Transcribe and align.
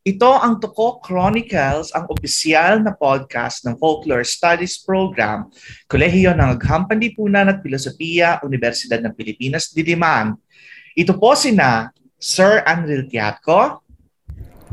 Ito 0.00 0.32
ang 0.32 0.56
Tuko 0.56 0.96
Chronicles, 1.04 1.92
ang 1.92 2.08
opisyal 2.08 2.80
na 2.80 2.96
podcast 2.96 3.68
ng 3.68 3.76
Folklore 3.76 4.24
Studies 4.24 4.80
Program, 4.80 5.52
Kolehiyo 5.92 6.32
ng 6.32 6.56
Aghampang 6.56 6.96
Lipunan 6.96 7.52
at 7.52 7.60
Filosofiya, 7.60 8.40
Universidad 8.40 9.04
ng 9.04 9.12
Pilipinas, 9.12 9.68
Diliman. 9.68 10.40
Ito 10.96 11.20
po 11.20 11.36
sina 11.36 11.92
Sir 12.16 12.64
Anril 12.64 13.12
Tiatco 13.12 13.84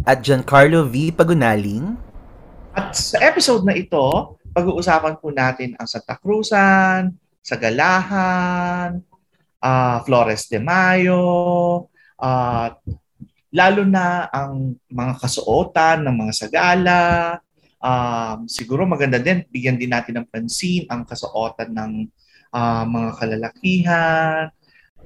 at 0.07 0.23
Giancarlo 0.23 0.87
V. 0.87 1.11
Pagunaling. 1.11 1.99
At 2.71 2.95
sa 2.95 3.19
episode 3.19 3.67
na 3.67 3.75
ito, 3.75 4.39
pag-uusapan 4.55 5.19
po 5.19 5.35
natin 5.35 5.75
ang 5.75 5.91
Santa 5.91 6.15
Cruzan, 6.15 7.11
Sagalahan, 7.43 9.03
uh, 9.59 9.97
Flores 10.07 10.47
de 10.47 10.63
Mayo, 10.63 11.19
uh, 12.15 12.67
lalo 13.51 13.87
na 13.87 14.27
ang 14.31 14.75
mga 14.91 15.13
kasuotan 15.23 16.03
ng 16.03 16.15
mga 16.15 16.33
sagala. 16.35 17.01
Um, 17.77 18.49
siguro 18.49 18.83
maganda 18.83 19.21
din, 19.21 19.45
bigyan 19.47 19.79
din 19.79 19.93
natin 19.93 20.19
ng 20.19 20.27
pansin 20.27 20.83
ang 20.91 21.07
kasuotan 21.07 21.71
ng 21.71 21.91
uh, 22.51 22.83
mga 22.83 23.09
kalalakihan. 23.15 24.41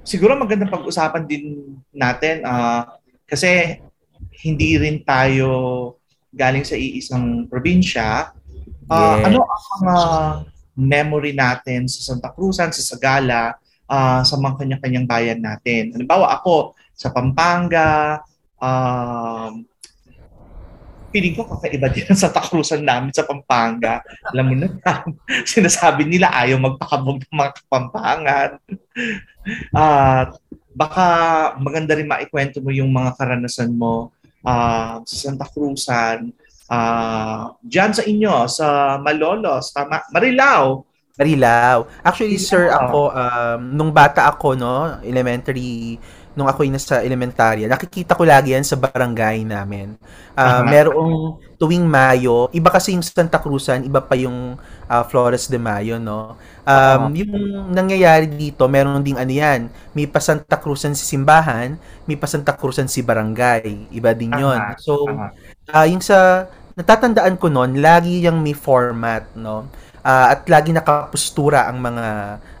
Siguro 0.02 0.34
maganda 0.34 0.66
pag-usapan 0.66 1.24
din 1.28 1.78
natin 1.94 2.42
uh, 2.42 2.98
kasi 3.28 3.78
hindi 4.42 4.74
rin 4.80 5.06
tayo 5.06 5.50
galing 6.34 6.66
sa 6.66 6.74
iisang 6.74 7.46
probinsya. 7.46 8.34
Uh, 8.90 9.20
yes. 9.20 9.24
Ano 9.30 9.38
ang 9.46 9.64
mga 9.78 9.96
memory 10.72 11.32
natin 11.36 11.86
sa 11.86 12.00
Santa 12.02 12.32
Cruzan, 12.32 12.72
sa 12.72 12.82
Sagala, 12.82 13.54
uh, 13.86 14.24
sa 14.24 14.34
mga 14.40 14.58
kanya-kanyang 14.58 15.06
bayan 15.06 15.40
natin. 15.44 15.92
Halimbawa 15.92 16.32
ako, 16.40 16.74
sa 16.96 17.12
Pampanga, 17.12 18.20
um, 18.62 19.66
feeling 21.12 21.36
ko 21.36 21.44
kakaiba 21.44 21.92
din 21.92 22.08
sa 22.16 22.32
takrusan 22.32 22.80
namin 22.80 23.12
sa 23.12 23.28
Pampanga. 23.28 24.00
Alam 24.32 24.46
mo 24.48 24.54
na, 24.56 24.70
sinasabi 25.52 26.08
nila 26.08 26.32
ayaw 26.32 26.56
magpakabog 26.62 27.20
ng 27.20 27.36
mga 27.36 27.52
kapampangan. 27.60 28.50
At 29.76 30.32
uh, 30.32 30.40
baka 30.72 31.06
maganda 31.60 31.92
rin 31.92 32.08
maikwento 32.08 32.64
mo 32.64 32.72
yung 32.72 32.88
mga 32.88 33.18
karanasan 33.20 33.76
mo 33.76 34.14
uh, 34.46 35.04
sa 35.04 35.16
Santa 35.28 35.44
Cruzan, 35.44 36.32
uh, 36.72 37.52
dyan 37.60 37.92
sa 37.92 38.02
inyo, 38.08 38.34
sa 38.48 38.96
Malolos, 38.96 39.74
tama, 39.76 40.00
Marilao, 40.14 40.88
Marilao. 41.12 41.92
Actually, 42.00 42.40
sir, 42.40 42.72
ako, 42.72 43.12
um, 43.12 43.60
nung 43.76 43.92
bata 43.92 44.32
ako, 44.32 44.56
no, 44.56 44.96
elementary, 45.04 46.00
nung 46.32 46.48
ako 46.48 46.64
yung 46.64 46.76
nasa 46.76 47.04
elementarya, 47.04 47.68
nakikita 47.68 48.16
ko 48.16 48.24
lagi 48.24 48.56
yan 48.56 48.64
sa 48.64 48.80
barangay 48.80 49.44
namin. 49.44 49.94
Uh, 50.32 50.40
uh-huh. 50.40 50.62
Merong 50.64 51.12
tuwing 51.60 51.84
Mayo, 51.84 52.48
iba 52.56 52.72
kasi 52.72 52.96
yung 52.96 53.04
Santa 53.04 53.38
Cruzan, 53.38 53.84
iba 53.84 54.00
pa 54.00 54.16
yung 54.16 54.56
uh, 54.88 55.04
Flores 55.06 55.46
de 55.46 55.60
Mayo, 55.60 56.00
no? 56.00 56.40
Um, 56.64 56.72
uh-huh. 56.72 57.10
Yung 57.12 57.32
nangyayari 57.70 58.26
dito, 58.26 58.64
meron 58.66 59.04
ding 59.04 59.20
ano 59.20 59.32
yan, 59.32 59.68
may 59.92 60.08
pa 60.08 60.18
Santa 60.18 60.56
Cruzan 60.56 60.96
si 60.96 61.04
simbahan, 61.04 61.76
may 62.08 62.16
pa 62.16 62.24
Santa 62.24 62.56
Cruzan 62.56 62.88
si 62.88 63.04
barangay. 63.04 63.92
Iba 63.92 64.16
din 64.16 64.32
yon 64.32 64.56
uh-huh. 64.56 64.76
So, 64.80 65.06
uh, 65.70 65.86
yung 65.86 66.00
sa, 66.00 66.48
natatandaan 66.74 67.36
ko 67.36 67.52
noon, 67.52 67.84
lagi 67.84 68.24
yung 68.24 68.40
may 68.40 68.56
format, 68.56 69.28
no? 69.36 69.68
uh, 70.02 70.26
at 70.34 70.46
lagi 70.50 70.74
nakapustura 70.74 71.70
ang 71.70 71.78
mga 71.78 72.06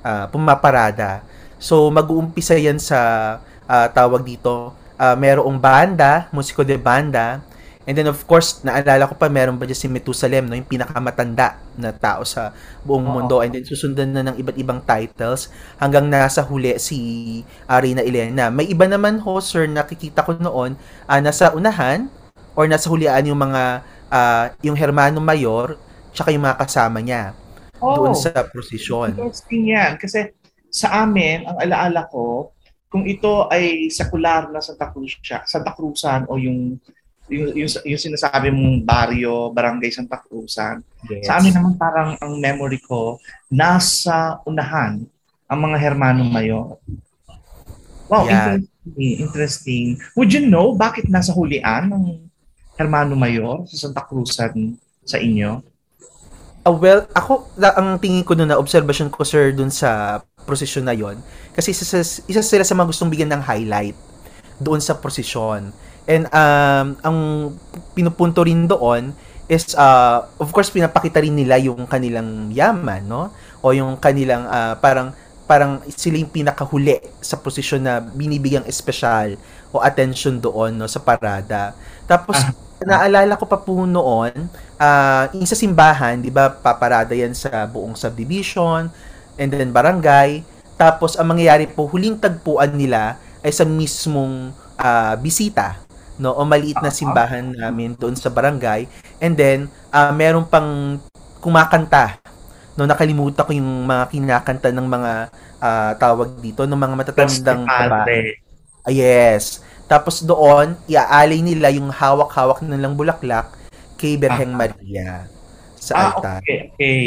uh, 0.02 0.24
pumaparada. 0.30 1.22
So 1.62 1.90
mag-uumpisa 1.90 2.58
yan 2.58 2.78
sa 2.82 3.38
uh, 3.66 3.88
tawag 3.90 4.22
dito, 4.26 4.72
uh, 4.98 5.16
merong 5.18 5.58
banda, 5.58 6.30
musiko 6.30 6.62
de 6.62 6.78
banda, 6.78 7.42
And 7.82 7.98
then 7.98 8.06
of 8.06 8.22
course, 8.30 8.62
naalala 8.62 9.10
ko 9.10 9.18
pa 9.18 9.26
meron 9.26 9.58
pa 9.58 9.66
dyan 9.66 9.74
si 9.74 9.90
Methusalem, 9.90 10.46
no, 10.46 10.54
yung 10.54 10.70
pinakamatanda 10.70 11.58
na 11.74 11.90
tao 11.90 12.22
sa 12.22 12.54
buong 12.86 13.02
Oo. 13.02 13.14
mundo. 13.18 13.42
And 13.42 13.50
then 13.50 13.66
susundan 13.66 14.14
na 14.14 14.22
ng 14.22 14.38
iba't 14.38 14.54
ibang 14.54 14.78
titles 14.86 15.50
hanggang 15.82 16.06
nasa 16.06 16.46
huli 16.46 16.78
si 16.78 17.42
Arena 17.66 18.06
Elena. 18.06 18.54
May 18.54 18.70
iba 18.70 18.86
naman 18.86 19.18
ho, 19.26 19.42
sir, 19.42 19.66
nakikita 19.66 20.22
ko 20.22 20.38
noon, 20.38 20.78
uh, 21.10 21.18
nasa 21.18 21.50
unahan 21.58 22.06
or 22.54 22.70
nasa 22.70 22.86
hulian 22.86 23.26
yung 23.26 23.42
mga 23.42 23.82
uh, 24.14 24.44
yung 24.62 24.78
Hermano 24.78 25.18
Mayor 25.18 25.74
tsaka 26.14 26.30
yung 26.30 26.46
mga 26.46 26.62
kasama 26.62 27.02
niya 27.02 27.34
oh, 27.82 27.98
doon 27.98 28.14
sa 28.14 28.30
prosesyon. 28.46 29.18
Interesting 29.18 29.74
yan. 29.74 29.98
Kasi 29.98 30.30
sa 30.70 31.02
amin, 31.02 31.50
ang 31.50 31.58
alaala 31.58 32.06
ko, 32.14 32.54
kung 32.92 33.08
ito 33.08 33.48
ay 33.48 33.88
sekular 33.88 34.52
na 34.52 34.60
Santa 34.60 34.92
Cruz 34.92 35.16
siya, 35.24 35.40
Santa 35.48 35.72
Cruzan 35.72 36.28
o 36.28 36.36
yung 36.36 36.76
yung, 37.32 37.48
yung, 37.56 37.70
yung 37.88 38.02
sinasabi 38.02 38.52
mong 38.52 38.84
barrio, 38.84 39.48
barangay 39.48 39.88
Santa 39.88 40.20
Cruzan. 40.20 40.84
Yes. 41.08 41.24
Sa 41.24 41.40
amin 41.40 41.56
naman 41.56 41.80
parang 41.80 42.20
ang 42.20 42.36
memory 42.36 42.76
ko, 42.84 43.16
nasa 43.48 44.44
unahan 44.44 45.00
ang 45.48 45.58
mga 45.64 45.76
Hermano 45.80 46.28
Mayor. 46.28 46.76
Wow, 48.12 48.28
yeah. 48.28 48.60
interesting, 48.60 49.12
interesting. 49.24 49.86
Would 50.12 50.36
you 50.36 50.44
know 50.44 50.76
bakit 50.76 51.08
nasa 51.08 51.32
hulian 51.32 51.88
ng 51.88 52.28
Hermano 52.76 53.16
Mayor 53.16 53.64
sa 53.72 53.88
Santa 53.88 54.04
Cruzan 54.04 54.76
sa 55.08 55.16
inyo? 55.16 55.64
Uh, 56.62 56.76
well, 56.76 57.08
ako, 57.16 57.48
ang 57.58 57.98
tingin 57.98 58.22
ko 58.22 58.38
na 58.38 58.54
observation 58.54 59.10
ko, 59.10 59.26
sir, 59.26 59.50
doon 59.50 59.72
sa 59.72 60.22
prosesyon 60.42 60.84
na 60.86 60.94
yon 60.94 61.18
kasi 61.54 61.72
isa, 61.72 62.02
isa 62.02 62.42
sila 62.42 62.64
sa 62.66 62.74
mga 62.74 62.88
gustong 62.90 63.10
bigyan 63.12 63.30
ng 63.32 63.42
highlight 63.42 63.96
doon 64.62 64.78
sa 64.78 64.94
prosesyon. 64.98 65.74
And 66.06 66.26
um, 66.30 66.86
ang 67.02 67.18
pinupunto 67.94 68.42
rin 68.42 68.66
doon 68.66 69.14
is, 69.46 69.74
uh, 69.74 70.26
of 70.38 70.50
course, 70.50 70.70
pinapakita 70.70 71.22
rin 71.22 71.34
nila 71.34 71.58
yung 71.58 71.86
kanilang 71.86 72.50
yaman, 72.50 73.06
no? 73.06 73.30
O 73.62 73.70
yung 73.74 73.98
kanilang 73.98 74.46
uh, 74.46 74.74
parang 74.78 75.14
parang 75.46 75.82
sila 75.90 76.16
yung 76.22 76.30
pinakahuli 76.30 77.02
sa 77.20 77.36
posisyon 77.36 77.82
na 77.82 77.98
binibigyang 78.00 78.64
espesyal 78.64 79.36
o 79.74 79.82
attention 79.82 80.38
doon 80.38 80.72
no 80.78 80.86
sa 80.88 81.02
parada. 81.02 81.76
Tapos 82.06 82.38
ah 82.40 82.54
naalala 82.84 83.38
ko 83.38 83.46
pa 83.46 83.58
po 83.58 83.86
noon, 83.86 84.32
uh, 84.78 85.24
yung 85.34 85.46
sa 85.46 85.56
simbahan, 85.58 86.18
'di 86.18 86.30
ba, 86.34 86.50
paparada 86.50 87.14
'yan 87.14 87.34
sa 87.34 87.66
buong 87.66 87.94
subdivision 87.94 88.90
and 89.36 89.52
then 89.52 89.70
barangay. 89.70 90.44
Tapos 90.76 91.14
ang 91.14 91.30
mangyayari 91.30 91.70
po, 91.70 91.86
huling 91.86 92.18
tagpuan 92.18 92.74
nila 92.74 93.20
ay 93.42 93.52
sa 93.54 93.62
mismong 93.62 94.50
uh, 94.78 95.14
bisita, 95.18 95.78
no, 96.18 96.34
o 96.34 96.42
maliit 96.42 96.78
na 96.82 96.90
simbahan 96.90 97.54
namin 97.54 97.94
doon 97.94 98.18
sa 98.18 98.30
barangay. 98.30 98.86
And 99.22 99.34
then 99.38 99.70
uh, 99.94 100.10
meron 100.10 100.48
pang 100.48 100.98
kumakanta. 101.42 102.18
No, 102.72 102.88
nakalimutan 102.88 103.44
ko 103.44 103.52
yung 103.52 103.84
mga 103.84 104.08
kinakanta 104.08 104.72
ng 104.72 104.88
mga 104.88 105.12
uh, 105.60 105.92
tawag 106.00 106.40
dito 106.40 106.64
ng 106.64 106.78
mga 106.78 106.94
matatandang 106.96 107.68
babae. 107.68 108.32
Ah, 108.82 108.90
yes. 108.90 109.60
Tapos 109.86 110.24
doon, 110.24 110.74
iaalay 110.88 111.44
nila 111.44 111.68
yung 111.68 111.92
hawak-hawak 111.92 112.64
nilang 112.64 112.96
bulaklak 112.96 113.52
kay 114.00 114.16
Berheng 114.16 114.56
ah. 114.56 114.58
Maria 114.64 115.10
sa 115.76 115.92
ah, 115.94 116.02
altar. 116.16 116.40
Okay, 116.40 116.72
okay. 116.74 117.02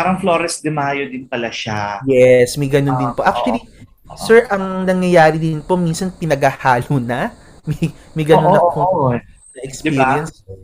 Parang 0.00 0.16
Flores 0.16 0.64
de 0.64 0.72
Mayo 0.72 1.04
din 1.12 1.28
pala 1.28 1.52
siya. 1.52 2.00
Yes, 2.08 2.56
may 2.56 2.72
ganun 2.72 2.96
ah, 2.96 3.00
din 3.04 3.10
po. 3.12 3.20
Actually, 3.20 3.60
oh. 4.08 4.16
sir, 4.16 4.48
ang 4.48 4.88
nangyayari 4.88 5.36
din 5.36 5.60
po, 5.60 5.76
minsan 5.76 6.08
pinagahalo 6.08 6.96
na. 6.96 7.36
May, 7.68 7.92
may 8.16 8.24
ganun 8.24 8.48
oh, 8.48 8.56
na 8.56 8.60
po 8.72 8.80
na 9.12 9.60
experience. 9.60 10.40
Diba? 10.40 10.56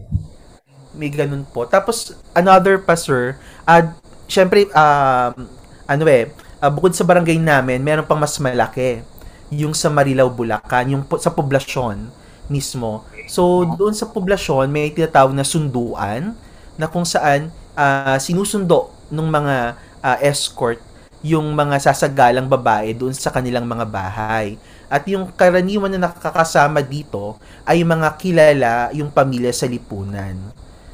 May 0.97 1.13
ganun 1.13 1.45
po. 1.53 1.69
Tapos, 1.69 2.17
another 2.33 2.81
pa, 2.81 2.97
sir, 2.97 3.37
uh, 3.69 3.85
syempre, 4.25 4.73
uh, 4.73 5.37
ano 5.85 6.05
eh, 6.09 6.33
uh, 6.65 6.73
bukod 6.73 6.97
sa 6.97 7.05
barangay 7.05 7.37
namin, 7.37 7.85
meron 7.85 8.09
pang 8.09 8.17
mas 8.17 8.41
malaki 8.41 9.05
yung 9.53 9.77
sa 9.77 9.93
Marilao, 9.93 10.33
Bulacan, 10.33 10.97
yung 10.97 11.05
po, 11.05 11.21
sa 11.21 11.29
poblasyon 11.29 12.09
mismo. 12.49 13.05
So, 13.29 13.69
doon 13.77 13.93
sa 13.93 14.09
poblasyon, 14.09 14.73
may 14.73 14.89
tinatawag 14.97 15.37
na 15.37 15.45
sunduan 15.45 16.33
na 16.81 16.89
kung 16.89 17.05
saan 17.05 17.53
uh, 17.77 18.17
sinusundo 18.17 18.96
ng 19.13 19.29
mga 19.29 19.57
uh, 20.03 20.19
escort 20.23 20.81
yung 21.27 21.51
mga 21.57 21.83
sasagalang 21.83 22.47
babae 22.47 22.95
doon 22.95 23.11
sa 23.11 23.35
kanilang 23.35 23.67
mga 23.67 23.87
bahay. 23.89 24.55
At 24.87 25.03
yung 25.11 25.35
karaniwan 25.35 25.91
na 25.91 26.07
nakakasama 26.07 26.79
dito 26.85 27.35
ay 27.67 27.83
mga 27.83 28.09
kilala 28.21 28.75
yung 28.95 29.11
pamilya 29.11 29.51
sa 29.51 29.67
lipunan. 29.67 30.39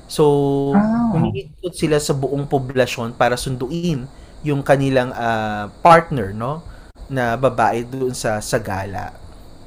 So, 0.08 0.24
ah. 0.72 1.12
umiikot 1.12 1.76
sila 1.76 2.00
sa 2.00 2.16
buong 2.16 2.48
poblasyon 2.48 3.12
para 3.12 3.36
sunduin 3.36 4.08
yung 4.40 4.64
kanilang 4.64 5.12
uh, 5.12 5.68
partner, 5.84 6.32
no? 6.32 6.64
na 7.12 7.36
babae 7.36 7.84
doon 7.84 8.16
sa 8.16 8.40
sa 8.40 8.56
gala. 8.56 9.12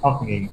Okay. 0.02 0.50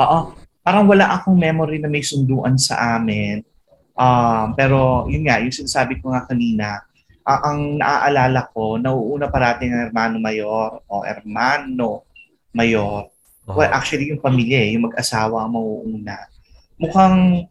Oo. 0.00 0.32
Parang 0.64 0.88
wala 0.88 1.20
akong 1.20 1.36
memory 1.36 1.76
na 1.76 1.92
may 1.92 2.00
sunduan 2.00 2.56
sa 2.56 2.96
amin. 2.96 3.44
Um, 3.92 4.56
pero 4.56 5.04
yun 5.12 5.28
nga, 5.28 5.42
yung 5.44 5.52
sinasabi 5.52 6.00
ko 6.00 6.14
nga 6.14 6.24
kanina, 6.24 6.80
uh, 7.26 7.40
ang 7.42 7.78
naaalala 7.78 8.50
ko, 8.50 8.76
nauuna 8.78 9.30
parating 9.30 9.72
ang 9.72 9.88
Hermano 9.88 10.16
Mayor 10.18 10.82
o 10.86 11.02
Hermano 11.02 12.06
Mayor. 12.54 13.08
Oh. 13.48 13.58
Well, 13.58 13.72
actually 13.74 14.10
yung 14.10 14.22
pamilya 14.22 14.62
eh, 14.62 14.78
yung 14.78 14.86
mag-asawa 14.86 15.42
ang 15.42 15.58
mauuna. 15.58 16.30
Mukhang 16.78 17.46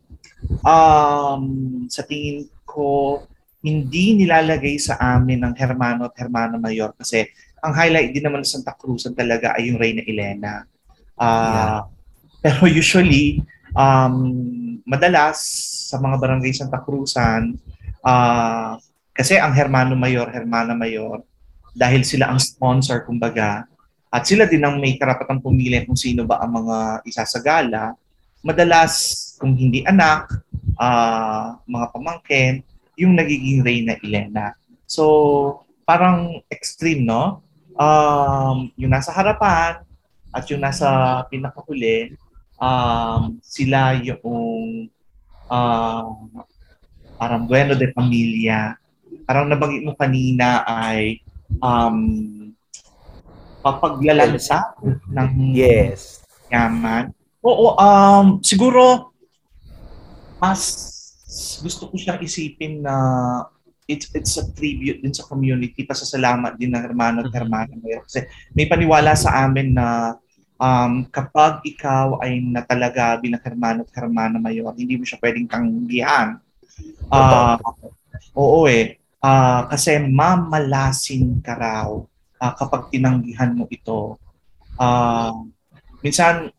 um, 0.64 1.44
sa 1.92 2.04
tingin 2.08 2.48
ko, 2.64 3.22
hindi 3.62 4.18
nilalagay 4.18 4.80
sa 4.82 4.98
amin 4.98 5.46
ng 5.46 5.54
Hermano 5.54 6.10
at 6.10 6.18
Hermana 6.18 6.58
Mayor 6.58 6.96
kasi 6.98 7.30
ang 7.62 7.78
highlight 7.78 8.10
din 8.10 8.26
naman 8.26 8.42
ng 8.42 8.50
Santa 8.50 8.74
Cruzan 8.74 9.14
talaga 9.14 9.54
ay 9.54 9.70
yung 9.70 9.78
Reyna 9.78 10.02
Elena. 10.02 10.66
Uh, 11.14 11.30
yeah. 11.30 11.82
Pero 12.42 12.66
usually, 12.66 13.46
um, 13.78 14.34
madalas 14.82 15.38
sa 15.94 16.02
mga 16.02 16.18
barangay 16.18 16.52
Santa 16.58 16.82
Cruzan, 16.82 17.54
uh, 18.02 18.82
kasi 19.22 19.38
ang 19.38 19.54
Hermano 19.54 19.94
Mayor, 19.94 20.34
Hermana 20.34 20.74
Mayor, 20.74 21.22
dahil 21.78 22.02
sila 22.02 22.34
ang 22.34 22.42
sponsor, 22.42 23.06
kumbaga, 23.06 23.70
at 24.10 24.26
sila 24.26 24.50
din 24.50 24.66
ang 24.66 24.82
may 24.82 24.98
karapatang 24.98 25.38
pumili 25.38 25.78
kung 25.86 25.94
sino 25.94 26.26
ba 26.26 26.42
ang 26.42 26.58
mga 26.58 27.06
isasagala, 27.06 27.94
madalas, 28.42 29.22
kung 29.38 29.54
hindi 29.54 29.86
anak, 29.86 30.26
uh, 30.74 31.54
mga 31.70 31.86
pamangkin, 31.94 32.54
yung 32.98 33.14
nagiging 33.14 33.62
Reyna 33.62 33.94
Elena. 34.02 34.58
So, 34.90 35.70
parang 35.86 36.42
extreme, 36.50 37.06
no? 37.06 37.46
Um, 37.78 38.74
yung 38.74 38.90
nasa 38.90 39.14
harapan 39.14 39.86
at 40.34 40.50
yung 40.50 40.66
nasa 40.66 41.22
pinakahuli, 41.30 42.18
um, 42.58 43.38
sila 43.46 44.02
yung 44.02 44.90
uh, 45.46 46.10
parang 47.22 47.46
bueno 47.46 47.78
de 47.78 47.86
familia. 47.94 48.81
Parang 49.32 49.48
nabanggit 49.48 49.88
mo 49.88 49.96
kanina 49.96 50.68
ay 50.68 51.24
um, 51.64 52.52
papaglalanta 53.64 54.76
ng 55.08 55.56
yes. 55.56 56.20
yaman. 56.52 57.16
Oo, 57.40 57.80
um, 57.80 58.44
siguro 58.44 59.16
mas 60.36 60.60
gusto 61.64 61.88
ko 61.88 61.96
siyang 61.96 62.20
isipin 62.20 62.84
na 62.84 62.96
it's 63.88 64.12
it's 64.12 64.36
a 64.36 64.44
tribute 64.52 65.00
din 65.00 65.16
sa 65.16 65.24
community, 65.24 65.88
pasasalamat 65.88 66.60
din 66.60 66.76
ng 66.76 66.84
hermano 66.84 67.24
at 67.24 67.32
mm-hmm. 67.32 67.40
hermana 67.40 67.72
ngayon. 67.72 68.04
Kasi 68.04 68.28
may 68.52 68.68
paniwala 68.68 69.16
sa 69.16 69.48
amin 69.48 69.72
na 69.72 70.20
um, 70.60 71.08
kapag 71.08 71.64
ikaw 71.64 72.20
ay 72.20 72.44
natalaga 72.44 73.16
bilang 73.24 73.40
hermano 73.40 73.88
at 73.88 73.96
hermana 73.96 74.36
mayor, 74.44 74.76
hindi 74.76 75.00
mo 75.00 75.08
siya 75.08 75.24
pwedeng 75.24 75.48
tanggihan. 75.48 76.36
Uh, 77.08 77.56
oo 78.36 78.68
eh. 78.68 79.01
Uh, 79.22 79.70
kasi 79.70 80.02
mamalasin 80.02 81.46
ka 81.46 81.54
raw 81.54 81.94
uh, 82.42 82.54
kapag 82.58 82.90
tinanggihan 82.90 83.54
mo 83.54 83.70
ito. 83.70 84.18
Uh, 84.82 85.46
minsan, 86.02 86.50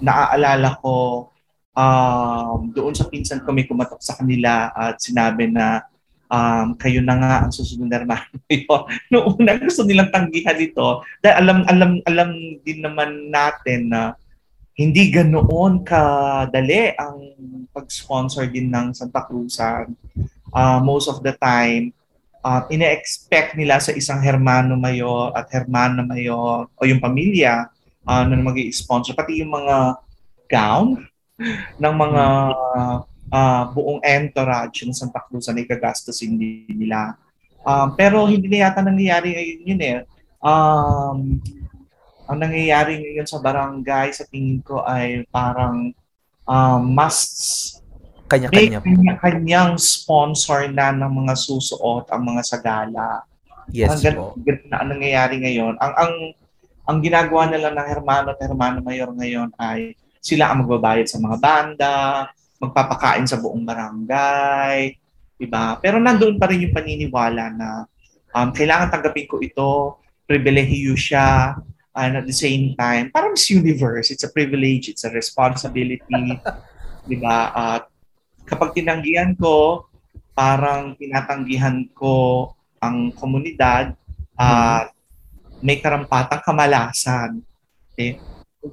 naaalala 0.00 0.80
ko, 0.80 1.28
um, 1.76 2.72
doon 2.72 2.96
sa 2.96 3.06
pinsan 3.06 3.44
ko 3.44 3.52
may 3.52 3.68
kumatok 3.68 4.00
sa 4.00 4.16
kanila 4.16 4.72
at 4.72 4.96
sinabi 4.96 5.52
na 5.52 5.84
um, 6.30 6.72
kayo 6.78 7.02
na 7.02 7.18
nga 7.18 7.34
ang 7.44 7.52
susunod 7.52 7.90
na 7.90 8.00
hermano 8.00 8.30
Noong 9.12 9.36
una 9.42 9.58
gusto 9.58 9.82
nilang 9.84 10.14
tanggihan 10.14 10.56
ito 10.56 11.02
dahil 11.20 11.36
alam 11.42 11.58
alam 11.66 11.90
alam 12.06 12.30
din 12.62 12.80
naman 12.80 13.28
natin 13.28 13.90
na 13.90 14.14
hindi 14.78 15.12
ganoon 15.12 15.84
kadali 15.84 16.96
ang 16.96 17.18
pag-sponsor 17.68 18.48
din 18.48 18.72
ng 18.72 18.96
Santa 18.96 19.28
Cruzan. 19.28 19.92
Uh, 20.50 20.82
most 20.82 21.06
of 21.06 21.22
the 21.22 21.34
time, 21.38 21.94
uh, 22.44 22.66
ine-expect 22.68 23.54
nila 23.56 23.78
sa 23.78 23.92
isang 23.94 24.20
hermano 24.20 24.74
mayor 24.76 25.32
at 25.36 25.48
hermana 25.52 26.04
mayor 26.04 26.66
o 26.66 26.80
yung 26.84 27.00
pamilya 27.00 27.68
uh, 28.04 28.24
na 28.24 28.36
mag 28.36 28.56
sponsor 28.72 29.12
pati 29.12 29.44
yung 29.44 29.52
mga 29.52 30.00
gown 30.50 31.06
ng 31.80 31.94
mga 31.94 32.24
uh, 33.32 33.62
buong 33.72 34.00
entourage 34.04 34.84
ng 34.84 34.96
Santa 34.96 35.22
Cruz 35.24 35.48
na 35.48 35.62
ikagastusin 35.62 36.36
nila. 36.68 37.16
Um, 37.60 37.92
pero 37.92 38.24
hindi 38.24 38.48
na 38.48 38.68
yata 38.68 38.80
nangyayari 38.80 39.36
ngayon 39.36 39.60
yun 39.68 39.80
eh. 39.84 39.98
Um, 40.40 41.40
ang 42.30 42.38
nangyayari 42.40 43.00
ngayon 43.00 43.28
sa 43.28 43.42
barangay 43.42 44.08
sa 44.16 44.24
tingin 44.28 44.64
ko 44.64 44.80
ay 44.84 45.28
parang 45.28 45.92
um, 46.48 46.80
mas 46.92 47.16
kanya-kanya. 48.30 48.78
May 48.78 48.94
kanya-kanyang 48.94 49.74
sponsor 49.76 50.70
na 50.70 50.94
ng 50.94 51.10
mga 51.10 51.34
susuot 51.34 52.06
ang 52.14 52.22
mga 52.22 52.42
sagala. 52.46 53.26
Yes 53.70 53.90
ang 54.02 54.18
po. 54.18 54.34
na 54.70 54.76
ang 54.82 54.88
nangyayari 54.94 55.42
ngayon. 55.42 55.74
Ang 55.78 55.92
ang 55.98 56.12
ang 56.90 56.98
ginagawa 57.02 57.50
nila 57.50 57.70
ng 57.74 57.86
Hermano 57.86 58.34
at 58.34 58.40
Hermano 58.42 58.82
Mayor 58.82 59.10
ngayon 59.14 59.50
ay 59.58 59.94
sila 60.18 60.50
ang 60.50 60.66
magbabayad 60.66 61.06
sa 61.06 61.18
mga 61.18 61.36
banda, 61.38 61.94
magpapakain 62.60 63.24
sa 63.24 63.40
buong 63.40 63.64
barangay, 63.64 64.94
diba? 65.40 65.80
Pero 65.80 65.96
nandoon 65.96 66.36
pa 66.36 66.50
rin 66.50 66.68
yung 66.68 66.76
paniniwala 66.76 67.44
na 67.54 67.68
um, 68.36 68.52
kailangan 68.52 68.92
tanggapin 68.92 69.26
ko 69.26 69.40
ito, 69.40 69.96
pribilehiyo 70.28 70.92
siya, 70.92 71.56
and 71.96 72.20
at 72.20 72.26
the 72.28 72.36
same 72.36 72.76
time, 72.78 73.10
parang 73.10 73.34
Miss 73.34 73.50
Universe, 73.50 74.12
it's 74.12 74.22
a 74.22 74.30
privilege, 74.30 74.92
it's 74.92 75.02
a 75.02 75.10
responsibility, 75.10 76.04
di 77.10 77.16
ba? 77.18 77.50
At 77.50 77.89
kapag 78.50 78.74
tinanggihan 78.74 79.38
ko, 79.38 79.86
parang 80.34 80.98
tinatanggihan 80.98 81.86
ko 81.94 82.50
ang 82.82 83.14
komunidad 83.14 83.94
at 84.34 84.90
uh, 84.90 85.62
may 85.62 85.78
karampatang 85.78 86.42
kamalasan. 86.42 87.44
Okay? 87.92 88.18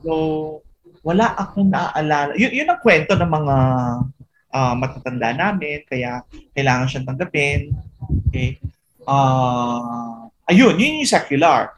So, 0.02 0.64
wala 1.06 1.36
akong 1.38 1.70
naaalala. 1.70 2.34
Y- 2.40 2.58
yun 2.58 2.72
ang 2.72 2.82
kwento 2.82 3.14
ng 3.14 3.30
mga 3.30 3.56
uh, 4.50 4.74
matatanda 4.74 5.36
namin, 5.36 5.86
kaya 5.86 6.24
kailangan 6.56 6.88
siyang 6.90 7.08
tanggapin. 7.08 7.76
Okay? 8.28 8.58
Uh, 9.06 10.32
ayun, 10.50 10.74
yun 10.80 11.04
yung 11.04 11.12
secular. 11.12 11.77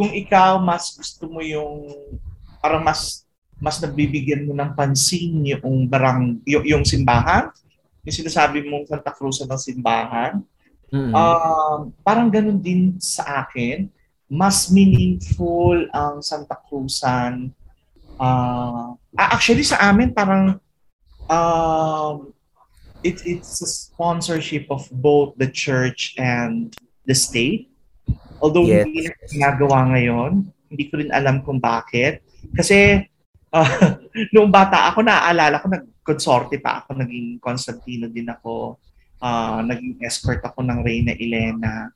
Kung 0.00 0.16
ikaw 0.16 0.56
mas 0.56 0.96
gusto 0.96 1.28
mo 1.28 1.44
yung 1.44 1.92
parang 2.64 2.80
mas 2.80 3.28
mas 3.60 3.76
nabibigyan 3.84 4.48
mo 4.48 4.56
ng 4.56 4.72
pansin 4.72 5.44
yung 5.44 5.84
barang 5.84 6.40
yung, 6.48 6.64
yung 6.64 6.84
simbahan, 6.88 7.52
yung 8.08 8.16
sinasabi 8.16 8.64
mong 8.64 8.88
Santa 8.88 9.12
Cruz 9.12 9.44
ng 9.44 9.60
simbahan, 9.60 10.40
mm-hmm. 10.88 11.12
uh, 11.12 11.84
parang 12.00 12.32
ganun 12.32 12.56
din 12.56 12.96
sa 12.96 13.44
akin. 13.44 13.92
Mas 14.30 14.72
meaningful 14.72 15.90
ang 15.92 16.24
Santa 16.24 16.56
Cruzan. 16.56 17.52
Uh, 18.16 18.96
actually 19.12 19.66
sa 19.66 19.76
amin 19.92 20.16
parang 20.16 20.56
uh, 21.28 22.16
it, 23.04 23.20
it's 23.28 23.60
a 23.60 23.68
sponsorship 23.68 24.64
of 24.72 24.88
both 24.88 25.36
the 25.36 25.48
church 25.48 26.14
and 26.16 26.72
the 27.04 27.14
state. 27.14 27.69
Although 28.40 28.66
yes. 28.66 28.88
hindi 28.88 29.00
na 29.04 29.12
ginagawa 29.28 29.78
ngayon, 29.94 30.30
hindi 30.72 30.84
ko 30.88 30.94
rin 30.98 31.12
alam 31.12 31.44
kung 31.44 31.60
bakit. 31.60 32.24
Kasi 32.56 33.04
uh, 33.56 33.98
noong 34.32 34.50
bata 34.50 34.90
ako, 34.90 35.04
naaalala 35.04 35.60
ko, 35.60 35.66
nag-consorte 35.68 36.56
pa 36.62 36.82
ako, 36.82 36.98
naging 36.98 37.42
Constantino 37.42 38.06
din 38.08 38.30
ako, 38.30 38.78
uh, 39.20 39.60
naging 39.66 40.00
escort 40.02 40.40
ako 40.40 40.62
ng 40.64 40.80
Reyna 40.80 41.14
Elena. 41.18 41.90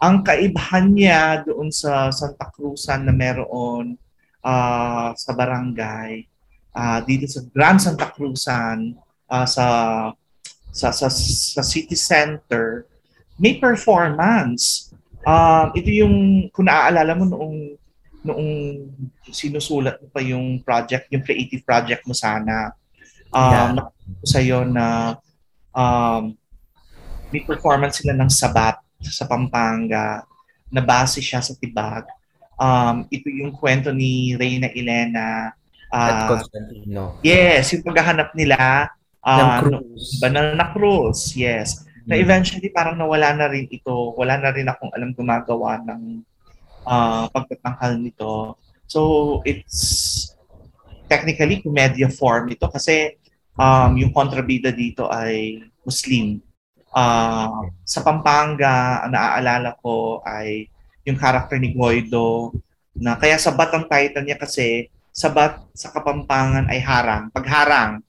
Ang 0.00 0.24
kaibahan 0.24 0.86
niya 0.90 1.44
doon 1.44 1.68
sa 1.68 2.08
Santa 2.08 2.48
Cruzan 2.48 3.04
na 3.04 3.12
meron 3.12 3.98
uh, 4.40 5.10
sa 5.12 5.30
barangay, 5.36 6.24
uh, 6.72 6.98
dito 7.04 7.28
sa 7.28 7.44
Grand 7.52 7.80
Santa 7.82 8.08
Cruzan, 8.08 8.96
uh, 9.28 9.46
sa, 9.46 9.66
sa, 10.70 10.88
sa, 10.94 11.08
sa 11.10 11.62
city 11.62 11.98
center, 11.98 12.86
may 13.40 13.56
performance 13.58 14.89
Um, 15.24 15.66
ito 15.76 15.90
yung, 15.92 16.48
kung 16.52 16.66
naaalala 16.68 17.12
mo 17.12 17.24
noong, 17.28 17.56
noong 18.24 18.50
sinusulat 19.28 20.00
mo 20.00 20.08
pa 20.12 20.20
yung 20.24 20.60
project, 20.64 21.08
yung 21.12 21.24
creative 21.24 21.64
project 21.64 22.04
mo 22.08 22.16
sana, 22.16 22.72
um, 23.32 23.76
yeah. 23.76 23.88
sa 24.24 24.38
iyo 24.40 24.64
na 24.64 25.16
um, 25.76 26.32
may 27.30 27.44
performance 27.44 28.00
sila 28.00 28.16
ng 28.16 28.30
sabat 28.32 28.80
sa 29.00 29.24
Pampanga 29.28 30.24
na 30.68 30.82
base 30.84 31.22
siya 31.22 31.40
sa 31.40 31.56
Tibag. 31.56 32.04
Um, 32.60 33.08
ito 33.08 33.32
yung 33.32 33.56
kwento 33.56 33.88
ni 33.92 34.36
Reyna 34.36 34.68
Elena 34.76 35.52
uh, 35.88 35.96
at 35.96 36.16
Constantino. 36.28 37.16
Yes, 37.24 37.72
yung 37.72 37.84
paghahanap 37.84 38.36
nila 38.36 38.88
uh, 39.24 39.36
ng 39.40 39.48
Cruz. 39.64 40.20
Banana 40.20 40.64
Cruz, 40.76 41.32
yes 41.32 41.88
na 42.08 42.16
hmm. 42.16 42.22
eventually 42.24 42.70
parang 42.72 42.96
nawala 42.96 43.34
na 43.36 43.46
rin 43.50 43.68
ito. 43.68 44.14
Wala 44.16 44.40
na 44.40 44.50
rin 44.52 44.68
akong 44.68 44.92
alam 44.92 45.12
gumagawa 45.12 45.80
ng 45.84 46.24
uh, 46.86 47.26
pagtatangkal 47.32 48.00
nito. 48.00 48.56
So, 48.90 49.40
it's 49.46 50.30
technically 51.10 51.62
commedia 51.62 52.06
form 52.06 52.50
ito 52.54 52.70
kasi 52.70 53.18
um, 53.58 53.98
yung 53.98 54.14
kontrabida 54.14 54.70
dito 54.70 55.10
ay 55.10 55.62
Muslim. 55.82 56.38
Uh, 56.90 57.70
sa 57.86 58.02
Pampanga, 58.02 59.06
ang 59.06 59.14
naaalala 59.14 59.78
ko 59.78 60.22
ay 60.26 60.66
yung 61.06 61.18
character 61.18 61.58
ni 61.58 61.70
Guido 61.70 62.50
na 62.94 63.14
kaya 63.14 63.38
sabat 63.38 63.70
ang 63.70 63.86
title 63.86 64.26
niya 64.26 64.38
kasi 64.38 64.90
sabat 65.10 65.58
sa 65.74 65.90
Kapampangan 65.90 66.70
ay 66.70 66.80
harang, 66.82 67.30
pagharang. 67.34 68.02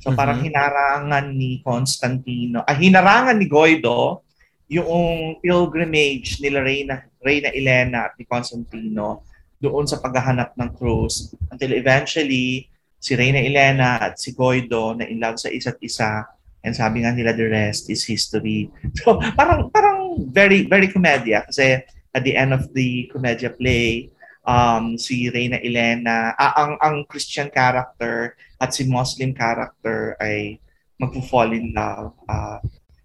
So 0.00 0.12
mm-hmm. 0.12 0.18
parang 0.18 0.38
hinarangan 0.44 1.26
ni 1.32 1.60
Constantino, 1.64 2.62
ah, 2.62 2.76
hinarangan 2.76 3.36
ni 3.36 3.46
Guido 3.48 4.26
yung 4.66 5.38
pilgrimage 5.38 6.42
nila 6.42 6.62
Reyna, 6.62 7.06
Reyna 7.22 7.50
Elena 7.54 8.10
at 8.10 8.18
ni 8.18 8.26
Constantino 8.26 9.22
doon 9.62 9.86
sa 9.86 10.02
paghahanap 10.02 10.58
ng 10.58 10.70
cruise 10.74 11.32
until 11.54 11.72
eventually 11.72 12.66
si 12.98 13.14
Reyna 13.14 13.40
Elena 13.40 14.02
at 14.02 14.18
si 14.18 14.34
Guido 14.34 14.92
na 14.98 15.06
in 15.06 15.22
love 15.22 15.38
sa 15.38 15.48
isa't 15.48 15.78
isa 15.80 16.26
and 16.66 16.74
sabi 16.74 17.06
nga 17.06 17.14
nila 17.14 17.30
the 17.30 17.46
rest 17.46 17.86
is 17.88 18.02
history. 18.02 18.66
So 19.00 19.22
parang 19.38 19.70
parang 19.70 20.28
very 20.34 20.66
very 20.66 20.90
komedya 20.90 21.46
kasi 21.46 21.78
at 22.10 22.22
the 22.26 22.34
end 22.34 22.50
of 22.50 22.66
the 22.74 23.06
komedya 23.14 23.54
play 23.54 24.10
um, 24.46 24.94
si 24.96 25.28
Reyna 25.28 25.58
Elena 25.60 26.32
ah, 26.38 26.54
ang 26.56 26.72
ang 26.78 26.96
Christian 27.10 27.50
character 27.50 28.38
at 28.62 28.72
si 28.72 28.86
Muslim 28.86 29.34
character 29.34 30.14
ay 30.22 30.62
magfo-fall 30.96 31.52
in 31.52 31.74
love. 31.74 32.14
Uh, 32.24 32.62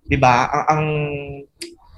'di 0.07 0.15
ba? 0.21 0.47
Ang, 0.47 0.65
ang 0.69 0.85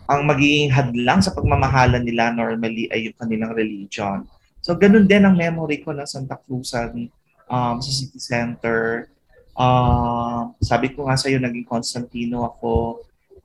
ang 0.04 0.22
magiging 0.28 0.72
hadlang 0.72 1.24
sa 1.24 1.36
pagmamahalan 1.36 2.04
nila 2.04 2.34
normally 2.34 2.90
ay 2.92 3.12
yung 3.12 3.18
kanilang 3.20 3.54
religion. 3.54 4.26
So 4.64 4.80
ganun 4.80 5.06
din 5.06 5.28
ang 5.28 5.36
memory 5.36 5.84
ko 5.84 5.92
ng 5.92 6.08
Santa 6.08 6.40
Cruzan 6.40 7.12
um, 7.52 7.76
sa 7.84 7.92
city 7.92 8.20
center. 8.20 9.12
Uh, 9.54 10.50
sabi 10.64 10.90
ko 10.96 11.06
nga 11.06 11.20
sa 11.20 11.30
iyo 11.30 11.38
naging 11.38 11.68
Constantino 11.68 12.48
ako. 12.48 13.04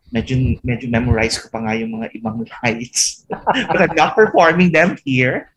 Medyo 0.09 0.57
medyo 0.65 0.89
memorize 0.89 1.37
ko 1.37 1.53
pa 1.53 1.61
nga 1.61 1.77
yung 1.77 2.01
mga 2.01 2.17
ibang 2.17 2.41
lights. 2.65 3.29
But 3.29 3.77
I'm 3.77 3.93
not 3.93 4.17
performing 4.17 4.73
them 4.73 4.97
here. 5.05 5.53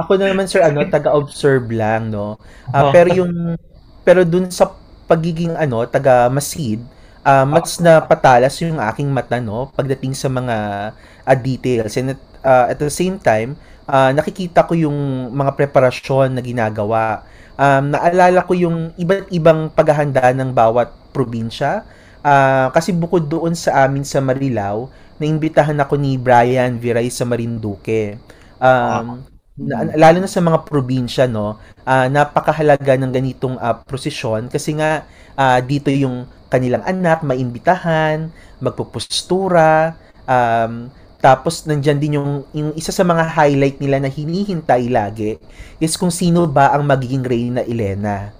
Ako 0.00 0.16
na 0.16 0.32
naman 0.32 0.48
sir 0.48 0.64
ano 0.64 0.80
taga-observe 0.88 1.68
lang 1.72 2.08
no. 2.08 2.40
Uh, 2.72 2.88
oh. 2.88 2.92
pero 2.92 3.08
yung 3.12 3.56
pero 4.00 4.24
dun 4.24 4.48
sa 4.48 4.72
pagiging 5.04 5.52
ano 5.58 5.84
taga 5.84 6.30
masid 6.32 6.80
uh, 7.26 7.44
mas 7.44 7.76
na 7.82 8.00
patalas 8.00 8.56
yung 8.64 8.80
aking 8.80 9.10
mata 9.12 9.36
no 9.42 9.68
pagdating 9.76 10.16
sa 10.16 10.32
mga 10.32 10.56
uh, 11.26 11.36
details 11.36 11.92
and 12.00 12.16
at, 12.16 12.20
uh, 12.46 12.66
at 12.72 12.78
the 12.80 12.88
same 12.88 13.20
time 13.20 13.58
uh, 13.90 14.10
nakikita 14.14 14.64
ko 14.64 14.78
yung 14.78 15.30
mga 15.34 15.58
preparasyon 15.58 16.38
na 16.38 16.42
ginagawa. 16.42 17.26
Um, 17.60 17.92
naalala 17.92 18.46
ko 18.46 18.56
yung 18.56 18.94
iba't 18.96 19.28
ibang 19.34 19.68
paghahanda 19.74 20.32
ng 20.32 20.54
bawat 20.54 20.94
probinsya. 21.10 21.84
Uh, 22.22 22.70
kasi 22.72 22.94
bukod 22.94 23.26
doon 23.26 23.52
sa 23.52 23.84
amin 23.84 24.06
sa 24.06 24.22
Marilao, 24.22 24.88
naimbitahan 25.20 25.76
ako 25.78 26.00
ni 26.00 26.16
Brian 26.16 26.80
Viray 26.80 27.12
sa 27.12 27.28
Marinduque. 27.28 28.16
Um, 28.56 29.22
na, 29.60 29.84
lalo 29.92 30.24
na 30.24 30.30
sa 30.30 30.40
mga 30.40 30.64
probinsya, 30.64 31.28
no, 31.28 31.60
uh, 31.84 32.06
napakahalaga 32.08 32.96
ng 32.96 33.12
ganitong 33.12 33.60
uh, 33.60 33.76
prosesyon 33.84 34.48
kasi 34.48 34.80
nga 34.80 35.04
uh, 35.36 35.60
dito 35.60 35.92
yung 35.92 36.24
kanilang 36.48 36.82
anak 36.88 37.20
maimbitahan, 37.20 38.32
magpupustura, 38.58 39.94
um, 40.24 40.88
tapos 41.20 41.68
nandiyan 41.68 41.98
din 42.00 42.16
yung, 42.16 42.48
yung 42.56 42.72
isa 42.72 42.90
sa 42.90 43.04
mga 43.04 43.36
highlight 43.36 43.76
nila 43.76 44.00
na 44.00 44.08
hinihintay 44.08 44.88
lagi 44.88 45.36
is 45.76 45.94
kung 46.00 46.08
sino 46.08 46.48
ba 46.48 46.72
ang 46.72 46.88
magiging 46.88 47.20
Reyna 47.20 47.60
Elena. 47.68 48.32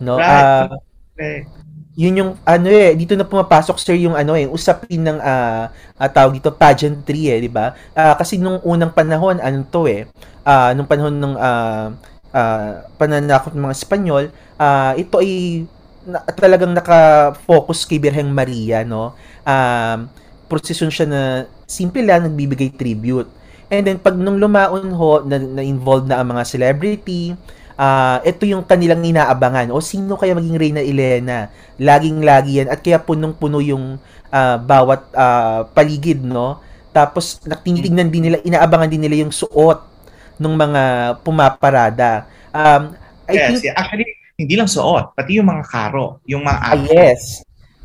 No? 0.00 0.16
Right. 0.16 0.72
Uh, 0.72 0.80
okay. 1.12 1.61
Yun 1.92 2.18
yung 2.18 2.30
ano 2.48 2.68
eh 2.72 2.96
dito 2.96 3.12
na 3.12 3.28
pumapasok 3.28 3.76
sir 3.76 4.00
yung 4.00 4.16
ano 4.16 4.32
eh 4.32 4.48
usapin 4.48 5.04
ng 5.04 5.20
uh, 5.20 5.68
uh, 6.00 6.08
tawag 6.08 6.40
dito 6.40 6.48
pageantry 6.48 7.28
eh, 7.28 7.38
di 7.44 7.52
ba? 7.52 7.76
Uh, 7.92 8.16
kasi 8.16 8.40
nung 8.40 8.56
unang 8.64 8.96
panahon 8.96 9.36
ano 9.36 9.60
to 9.68 9.84
eh 9.84 10.08
uh, 10.46 10.70
nung 10.72 10.88
panahon 10.88 11.12
ng 11.12 11.34
uh, 11.36 11.86
uh, 12.32 12.70
pananakot 12.96 13.52
ng 13.52 13.64
mga 13.68 13.76
Espanyol, 13.76 14.24
uh, 14.58 14.92
ito 14.96 15.20
ay 15.20 15.64
na, 16.02 16.18
talagang 16.34 16.74
naka-focus 16.74 17.86
kay 17.86 18.02
Birheng 18.02 18.32
Maria 18.32 18.82
no. 18.82 19.14
Um, 19.46 20.10
prosesyon 20.50 20.90
siya 20.90 21.06
na 21.08 21.22
simple 21.64 22.02
lang 22.02 22.26
nagbibigay 22.26 22.74
tribute. 22.74 23.30
And 23.72 23.88
then 23.88 23.96
pag 23.96 24.18
nung 24.20 24.36
lumaon 24.36 24.92
ho 24.92 25.24
na, 25.24 25.40
na 25.40 25.62
involved 25.64 26.10
na 26.10 26.20
ang 26.20 26.28
mga 26.28 26.44
celebrity, 26.44 27.32
uh, 27.82 28.18
ito 28.22 28.46
yung 28.46 28.62
kanilang 28.62 29.02
inaabangan. 29.02 29.74
O 29.74 29.82
sino 29.82 30.14
kaya 30.14 30.38
maging 30.38 30.54
Reyna 30.54 30.82
Elena? 30.82 31.50
Laging-lagi 31.82 32.62
yan 32.62 32.68
at 32.70 32.78
kaya 32.78 33.02
punong-puno 33.02 33.58
yung 33.58 33.98
uh, 34.30 34.56
bawat 34.62 35.10
uh, 35.18 35.66
paligid, 35.74 36.22
no? 36.22 36.62
Tapos 36.94 37.42
tinitingnan 37.42 38.12
din 38.12 38.30
nila, 38.30 38.38
inaabangan 38.46 38.90
din 38.92 39.02
nila 39.02 39.26
yung 39.26 39.34
suot 39.34 39.82
ng 40.38 40.54
mga 40.54 40.82
pumaparada. 41.26 42.30
Um, 42.52 42.94
I 43.26 43.34
yes, 43.38 43.64
think, 43.64 43.72
actually 43.74 44.06
hindi 44.36 44.54
lang 44.58 44.68
suot, 44.68 45.14
pati 45.14 45.38
yung 45.38 45.48
mga 45.48 45.64
karo, 45.70 46.18
yung 46.26 46.42
mga 46.44 46.58
arko. 46.58 46.86
Ah, 46.90 46.92
yes. 46.92 47.22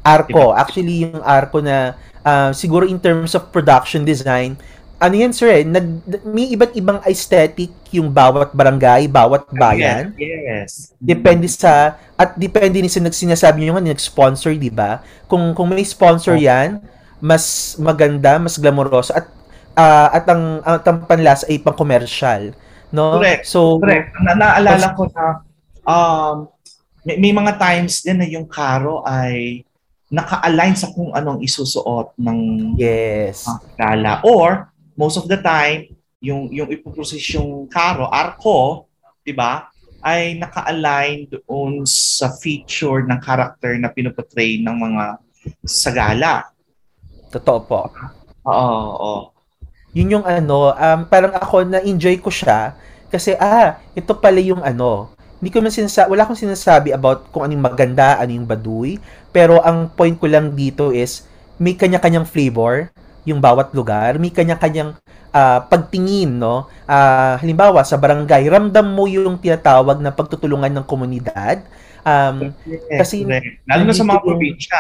Arko. 0.08 0.56
Diba? 0.56 0.56
Actually, 0.56 0.96
yung 1.04 1.20
arko 1.20 1.58
na 1.60 2.00
uh, 2.24 2.50
siguro 2.56 2.88
in 2.88 2.98
terms 2.98 3.36
of 3.36 3.52
production 3.52 4.08
design, 4.08 4.56
ano 4.98 5.14
yan 5.14 5.34
sir 5.34 5.62
eh, 5.62 5.64
nag, 5.64 5.86
may 6.26 6.50
iba't 6.58 6.74
ibang 6.74 7.00
aesthetic 7.06 7.70
yung 7.94 8.10
bawat 8.10 8.50
barangay, 8.52 9.06
bawat 9.06 9.46
bayan. 9.54 10.14
Yes. 10.18 10.42
yes. 10.44 10.72
Depende 10.98 11.46
sa, 11.46 12.02
at 12.18 12.34
depende 12.34 12.82
din 12.82 12.90
sa 12.90 13.02
nagsinasabi 13.02 13.62
nyo 13.62 13.78
nga, 13.78 13.94
nag-sponsor, 13.94 14.58
di 14.58 14.74
ba? 14.74 15.06
Kung, 15.30 15.54
kung 15.54 15.70
may 15.70 15.86
sponsor 15.86 16.34
oh. 16.34 16.42
yan, 16.42 16.82
mas 17.22 17.78
maganda, 17.78 18.42
mas 18.42 18.58
glamoroso, 18.58 19.14
at 19.14 19.30
uh, 19.78 20.10
at 20.10 20.26
ang, 20.26 20.66
ang, 20.66 20.78
ang 20.82 21.00
panlas 21.06 21.46
ay 21.46 21.62
pang 21.62 21.78
commercial. 21.78 22.52
No? 22.90 23.22
Correct. 23.22 23.46
So, 23.46 23.78
Correct. 23.78 24.18
Na 24.26 24.34
naalala 24.34 24.98
ko 24.98 25.06
na 25.14 25.26
um, 25.86 26.36
may, 27.06 27.22
may 27.22 27.32
mga 27.32 27.62
times 27.62 28.02
din 28.02 28.18
na 28.18 28.28
yung 28.28 28.50
karo 28.50 29.06
ay 29.06 29.62
naka-align 30.10 30.74
sa 30.74 30.90
kung 30.96 31.14
anong 31.14 31.44
isusuot 31.46 32.18
ng 32.18 32.40
yes. 32.80 33.46
Uh, 33.46 33.60
gala. 33.78 34.24
Or, 34.26 34.72
most 34.98 35.22
of 35.22 35.30
the 35.30 35.38
time, 35.38 35.94
yung, 36.18 36.50
yung 36.50 36.68
ipoprocess 36.74 37.22
yung 37.38 37.70
karo, 37.70 38.10
arko, 38.10 38.90
di 39.22 39.32
ba, 39.32 39.70
ay 40.02 40.36
naka-align 40.42 41.30
doon 41.30 41.86
sa 41.86 42.34
feature 42.42 43.06
ng 43.06 43.20
character 43.22 43.78
na 43.78 43.94
pinuportray 43.94 44.58
ng 44.60 44.76
mga 44.76 45.04
sagala. 45.64 46.50
Totoo 47.30 47.60
po. 47.64 47.80
Oo, 48.48 48.78
oo. 48.98 49.16
Yun 49.94 50.20
yung 50.20 50.26
ano, 50.26 50.74
um, 50.74 51.00
parang 51.06 51.34
ako 51.38 51.66
na-enjoy 51.66 52.18
ko 52.22 52.30
siya 52.34 52.78
kasi 53.08 53.34
ah, 53.40 53.80
ito 53.96 54.12
pala 54.18 54.38
yung 54.44 54.62
ano, 54.62 55.12
hindi 55.38 55.54
ko 55.54 55.62
man 55.62 55.72
sinasa 55.72 56.10
wala 56.10 56.26
akong 56.26 56.38
sinasabi 56.38 56.92
about 56.92 57.30
kung 57.30 57.46
anong 57.46 57.72
maganda, 57.72 58.18
ano 58.18 58.32
yung 58.34 58.48
baduy, 58.50 58.98
pero 59.30 59.62
ang 59.62 59.90
point 59.94 60.18
ko 60.18 60.26
lang 60.26 60.54
dito 60.58 60.90
is 60.90 61.26
may 61.58 61.74
kanya-kanyang 61.78 62.26
flavor 62.26 62.90
yung 63.28 63.44
bawat 63.44 63.76
lugar, 63.76 64.16
may 64.16 64.32
kanya-kanyang 64.32 64.96
uh, 65.36 65.60
pagtingin, 65.68 66.40
no? 66.40 66.72
Uh, 66.88 67.36
halimbawa, 67.44 67.84
sa 67.84 68.00
barangay, 68.00 68.48
ramdam 68.48 68.88
mo 68.88 69.04
yung 69.04 69.36
tinatawag 69.36 70.00
na 70.00 70.16
pagtutulungan 70.16 70.72
ng 70.72 70.86
komunidad. 70.88 71.60
Um, 72.08 72.56
yes, 72.64 73.04
kasi, 73.04 73.28
lalo 73.68 73.84
na 73.84 73.92
sa 73.92 74.08
mga 74.08 74.24
probinsya. 74.24 74.80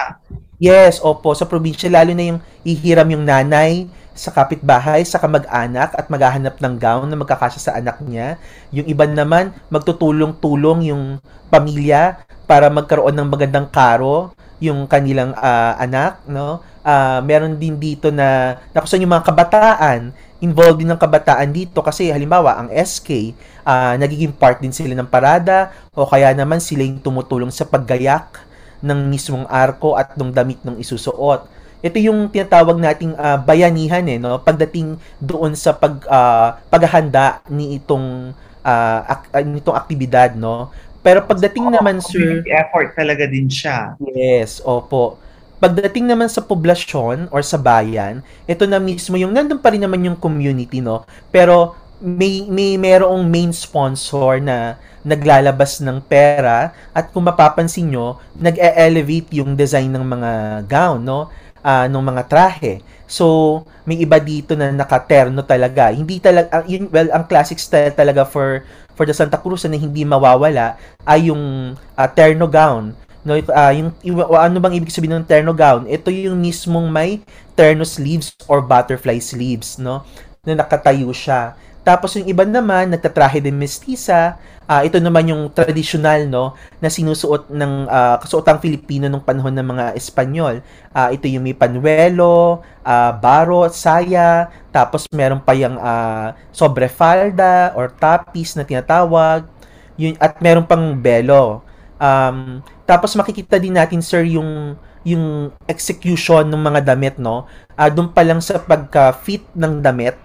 Yes, 0.63 1.04
opo, 1.04 1.36
sa 1.36 1.44
probinsya, 1.44 1.92
lalo 1.92 2.16
na 2.16 2.24
yung 2.32 2.39
ihiram 2.63 3.12
yung 3.12 3.27
nanay, 3.27 3.92
sa 4.18 4.34
kapitbahay, 4.34 5.06
sa 5.06 5.22
kamag-anak 5.22 5.94
at 5.94 6.10
maghahanap 6.10 6.58
ng 6.58 6.75
gown 6.82 7.06
na 7.06 7.20
magkakasya 7.20 7.62
sa 7.62 7.75
anak 7.77 8.01
niya. 8.01 8.42
Yung 8.74 8.89
iba 8.89 9.06
naman, 9.06 9.54
magtutulong-tulong 9.70 10.89
yung 10.89 11.22
pamilya 11.54 12.25
para 12.50 12.72
magkaroon 12.74 13.13
ng 13.13 13.30
magandang 13.30 13.70
karo 13.70 14.34
yung 14.58 14.89
kanilang 14.89 15.38
uh, 15.38 15.77
anak, 15.77 16.18
no? 16.25 16.66
Uh, 16.88 17.20
meron 17.20 17.60
din 17.60 17.75
dito 17.75 18.08
na 18.15 18.56
nakusan 18.72 19.03
yung 19.03 19.12
mga 19.12 19.27
kabataan, 19.27 20.15
involved 20.39 20.79
din 20.79 20.88
ng 20.88 20.96
kabataan 20.96 21.51
dito 21.51 21.84
kasi 21.84 22.08
halimbawa 22.15 22.63
ang 22.63 22.72
SK, 22.72 23.36
uh, 23.67 23.91
ah, 23.91 23.94
nagiging 24.00 24.32
part 24.32 24.63
din 24.63 24.72
sila 24.72 24.96
ng 24.96 25.10
parada 25.10 25.75
o 25.91 26.08
kaya 26.08 26.32
naman 26.32 26.63
sila 26.63 26.88
yung 26.88 27.03
tumutulong 27.03 27.51
sa 27.51 27.67
paggayak 27.67 28.39
ng 28.79 29.10
mismong 29.12 29.44
arko 29.51 30.00
at 30.00 30.15
ng 30.15 30.32
damit 30.32 30.63
ng 30.63 30.79
isusuot. 30.79 31.50
Ito 31.84 31.98
yung 32.00 32.32
tinatawag 32.32 32.79
nating 32.79 33.20
uh, 33.20 33.36
bayanihan 33.44 34.08
eh 34.08 34.17
no? 34.17 34.39
Pagdating 34.39 34.96
doon 35.20 35.60
sa 35.60 35.75
pag 35.75 36.00
uh, 36.08 36.56
paghahanda 36.72 37.44
ni 37.51 37.77
itong 37.84 38.32
uh, 38.63 39.00
ak- 39.06 39.29
uh, 39.36 39.44
nitong 39.44 39.75
aktibidad 39.75 40.39
no? 40.39 40.72
Pero 41.03 41.27
pagdating 41.27 41.67
oh, 41.67 41.74
naman 41.75 42.00
sir 42.00 42.48
effort 42.48 42.96
talaga 42.96 43.27
din 43.29 43.51
siya. 43.51 44.00
Yes 44.01 44.63
opo 44.63 45.26
pagdating 45.57 46.05
naman 46.05 46.29
sa 46.29 46.45
poblasyon 46.45 47.29
or 47.33 47.41
sa 47.41 47.57
bayan 47.57 48.21
ito 48.45 48.63
na 48.69 48.77
mismo 48.77 49.17
yung 49.17 49.33
nandun 49.33 49.61
pa 49.61 49.73
rin 49.73 49.81
naman 49.81 50.05
yung 50.05 50.17
community 50.17 50.81
no 50.81 51.03
pero 51.33 51.73
may 51.97 52.45
may 52.45 52.77
merong 52.77 53.25
main 53.25 53.49
sponsor 53.49 54.37
na 54.37 54.77
naglalabas 55.01 55.81
ng 55.81 55.97
pera 56.05 56.75
at 56.93 57.09
kung 57.09 57.25
mapapansin 57.25 57.89
nyo 57.89 58.21
nag-elevate 58.37 59.33
yung 59.41 59.57
design 59.57 59.89
ng 59.89 60.05
mga 60.05 60.31
gown 60.69 61.01
no 61.01 61.33
uh, 61.67 61.85
ng 61.89 62.03
mga 62.03 62.23
trahe. 62.31 62.73
So, 63.07 63.63
may 63.87 64.03
iba 64.03 64.19
dito 64.19 64.51
na 64.55 64.67
nakaterno 64.71 65.39
talaga. 65.47 65.91
Hindi 65.95 66.19
talaga, 66.19 66.59
uh, 66.59 66.65
yun, 66.67 66.91
well, 66.91 67.07
ang 67.15 67.23
classic 67.23 67.55
style 67.55 67.95
talaga 67.95 68.27
for 68.27 68.67
for 68.99 69.07
the 69.07 69.15
Santa 69.15 69.39
Cruz 69.39 69.63
na 69.63 69.79
hindi 69.79 70.03
mawawala 70.03 70.75
ay 71.07 71.31
yung 71.31 71.75
uh, 71.77 72.09
terno 72.11 72.51
gown. 72.51 72.91
No, 73.25 73.33
uh, 73.36 73.74
yung, 73.74 73.89
yung 74.05 74.17
ano 74.33 74.57
bang 74.62 74.77
ibig 74.77 74.93
sabihin 74.93 75.19
ng 75.21 75.27
terno 75.27 75.51
gown? 75.55 75.86
Ito 75.89 76.09
yung 76.13 76.39
mismong 76.39 76.88
may 76.89 77.21
terno 77.57 77.83
sleeves 77.83 78.33
or 78.47 78.63
butterfly 78.63 79.19
sleeves, 79.19 79.77
no? 79.81 80.05
Na 80.45 80.63
nakatayo 80.63 81.12
siya. 81.12 81.57
Tapos 81.83 82.15
yung 82.19 82.27
iba 82.27 82.43
naman 82.43 82.91
nagtatrahe 82.91 83.39
din 83.39 83.55
mestiza, 83.55 84.36
Uh, 84.67 84.83
ito 84.83 85.00
naman 85.00 85.31
yung 85.31 85.47
traditional 85.55 86.27
no 86.27 86.51
na 86.83 86.91
sinusuot 86.91 87.47
ng 87.47 87.88
uh, 87.88 88.19
kasuotang 88.19 88.59
Filipino 88.59 89.07
nung 89.07 89.24
panahon 89.24 89.55
ng 89.55 89.63
mga 89.63 89.86
Espanyol. 89.95 90.59
Uh, 90.91 91.07
ito 91.15 91.24
yung 91.31 91.47
may 91.47 91.55
panuelo, 91.55 92.59
uh, 92.83 93.12
baro, 93.15 93.71
saya, 93.71 94.51
tapos 94.67 95.07
meron 95.15 95.39
pa 95.39 95.55
yung 95.55 95.79
uh, 95.79 96.36
sobrefalda 96.51 97.71
or 97.79 97.88
tapis 97.95 98.59
na 98.59 98.67
tinatawag. 98.67 99.47
Yun, 99.95 100.19
at 100.19 100.36
meron 100.43 100.67
pang 100.67 101.00
belo. 101.00 101.63
Um, 101.95 102.59
tapos 102.88 103.13
makikita 103.20 103.60
din 103.60 103.75
natin 103.75 104.00
sir 104.00 104.24
yung 104.24 104.79
yung 105.03 105.51
execution 105.67 106.48
ng 106.48 106.62
mga 106.63 106.82
damit 106.96 107.15
no. 107.20 107.46
Uh, 107.75 107.91
doon 107.91 108.10
pa 108.12 108.24
lang 108.24 108.39
sa 108.39 108.60
pagka-fit 108.60 109.44
ng 109.56 109.79
damit, 109.79 110.17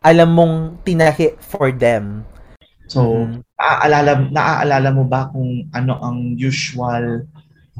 alam 0.00 0.30
mong 0.32 0.80
tinahi 0.86 1.36
for 1.40 1.72
them 1.74 2.24
So, 2.84 3.24
mm-hmm. 3.24 3.40
naaalala, 3.56 4.12
naaalala 4.28 4.88
mo 4.92 5.04
ba 5.08 5.32
kung 5.32 5.68
ano 5.72 5.92
ang 6.04 6.36
usual 6.36 7.24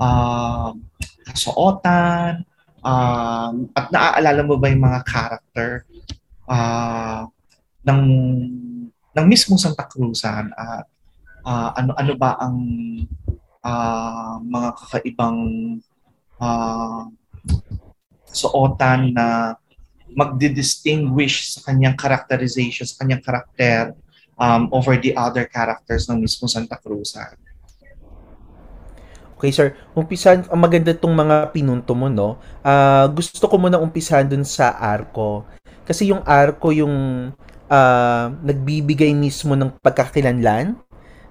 uh, 0.01 0.73
kasuotan? 1.29 2.45
Uh, 2.85 3.69
at 3.73 3.89
naaalala 3.93 4.45
mo 4.45 4.61
ba 4.61 4.69
yung 4.69 4.85
mga 4.85 5.01
character 5.09 5.89
uh, 6.49 7.25
ng 7.85 8.03
ng 9.15 9.25
mismong 9.25 9.61
Santa 9.61 9.89
Cruzan 9.89 10.53
at 10.53 10.85
uh, 11.49 11.71
ano 11.81 11.97
ano 11.97 12.13
ba 12.19 12.37
ang 12.37 12.57
uh, 13.65 14.37
mga 14.45 14.69
kakaibang 14.77 15.41
uh, 16.39 17.09
suotan 18.29 19.17
na 19.17 19.57
magdi-distinguish 20.15 21.57
sa 21.59 21.73
kanyang 21.73 21.97
characterization, 21.99 22.87
sa 22.87 23.03
kanyang 23.03 23.25
karakter 23.25 23.97
um, 24.39 24.71
over 24.71 24.95
the 25.01 25.17
other 25.17 25.49
characters 25.49 26.07
ng 26.07 26.23
mismo 26.23 26.47
Santa 26.47 26.79
Cruz. 26.79 27.17
Okay, 29.35 29.51
sir. 29.51 29.75
Umpisan, 29.97 30.47
ang 30.47 30.61
maganda 30.61 30.95
tong 30.95 31.13
mga 31.13 31.51
pinunto 31.51 31.93
mo, 31.93 32.07
no? 32.07 32.39
Uh, 32.63 33.11
gusto 33.11 33.45
ko 33.51 33.59
muna 33.59 33.83
umpisahan 33.83 34.29
dun 34.29 34.47
sa 34.47 34.79
arko. 34.79 35.43
Kasi 35.85 36.09
yung 36.09 36.23
arko 36.25 36.71
yung 36.73 37.29
uh, 37.69 38.27
nagbibigay 38.41 39.13
mismo 39.13 39.53
ng 39.59 39.75
pagkakilanlan 39.83 40.79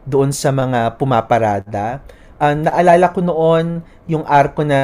doon 0.03 0.35
sa 0.35 0.51
mga 0.51 0.99
pumaparada. 0.99 2.03
Uh, 2.43 2.59
naalala 2.59 3.07
ko 3.15 3.23
noon 3.23 3.79
yung 4.03 4.27
arko 4.27 4.67
na 4.67 4.81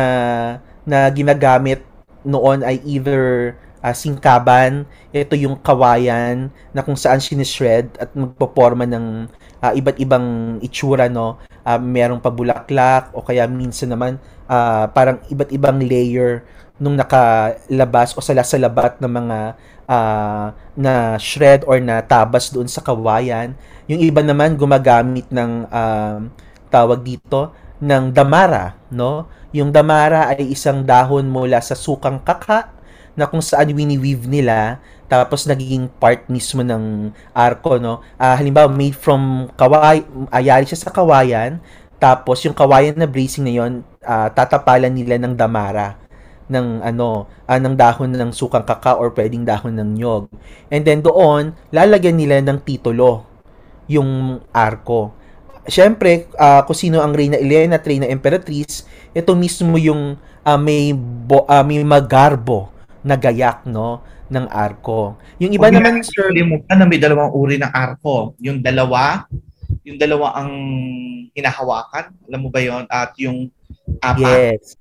na 0.88 1.12
ginagamit 1.12 1.84
noon 2.24 2.63
ay 2.63 2.80
either 2.88 3.51
uh, 3.84 3.92
singkaban. 3.92 4.88
Ito 5.12 5.36
yung 5.36 5.60
kawayan 5.60 6.56
na 6.72 6.88
kung 6.88 6.96
saan 6.96 7.20
sinishred 7.20 7.92
at 8.00 8.16
magpoporma 8.16 8.88
ng 8.88 9.28
uh, 9.60 9.74
iba't 9.75 10.00
ibang 10.00 10.60
itsura, 10.63 11.12
no? 11.12 11.36
Uh, 11.68 11.75
merong 11.75 12.24
pabulaklak 12.24 13.12
o 13.12 13.20
kaya 13.20 13.44
minsan 13.44 13.92
naman 13.92 14.16
uh, 14.48 14.88
parang 14.96 15.20
iba't 15.27 15.51
ibang 15.51 15.83
layer 15.83 16.48
nung 16.79 16.96
nakalabas 16.96 18.16
o 18.16 18.24
sala 18.24 18.48
sa 18.48 18.55
labat 18.55 19.03
ng 19.03 19.12
mga 19.12 19.38
uh, 19.83 20.55
na 20.79 21.20
shred 21.20 21.68
or 21.68 21.75
na 21.83 22.00
tabas 22.00 22.55
doon 22.55 22.72
sa 22.72 22.79
kawayan. 22.79 23.51
Yung 23.92 24.00
iba 24.00 24.24
naman 24.24 24.55
gumagamit 24.55 25.27
ng 25.27 25.68
uh, 25.68 26.24
tawag 26.70 27.01
dito 27.03 27.51
ng 27.82 28.14
damara, 28.14 28.77
no? 28.94 29.27
Yung 29.50 29.74
damara 29.74 30.29
ay 30.29 30.53
isang 30.53 30.86
dahon 30.86 31.25
mula 31.25 31.58
sa 31.60 31.74
sukang 31.74 32.22
kaka 32.22 32.70
na 33.18 33.25
kung 33.25 33.42
saan 33.42 33.74
wini-weave 33.74 34.29
nila 34.29 34.79
tapos 35.10 35.50
nagiging 35.50 35.90
part 35.98 36.29
mismo 36.29 36.62
ng 36.62 37.10
arko 37.34 37.82
no? 37.82 38.05
Uh, 38.16 38.36
halimbawa 38.38 38.70
made 38.70 38.94
from 38.94 39.50
kaway 39.58 40.05
ayari 40.29 40.70
siya 40.70 40.86
sa 40.86 40.94
kawayan 40.94 41.58
tapos 41.98 42.46
yung 42.46 42.55
kawayan 42.55 42.96
na 42.96 43.10
bracing 43.10 43.44
na 43.44 43.51
yon 43.51 43.84
uh, 44.05 44.29
tatapalan 44.32 44.94
nila 44.94 45.20
ng 45.20 45.34
damara 45.36 45.98
ng 46.50 46.82
ano 46.82 47.27
uh, 47.50 47.60
ng 47.60 47.75
dahon 47.75 48.14
ng 48.14 48.32
sukang 48.32 48.64
kaka 48.64 48.96
or 48.96 49.12
pwedeng 49.14 49.46
dahon 49.46 49.75
ng 49.75 50.00
nyog. 50.00 50.32
And 50.72 50.86
then 50.86 51.01
doon 51.01 51.58
lalagyan 51.74 52.16
nila 52.16 52.40
ng 52.46 52.62
titulo 52.64 53.25
yung 53.90 54.40
arko 54.53 55.19
Siyempre, 55.67 56.31
uh, 56.39 56.63
kung 56.63 56.77
sino 56.77 57.03
ang 57.03 57.11
Reyna 57.11 57.35
Elena 57.35 57.77
at 57.77 57.85
Reyna 57.85 58.07
Emperatriz, 58.07 58.87
ito 59.11 59.31
mismo 59.35 59.75
yung 59.75 60.15
uh, 60.45 60.59
may 60.59 60.95
bo, 60.95 61.43
uh, 61.43 61.65
may 61.65 61.83
magarbo 61.83 62.72
na 63.03 63.19
gayak 63.19 63.67
no 63.67 64.03
ng 64.29 64.45
arko. 64.48 65.17
Yung 65.41 65.51
iba 65.51 65.67
Huwag 65.67 65.75
naman 65.75 66.05
sir, 66.05 66.29
mo 66.45 66.61
na 66.63 66.85
may 66.85 67.01
dalawang 67.01 67.33
uri 67.33 67.57
ng 67.57 67.74
arko. 67.74 68.37
Yung 68.39 68.61
dalawa, 68.61 69.25
yung 69.83 69.98
dalawa 69.98 70.37
ang 70.37 70.51
hinahawakan, 71.33 72.13
alam 72.29 72.39
mo 72.39 72.50
ba 72.53 72.61
'yon? 72.61 72.85
At 72.87 73.17
yung 73.17 73.50
apat. 74.00 74.22
Yes. 74.22 74.77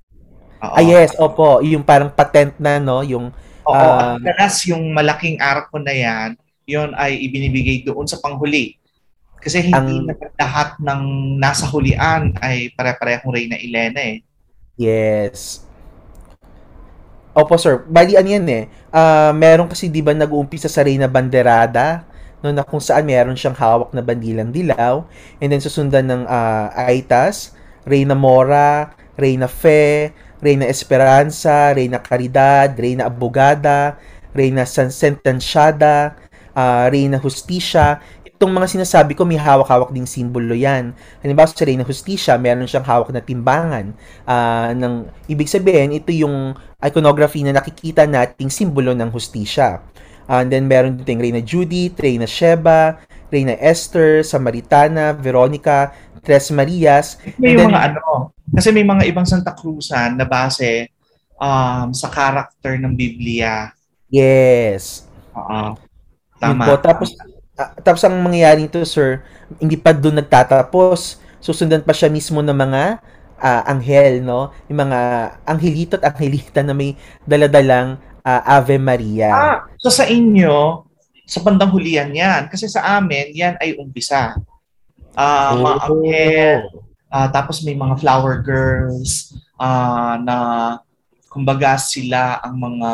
Oo. 0.59 0.75
Ah, 0.75 0.83
yes, 0.83 1.15
opo, 1.17 1.63
yung 1.63 1.87
parang 1.87 2.11
patent 2.11 2.59
na 2.59 2.83
no, 2.83 3.01
yung 3.07 3.31
Oo, 3.69 3.75
uh, 3.75 4.17
at 4.17 4.57
yung 4.65 4.91
malaking 4.97 5.37
arko 5.41 5.81
na 5.81 5.93
'yan, 5.93 6.31
'yon 6.69 6.93
ay 6.97 7.17
ibinibigay 7.25 7.85
doon 7.85 8.09
sa 8.09 8.21
panghuli. 8.21 8.77
Kasi 9.49 9.65
hindi 9.65 9.73
ang, 9.73 10.13
lahat 10.37 10.77
ng 10.77 11.03
nasa 11.41 11.65
hulian 11.73 12.37
ay 12.45 12.69
pare-parehong 12.77 13.33
Reyna 13.33 13.57
Elena 13.57 13.97
eh. 13.97 14.21
Yes. 14.77 15.65
Opo 17.33 17.57
sir, 17.57 17.81
bali 17.89 18.13
ano 18.13 18.29
yan 18.29 18.45
eh. 18.45 18.65
Uh, 18.93 19.33
meron 19.33 19.73
kasi 19.73 19.89
di 19.89 20.05
ba 20.05 20.13
nag-uumpisa 20.13 20.69
sa 20.69 20.85
Reyna 20.85 21.09
Banderada, 21.09 22.05
no, 22.45 22.53
na 22.53 22.61
kung 22.61 22.83
saan 22.83 23.09
meron 23.09 23.41
siyang 23.41 23.57
hawak 23.57 23.97
na 23.97 24.05
bandilang 24.05 24.53
dilaw, 24.53 25.09
and 25.41 25.49
then 25.49 25.65
susundan 25.65 26.13
ng 26.13 26.29
uh, 26.29 26.69
Aitas, 26.77 27.57
Reyna 27.89 28.13
Mora, 28.13 28.93
Reyna 29.17 29.49
Fe, 29.49 30.13
Reyna 30.45 30.69
Esperanza, 30.69 31.73
Reyna 31.73 32.05
Caridad, 32.05 32.77
Reyna 32.77 33.09
Abogada, 33.09 33.97
Reyna 34.37 34.69
San 34.69 34.93
Sentenciada, 34.93 36.21
uh, 36.59 36.87
Reyna 36.91 37.23
Justicia, 37.23 38.03
itong 38.39 38.55
mga 38.55 38.71
sinasabi 38.71 39.19
ko, 39.19 39.27
may 39.27 39.35
hawak-hawak 39.35 39.91
ding 39.91 40.07
simbolo 40.07 40.55
yan. 40.55 40.95
Halimbawa 41.27 41.51
sa 41.51 41.67
Reina 41.67 41.83
Justicia, 41.83 42.39
meron 42.39 42.71
siyang 42.71 42.87
hawak 42.87 43.11
na 43.11 43.19
timbangan. 43.19 43.91
Uh, 44.23 44.71
ng, 44.79 45.11
ibig 45.27 45.51
sabihin, 45.51 45.91
ito 45.91 46.15
yung 46.15 46.55
iconography 46.79 47.43
na 47.43 47.51
nakikita 47.51 48.07
nating 48.07 48.47
simbolo 48.47 48.95
ng 48.95 49.11
Justisya. 49.11 49.83
Uh, 50.31 50.39
and 50.39 50.55
then 50.55 50.71
meron 50.71 50.95
din 51.03 51.19
Reina 51.19 51.43
Judith, 51.43 51.99
Reina 51.99 52.31
Sheba, 52.31 53.03
Reina 53.27 53.59
Esther, 53.59 54.23
Samaritana, 54.23 55.19
Veronica, 55.19 55.91
Tres 56.23 56.55
Marias. 56.55 57.19
May 57.43 57.59
then, 57.59 57.75
mga 57.75 57.81
ano, 57.91 58.31
kasi 58.55 58.71
may 58.71 58.87
mga 58.87 59.03
ibang 59.11 59.27
Santa 59.27 59.51
Cruzan 59.51 60.15
na 60.15 60.31
base 60.31 60.87
um, 61.43 61.91
sa 61.91 62.07
character 62.07 62.79
ng 62.79 62.95
Biblia. 62.95 63.75
Yes. 64.07 65.11
Oo. 65.35 65.75
Tama. 66.39 66.65
po. 66.71 66.79
Tapos, 66.79 67.19
uh, 67.59 67.73
tapos 67.83 68.07
ang 68.07 68.15
mangyayari 68.23 68.65
nito, 68.65 68.79
sir, 68.87 69.27
hindi 69.59 69.75
pa 69.75 69.91
doon 69.91 70.23
nagtatapos. 70.23 71.19
Susundan 71.43 71.83
pa 71.83 71.91
siya 71.91 72.07
mismo 72.09 72.39
ng 72.39 72.55
mga 72.55 72.83
uh, 73.43 73.63
anghel, 73.67 74.23
no? 74.23 74.55
Yung 74.71 74.87
mga 74.87 74.99
anghelito 75.43 75.99
at 75.99 76.15
anghelita 76.15 76.63
na 76.63 76.75
may 76.75 76.95
daladalang 77.27 77.99
uh, 78.23 78.43
Ave 78.47 78.79
Maria. 78.79 79.31
Ah, 79.35 79.59
so 79.79 79.91
sa 79.91 80.07
inyo, 80.07 80.87
sa 81.27 81.43
bandang 81.43 81.75
hulihan 81.75 82.11
yan. 82.11 82.47
Kasi 82.51 82.71
sa 82.71 82.99
amin, 82.99 83.35
yan 83.35 83.55
ay 83.59 83.77
umpisa. 83.79 84.39
Uh, 85.19 85.51
oh. 85.55 85.59
Mga 85.63 85.79
anghel, 85.83 86.61
uh, 87.11 87.29
tapos 87.29 87.63
may 87.67 87.75
mga 87.75 87.99
flower 87.99 88.41
girls 88.43 89.35
uh, 89.59 90.15
na 90.23 90.37
kumbaga 91.29 91.77
sila 91.77 92.41
ang 92.41 92.57
mga 92.57 92.91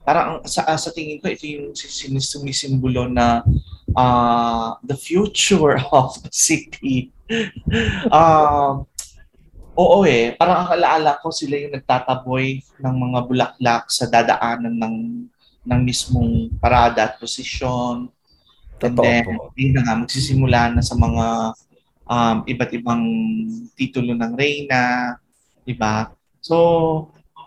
parang 0.00 0.42
sa, 0.48 0.64
sa 0.74 0.90
tingin 0.90 1.20
ko 1.20 1.28
ito 1.28 1.44
yung 1.44 1.76
sumisimbolo 2.18 3.06
na 3.06 3.44
uh, 3.96 4.76
the 4.84 4.96
future 4.96 5.78
of 5.92 6.14
the 6.22 6.32
city. 6.32 7.12
uh, 8.10 8.82
oo 9.78 9.98
eh, 10.04 10.34
parang 10.34 10.66
ang 10.66 10.70
alaala 10.74 11.22
ko 11.22 11.30
sila 11.30 11.56
yung 11.56 11.74
nagtataboy 11.78 12.60
ng 12.82 12.94
mga 13.08 13.18
bulaklak 13.24 13.84
sa 13.88 14.10
dadaanan 14.10 14.76
ng 14.76 14.96
ng 15.60 15.80
mismong 15.84 16.50
parada 16.58 17.12
at 17.12 17.20
posisyon. 17.20 18.08
And 18.80 18.96
Totoo 18.96 19.04
then, 19.04 19.24
yun 19.60 19.76
na 19.76 19.84
nga, 19.84 19.94
magsisimula 20.00 20.72
na 20.72 20.80
sa 20.80 20.96
mga 20.96 21.26
um, 22.08 22.36
iba't 22.48 22.72
ibang 22.74 23.04
titulo 23.76 24.16
ng 24.16 24.32
reyna, 24.34 25.14
di 25.62 25.76
ba? 25.76 26.08
So, 26.40 26.56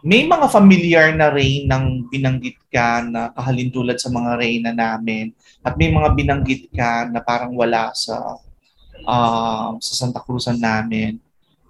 may 0.04 0.28
mga 0.28 0.52
familiar 0.52 1.16
na 1.16 1.32
rain 1.32 1.64
ng 1.64 2.12
binanggit 2.12 2.60
ka 2.68 3.00
na 3.08 3.32
kahalintulad 3.32 3.96
sa 3.96 4.12
mga 4.12 4.36
rain 4.36 4.62
na 4.68 4.76
namin 4.76 5.32
at 5.64 5.80
may 5.80 5.88
mga 5.88 6.12
binanggit 6.12 6.68
ka 6.76 7.08
na 7.08 7.24
parang 7.24 7.56
wala 7.56 7.96
sa 7.96 8.36
uh, 9.08 9.72
sa 9.80 9.94
Santa 9.96 10.20
Cruzan 10.20 10.60
namin. 10.60 11.24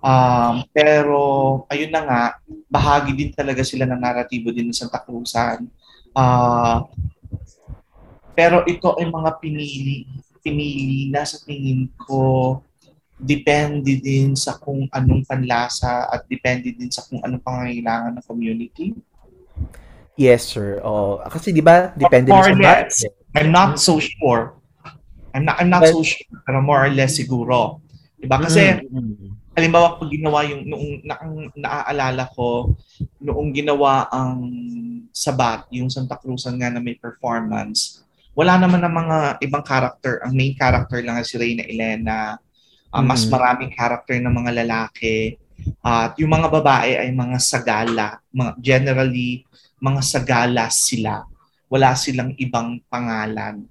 Um, 0.03 0.65
pero 0.73 1.21
ayun 1.69 1.93
na 1.93 2.01
nga, 2.03 2.21
bahagi 2.67 3.13
din 3.13 3.31
talaga 3.31 3.61
sila 3.61 3.85
ng 3.85 4.01
naratibo 4.01 4.49
din 4.49 4.73
ng 4.73 4.75
Santa 4.75 4.97
Cruzan. 4.97 5.69
Uh, 6.11 6.89
pero 8.33 8.65
ito 8.65 8.97
ay 8.97 9.07
mga 9.13 9.31
pinili, 9.37 10.09
pinili 10.41 11.13
na 11.13 11.21
sa 11.21 11.37
tingin 11.45 11.85
ko 12.01 12.59
depende 13.23 13.95
din 14.03 14.35
sa 14.35 14.59
kung 14.59 14.85
anong 14.91 15.23
panlasa 15.23 16.11
at 16.11 16.27
depende 16.27 16.75
din 16.75 16.91
sa 16.91 17.07
kung 17.07 17.23
anong 17.23 17.39
pangangailangan 17.39 18.19
ng 18.19 18.25
community. 18.27 18.91
Yes, 20.19 20.45
sir. 20.51 20.83
Oh, 20.83 21.23
kasi 21.25 21.55
'di 21.55 21.63
ba, 21.63 21.95
depende 21.95 22.29
din 22.29 22.43
sa 22.43 22.53
budget. 22.53 23.15
I'm 23.33 23.49
not 23.49 23.79
so 23.79 23.97
sure. 23.97 24.59
I'm 25.33 25.47
not 25.47 25.57
I'm 25.57 25.71
not 25.71 25.87
But, 25.87 25.95
so 25.95 26.05
sure, 26.05 26.37
pero 26.45 26.61
more 26.61 26.85
or 26.85 26.91
less 26.91 27.17
siguro. 27.17 27.81
'Di 28.19 28.27
ba? 28.27 28.37
Kasi 28.43 28.83
mm-hmm 28.83 29.41
halimbawa 29.53 30.01
pag 30.01 30.09
ginawa 30.09 30.39
yung 30.49 30.65
noong 30.65 30.93
na, 31.05 31.15
naaalala 31.53 32.25
ko 32.33 32.73
noong 33.21 33.53
ginawa 33.53 34.09
ang 34.09 34.49
Sabat, 35.13 35.69
yung 35.69 35.93
Santa 35.93 36.17
Cruzan 36.17 36.57
nga 36.57 36.73
na 36.73 36.81
may 36.81 36.97
performance, 36.97 38.01
wala 38.33 38.57
naman 38.57 38.81
ng 38.81 38.95
mga 38.97 39.17
ibang 39.45 39.61
character. 39.61 40.17
Ang 40.25 40.33
main 40.33 40.57
character 40.57 41.05
lang 41.05 41.21
si 41.21 41.37
Reyna 41.37 41.61
Elena. 41.69 42.41
Uh, 42.93 43.01
mm-hmm. 43.01 43.09
Mas 43.09 43.25
maraming 43.25 43.73
character 43.73 44.13
ng 44.21 44.29
mga 44.29 44.51
lalaki. 44.61 45.41
At 45.81 46.13
uh, 46.13 46.21
yung 46.21 46.29
mga 46.29 46.47
babae 46.53 46.91
ay 47.01 47.09
mga 47.09 47.37
sagala. 47.41 48.21
Mga, 48.29 48.51
generally, 48.61 49.41
mga 49.81 50.01
sagala 50.05 50.69
sila. 50.69 51.25
Wala 51.73 51.97
silang 51.97 52.37
ibang 52.37 52.77
pangalan. 52.85 53.65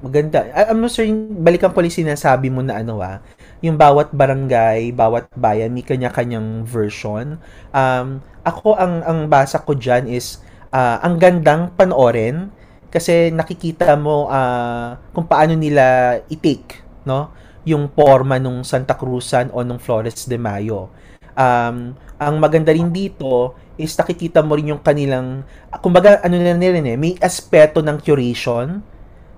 Maganda. 0.00 0.48
Ano 0.72 0.88
sir, 0.88 1.12
yung 1.12 1.44
balikan 1.44 1.70
ko 1.70 1.84
yung 1.84 1.92
sinasabi 1.92 2.48
mo 2.50 2.64
na 2.64 2.80
ano 2.80 2.98
ah, 2.98 3.22
yung 3.62 3.78
bawat 3.78 4.10
barangay, 4.10 4.90
bawat 4.90 5.30
bayan, 5.38 5.70
may 5.70 5.86
kanya-kanyang 5.86 6.66
version. 6.66 7.38
Um, 7.70 8.18
ako, 8.42 8.74
ang, 8.74 9.04
ang 9.06 9.30
basa 9.30 9.62
ko 9.62 9.78
dyan 9.78 10.10
is, 10.10 10.42
uh, 10.74 10.98
ang 11.04 11.22
gandang 11.22 11.70
panoorin 11.78 12.50
kasi 12.92 13.32
nakikita 13.32 13.96
mo 13.96 14.28
uh, 14.28 15.00
kung 15.16 15.24
paano 15.24 15.56
nila 15.56 16.20
i-take, 16.28 16.84
no? 17.08 17.32
Yung 17.64 17.88
forma 17.88 18.36
nung 18.36 18.60
Santa 18.62 18.92
Cruzan 18.94 19.48
o 19.56 19.64
nung 19.64 19.80
Flores 19.80 20.28
de 20.28 20.36
Mayo. 20.36 20.92
Um, 21.32 21.96
ang 22.20 22.34
maganda 22.36 22.76
rin 22.76 22.92
dito 22.92 23.56
is 23.80 23.96
nakikita 23.96 24.44
mo 24.44 24.52
rin 24.54 24.76
yung 24.76 24.84
kanilang, 24.84 25.48
kumbaga 25.80 26.20
ano 26.20 26.36
na 26.36 26.52
nila 26.52 26.84
eh, 26.84 27.00
may 27.00 27.16
aspeto 27.16 27.80
ng 27.80 27.96
curation, 28.04 28.84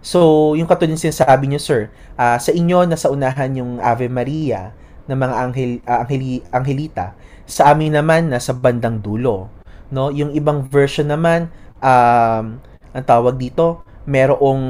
So, 0.05 0.53
yung 0.53 0.69
katulad 0.69 0.93
ng 0.93 1.01
sinasabi 1.01 1.49
niyo, 1.49 1.61
sir, 1.64 1.81
uh, 2.21 2.37
sa 2.37 2.53
inyo 2.53 2.85
nasa 2.85 3.09
unahan 3.09 3.57
yung 3.57 3.81
Ave 3.81 4.12
Maria 4.12 4.77
ng 5.09 5.17
mga 5.17 5.35
anghel, 5.40 5.73
uh, 5.88 6.05
angheli, 6.05 6.45
angelita. 6.53 7.17
Sa 7.49 7.73
amin 7.73 7.97
naman 7.97 8.29
nasa 8.29 8.53
bandang 8.53 9.01
dulo, 9.01 9.49
no? 9.88 10.12
Yung 10.12 10.37
ibang 10.37 10.69
version 10.69 11.09
naman 11.09 11.49
um 11.81 12.61
ang 12.94 13.04
tawag 13.04 13.35
dito, 13.35 13.83
merong 14.07 14.62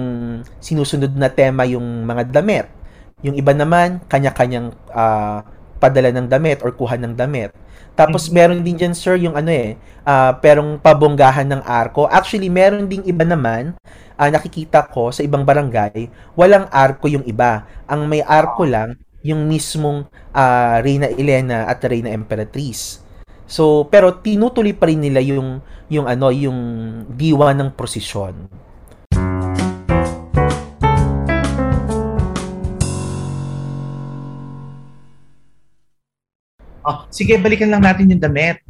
sinusunod 0.58 1.12
na 1.14 1.28
tema 1.28 1.68
yung 1.68 2.08
mga 2.08 2.32
damit. 2.32 2.66
Yung 3.20 3.36
iba 3.36 3.52
naman 3.52 4.00
kanya-kanyang 4.08 4.72
uh, 4.90 5.44
padala 5.76 6.08
ng 6.08 6.26
damit 6.26 6.64
or 6.64 6.72
kuha 6.72 6.96
ng 6.96 7.12
damit. 7.12 7.52
Tapos 7.94 8.26
mm-hmm. 8.26 8.34
meron 8.34 8.60
din 8.64 8.76
diyan 8.80 8.94
sir 8.96 9.20
yung 9.20 9.36
ano 9.36 9.52
eh, 9.52 9.76
uh, 10.08 10.32
perong 10.40 10.80
pabonggahan 10.80 11.46
ng 11.46 11.62
arko. 11.62 12.08
Actually 12.08 12.48
meron 12.48 12.88
ding 12.88 13.04
iba 13.04 13.22
naman 13.22 13.76
uh, 14.18 14.30
nakikita 14.30 14.88
ko 14.88 15.12
sa 15.12 15.22
ibang 15.22 15.44
barangay, 15.44 16.08
walang 16.34 16.66
arko 16.72 17.06
yung 17.10 17.26
iba. 17.28 17.68
Ang 17.86 18.08
may 18.08 18.24
arko 18.24 18.64
lang, 18.64 18.98
yung 19.24 19.48
mismong 19.48 20.04
uh, 20.32 20.76
Reyna 20.84 21.08
Elena 21.12 21.68
at 21.68 21.80
Reyna 21.84 22.12
Emperatriz. 22.12 23.03
So, 23.44 23.84
pero 23.92 24.20
tinutuloy 24.24 24.72
pa 24.72 24.88
rin 24.88 25.04
nila 25.04 25.20
yung 25.20 25.60
yung 25.92 26.08
ano, 26.08 26.32
yung 26.32 26.58
diwa 27.12 27.52
ng 27.52 27.76
prosesyon. 27.76 28.34
Oh, 36.84 37.08
sige, 37.08 37.40
balikan 37.40 37.72
lang 37.72 37.80
natin 37.80 38.12
yung 38.12 38.20
damit. 38.20 38.60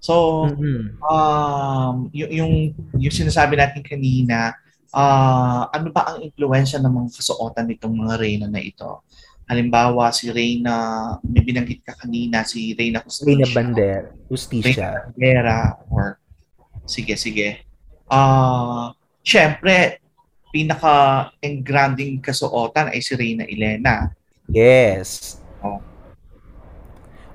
So, 0.00 0.46
mm-hmm. 0.48 1.04
um, 1.04 2.08
y- 2.16 2.32
yung, 2.40 2.72
yung 2.96 3.12
sinasabi 3.14 3.60
natin 3.60 3.84
kanina, 3.84 4.56
uh, 4.94 5.68
ano 5.68 5.92
ba 5.92 6.14
ang 6.14 6.24
impluensya 6.24 6.80
ng 6.80 6.88
mga 6.88 7.08
kasuotan 7.12 7.68
nitong 7.68 7.92
mga 7.92 8.14
Reyna 8.16 8.46
na 8.48 8.62
ito? 8.62 9.04
Halimbawa, 9.48 10.12
si 10.12 10.28
Reyna, 10.28 11.16
may 11.24 11.40
binanggit 11.40 11.80
ka 11.80 11.96
kanina, 11.96 12.44
si 12.44 12.76
Reyna 12.76 13.00
Justicia. 13.00 13.32
Reyna 13.32 13.48
Bander, 13.56 14.02
Justicia. 14.28 14.68
Reyna 14.68 15.08
Bandera, 15.08 15.58
or, 15.88 16.20
sige, 16.84 17.16
sige. 17.16 17.64
Uh, 18.12 18.92
Siyempre, 19.28 20.00
pinaka-engranding 20.48 22.24
kasuotan 22.24 22.88
ay 22.88 23.04
si 23.04 23.12
Reyna 23.12 23.44
Elena. 23.44 24.08
Yes. 24.48 25.36
Oh. 25.60 25.84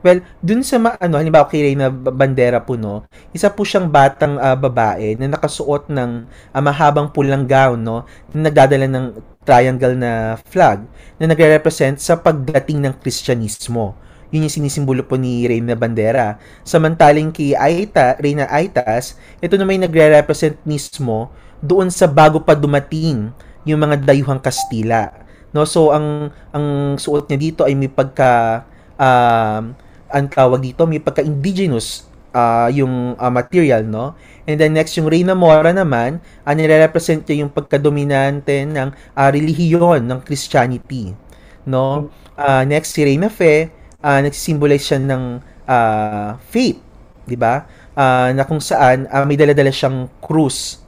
Well, 0.03 0.19
dun 0.43 0.67
sa 0.67 0.75
ma- 0.83 0.99
ano, 0.99 1.15
halimbawa 1.15 1.47
kay 1.47 1.71
Reyna 1.71 1.87
Bandera 1.87 2.59
po 2.59 2.75
no, 2.75 3.07
isa 3.31 3.47
po 3.47 3.63
siyang 3.63 3.87
batang 3.87 4.35
uh, 4.35 4.51
babae 4.51 5.15
na 5.15 5.31
nakasuot 5.31 5.87
ng 5.87 6.27
uh, 6.27 6.59
mahabang 6.59 7.07
pulang 7.07 7.47
gown 7.47 7.79
no, 7.79 8.03
na 8.35 8.51
nagdadala 8.51 8.83
ng 8.91 9.15
triangle 9.47 9.95
na 9.95 10.35
flag 10.43 10.83
na 11.15 11.31
nagre-represent 11.31 12.03
sa 12.03 12.19
pagdating 12.19 12.83
ng 12.83 12.93
Kristyanismo. 12.99 13.95
Yun 14.27 14.43
yung 14.43 14.55
sinisimbolo 14.59 15.07
po 15.07 15.15
ni 15.15 15.47
Reyna 15.47 15.77
Bandera. 15.79 16.35
Samantaling 16.67 17.31
kay 17.31 17.55
Aita, 17.55 18.19
Reyna 18.19 18.51
Aitas, 18.51 19.15
ito 19.39 19.55
naman 19.55 19.79
yung 19.79 19.87
nagre-represent 19.87 20.59
mismo 20.67 21.31
doon 21.63 21.87
sa 21.87 22.11
bago 22.11 22.43
pa 22.43 22.59
dumating 22.59 23.31
yung 23.63 23.79
mga 23.79 24.03
dayuhang 24.03 24.43
Kastila. 24.43 25.15
No, 25.55 25.63
so 25.63 25.95
ang 25.95 26.33
ang 26.51 26.99
suot 26.99 27.31
niya 27.31 27.39
dito 27.39 27.61
ay 27.63 27.71
may 27.77 27.87
pagka 27.87 28.65
um, 28.99 29.77
ang 30.13 30.30
tawag 30.30 30.62
dito, 30.62 30.86
may 30.86 31.02
pagka-indigenous 31.02 32.06
uh, 32.38 32.69
yung 32.69 33.17
uh, 33.17 33.34
material, 33.34 33.82
no? 33.82 34.13
And 34.45 34.62
then 34.62 34.78
next, 34.78 34.93
yung 34.99 35.10
Reina 35.10 35.34
Mora 35.34 35.73
naman, 35.73 36.21
uh, 36.45 36.54
nire-represent 36.54 37.26
niya 37.26 37.43
yung 37.43 37.52
pagkadominante 37.52 38.62
ng 38.69 38.93
uh, 38.93 39.30
relihiyon 39.34 40.06
ng 40.06 40.19
Christianity, 40.21 41.17
no? 41.65 42.13
Uh, 42.38 42.62
next, 42.69 42.93
si 42.93 43.02
Reina 43.02 43.34
Fe, 43.34 43.73
uh, 44.06 44.19
nagsisimbolize 44.21 44.86
siya 44.86 44.99
ng 45.02 45.41
uh, 45.65 46.38
faith, 46.54 46.78
di 47.26 47.34
ba? 47.34 47.65
Uh, 47.93 48.34
na 48.34 48.45
kung 48.45 48.62
saan 48.62 49.06
uh, 49.10 49.26
may 49.26 49.38
dala-dala 49.38 49.69
siyang 49.69 50.10
krus 50.17 50.82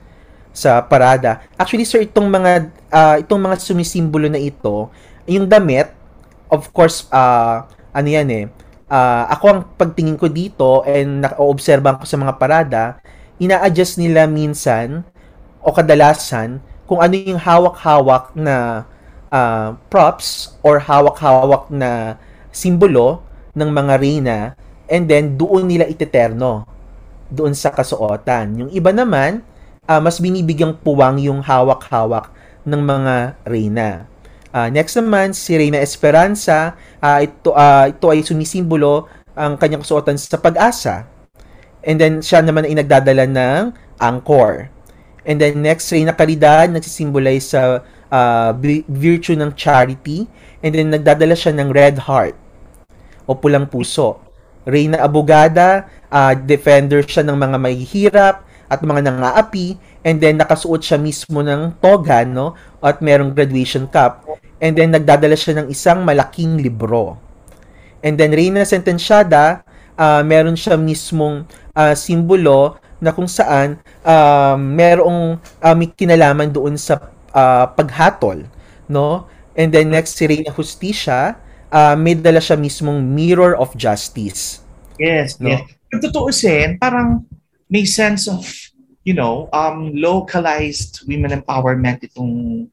sa 0.56 0.82
parada. 0.82 1.46
Actually, 1.60 1.86
sir, 1.86 2.02
itong 2.02 2.32
mga 2.32 2.72
uh, 2.90 3.16
itong 3.22 3.42
mga 3.44 3.62
sumisimbolo 3.62 4.26
na 4.32 4.42
ito, 4.42 4.90
yung 5.30 5.46
damit, 5.46 5.92
of 6.50 6.70
course, 6.74 7.06
uh, 7.14 7.66
ano 7.94 8.08
yan 8.10 8.28
eh, 8.32 8.46
uh, 8.90 9.24
ako 9.30 9.46
ang 9.50 9.62
pagtingin 9.78 10.18
ko 10.18 10.28
dito 10.30 10.82
and 10.86 11.26
na-obserban 11.26 11.98
ko 11.98 12.06
sa 12.06 12.18
mga 12.18 12.34
parada, 12.38 12.84
ina-adjust 13.42 14.00
nila 14.00 14.30
minsan 14.30 15.04
o 15.62 15.74
kadalasan 15.74 16.62
kung 16.86 17.02
ano 17.02 17.14
yung 17.18 17.42
hawak-hawak 17.42 18.34
na 18.38 18.86
uh, 19.34 19.74
props 19.90 20.56
or 20.62 20.78
hawak-hawak 20.78 21.68
na 21.74 22.22
simbolo 22.54 23.26
ng 23.58 23.70
mga 23.70 23.94
reyna 23.98 24.40
and 24.86 25.10
then 25.10 25.34
doon 25.34 25.66
nila 25.66 25.90
iteterno 25.90 26.70
doon 27.34 27.58
sa 27.58 27.74
kasuotan. 27.74 28.54
Yung 28.62 28.70
iba 28.70 28.94
naman, 28.94 29.42
uh, 29.90 29.98
mas 29.98 30.22
binibigyang 30.22 30.78
puwang 30.78 31.18
yung 31.18 31.42
hawak-hawak 31.42 32.30
ng 32.66 32.82
mga 32.82 33.16
reyna. 33.50 33.90
Uh, 34.56 34.72
next 34.72 34.96
naman, 34.96 35.36
si 35.36 35.52
Reyna 35.52 35.84
Esperanza, 35.84 36.80
uh, 37.04 37.20
ito, 37.20 37.52
uh, 37.52 37.92
ito 37.92 38.08
ay 38.08 38.24
sumisimbolo 38.24 39.04
ang 39.36 39.60
kanyang 39.60 39.84
kasuotan 39.84 40.16
sa 40.16 40.40
pag-asa. 40.40 41.12
And 41.84 42.00
then, 42.00 42.24
siya 42.24 42.40
naman 42.40 42.64
ay 42.64 42.80
nagdadala 42.80 43.28
ng 43.28 43.76
angkor. 44.00 44.72
And 45.28 45.44
then, 45.44 45.60
next, 45.60 45.92
Reyna 45.92 46.16
Caridad, 46.16 46.72
nagsisimbolize 46.72 47.52
sa 47.52 47.84
uh, 48.08 48.50
virtue 48.88 49.36
ng 49.36 49.52
charity. 49.60 50.24
And 50.64 50.72
then, 50.72 50.88
nagdadala 50.88 51.36
siya 51.36 51.52
ng 51.52 51.76
red 51.76 52.08
heart 52.08 52.40
o 53.28 53.36
pulang 53.36 53.68
puso. 53.68 54.24
Reyna 54.64 55.04
Abogada, 55.04 55.92
uh, 56.08 56.32
defender 56.32 57.04
siya 57.04 57.28
ng 57.28 57.36
mga 57.36 57.58
mahihirap 57.60 58.36
at 58.72 58.80
mga 58.80 59.04
nangaapi. 59.04 59.76
And 60.08 60.24
then, 60.24 60.40
nakasuot 60.40 60.80
siya 60.80 60.96
mismo 60.96 61.44
ng 61.44 61.76
toga, 61.84 62.24
no? 62.24 62.56
At 62.80 63.04
merong 63.04 63.36
graduation 63.36 63.92
cup. 63.92 64.24
And 64.60 64.74
then 64.76 64.96
nagdadala 64.96 65.36
siya 65.36 65.64
ng 65.64 65.68
isang 65.68 66.08
malaking 66.08 66.60
libro. 66.64 67.20
And 68.06 68.16
then 68.16 68.32
Reina 68.32 68.64
Sentenciada, 68.64 69.66
uh, 69.98 70.22
meron 70.22 70.56
siya 70.56 70.80
mismong 70.80 71.48
uh, 71.74 71.94
simbolo 71.98 72.80
na 73.02 73.12
kung 73.12 73.28
saan 73.28 73.82
um, 74.06 74.60
merong 74.62 75.42
uh, 75.60 75.76
may 75.76 75.92
kinalaman 75.92 76.52
doon 76.52 76.80
sa 76.80 77.12
uh, 77.36 77.68
paghatol, 77.76 78.48
no? 78.88 79.28
And 79.56 79.72
then 79.72 79.92
next 79.92 80.20
si 80.20 80.28
Reyna 80.28 80.52
Justicia, 80.52 81.36
uh, 81.72 81.96
may 81.96 82.16
dala 82.16 82.40
siya 82.40 82.56
mismong 82.56 83.04
mirror 83.04 83.56
of 83.56 83.76
justice. 83.76 84.64
Yes, 84.96 85.40
no? 85.40 85.52
yes. 85.52 85.64
Kung 85.92 86.00
tutuusin, 86.04 86.80
parang 86.80 87.24
may 87.68 87.84
sense 87.84 88.28
of, 88.32 88.44
you 89.04 89.16
know, 89.16 89.52
um, 89.52 89.92
localized 89.96 91.04
women 91.08 91.36
empowerment 91.36 92.04
itong 92.04 92.68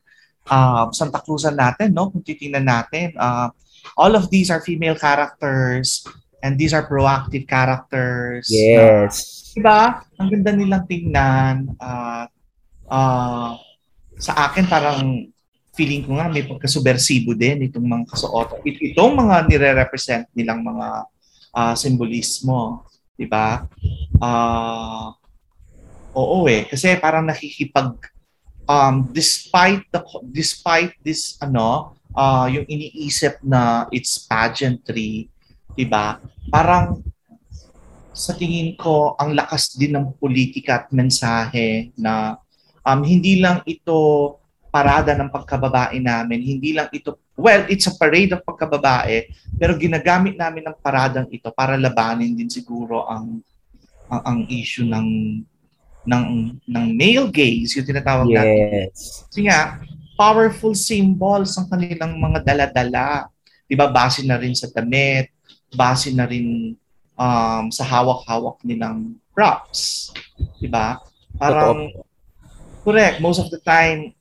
uh, 0.48 0.90
Santa 0.90 1.20
Cruzan 1.22 1.59
natin, 1.59 1.94
no? 1.94 2.11
Kung 2.11 2.24
titingnan 2.24 2.66
natin, 2.66 3.14
uh, 3.18 3.52
all 3.98 4.14
of 4.14 4.31
these 4.31 4.50
are 4.50 4.62
female 4.62 4.96
characters 4.96 6.07
and 6.42 6.59
these 6.59 6.74
are 6.74 6.87
proactive 6.87 7.46
characters. 7.46 8.50
Yes. 8.50 9.52
Na, 9.52 9.55
diba? 9.55 9.81
Ang 10.18 10.28
ganda 10.38 10.50
nilang 10.55 10.85
tingnan. 10.90 11.57
Uh, 11.78 12.26
uh, 12.90 13.55
sa 14.18 14.33
akin 14.50 14.66
parang 14.66 15.31
feeling 15.72 16.05
ko 16.05 16.20
nga 16.20 16.28
may 16.28 16.44
pagkasubersibo 16.44 17.33
din 17.33 17.64
itong 17.70 17.87
mga 17.87 18.05
kasuot. 18.12 18.61
It, 18.66 18.92
itong 18.92 19.16
mga 19.16 19.48
nire-represent 19.48 20.28
nilang 20.37 20.61
mga 20.66 20.88
uh, 21.55 21.74
simbolismo. 21.78 22.87
Diba? 23.16 23.64
Uh, 24.18 25.14
oo 26.12 26.44
eh. 26.50 26.66
Kasi 26.66 26.98
parang 26.98 27.24
nakikipag 27.24 28.12
um, 28.66 29.09
despite 29.11 29.87
the 29.90 30.01
despite 30.31 30.94
this 31.03 31.38
ano 31.42 31.96
uh, 32.14 32.46
yung 32.51 32.66
iniisip 32.66 33.40
na 33.42 33.87
it's 33.94 34.22
pageantry 34.27 35.29
'di 35.72 35.87
ba 35.88 36.20
parang 36.51 37.01
sa 38.12 38.37
tingin 38.37 38.77
ko 38.77 39.16
ang 39.16 39.33
lakas 39.33 39.72
din 39.72 39.96
ng 39.96 40.12
politika 40.20 40.85
at 40.85 40.87
mensahe 40.92 41.90
na 41.96 42.37
um, 42.85 43.01
hindi 43.01 43.40
lang 43.40 43.64
ito 43.64 44.37
parada 44.72 45.12
ng 45.12 45.29
pagkababae 45.29 46.01
namin, 46.01 46.40
hindi 46.40 46.72
lang 46.72 46.88
ito, 46.96 47.20
well, 47.37 47.61
it's 47.68 47.85
a 47.85 47.92
parade 47.92 48.33
of 48.33 48.40
pagkababae, 48.40 49.29
pero 49.61 49.77
ginagamit 49.77 50.33
namin 50.33 50.64
ng 50.64 50.77
paradang 50.81 51.29
ito 51.29 51.53
para 51.53 51.77
labanin 51.77 52.33
din 52.33 52.48
siguro 52.48 53.05
ang 53.05 53.44
ang, 54.09 54.22
ang 54.25 54.38
issue 54.48 54.88
ng 54.88 55.07
ng 56.03 56.59
ng 56.67 56.87
male 56.99 57.29
gaze, 57.31 57.79
yung 57.79 57.87
tinatawag 57.87 58.29
yes. 58.31 58.37
natin. 58.37 58.87
Kasi 59.31 59.41
nga, 59.47 59.61
powerful 60.19 60.75
symbols 60.75 61.55
ang 61.57 61.67
kanilang 61.71 62.19
mga 62.19 62.38
dala-dala. 62.43 63.27
'Di 63.67 63.75
ba? 63.79 63.88
Base 63.88 64.23
na 64.27 64.37
rin 64.38 64.55
sa 64.55 64.69
damit, 64.71 65.33
base 65.73 66.12
na 66.12 66.29
rin 66.29 66.77
um, 67.17 67.65
sa 67.71 67.85
hawak-hawak 67.87 68.61
nilang 68.67 69.17
props. 69.33 70.12
'Di 70.59 70.69
ba? 70.69 71.01
Parang 71.38 71.88
Totoo. 71.88 72.07
correct, 72.85 73.19
most 73.23 73.41
of 73.41 73.49
the 73.49 73.62
time 73.62 74.12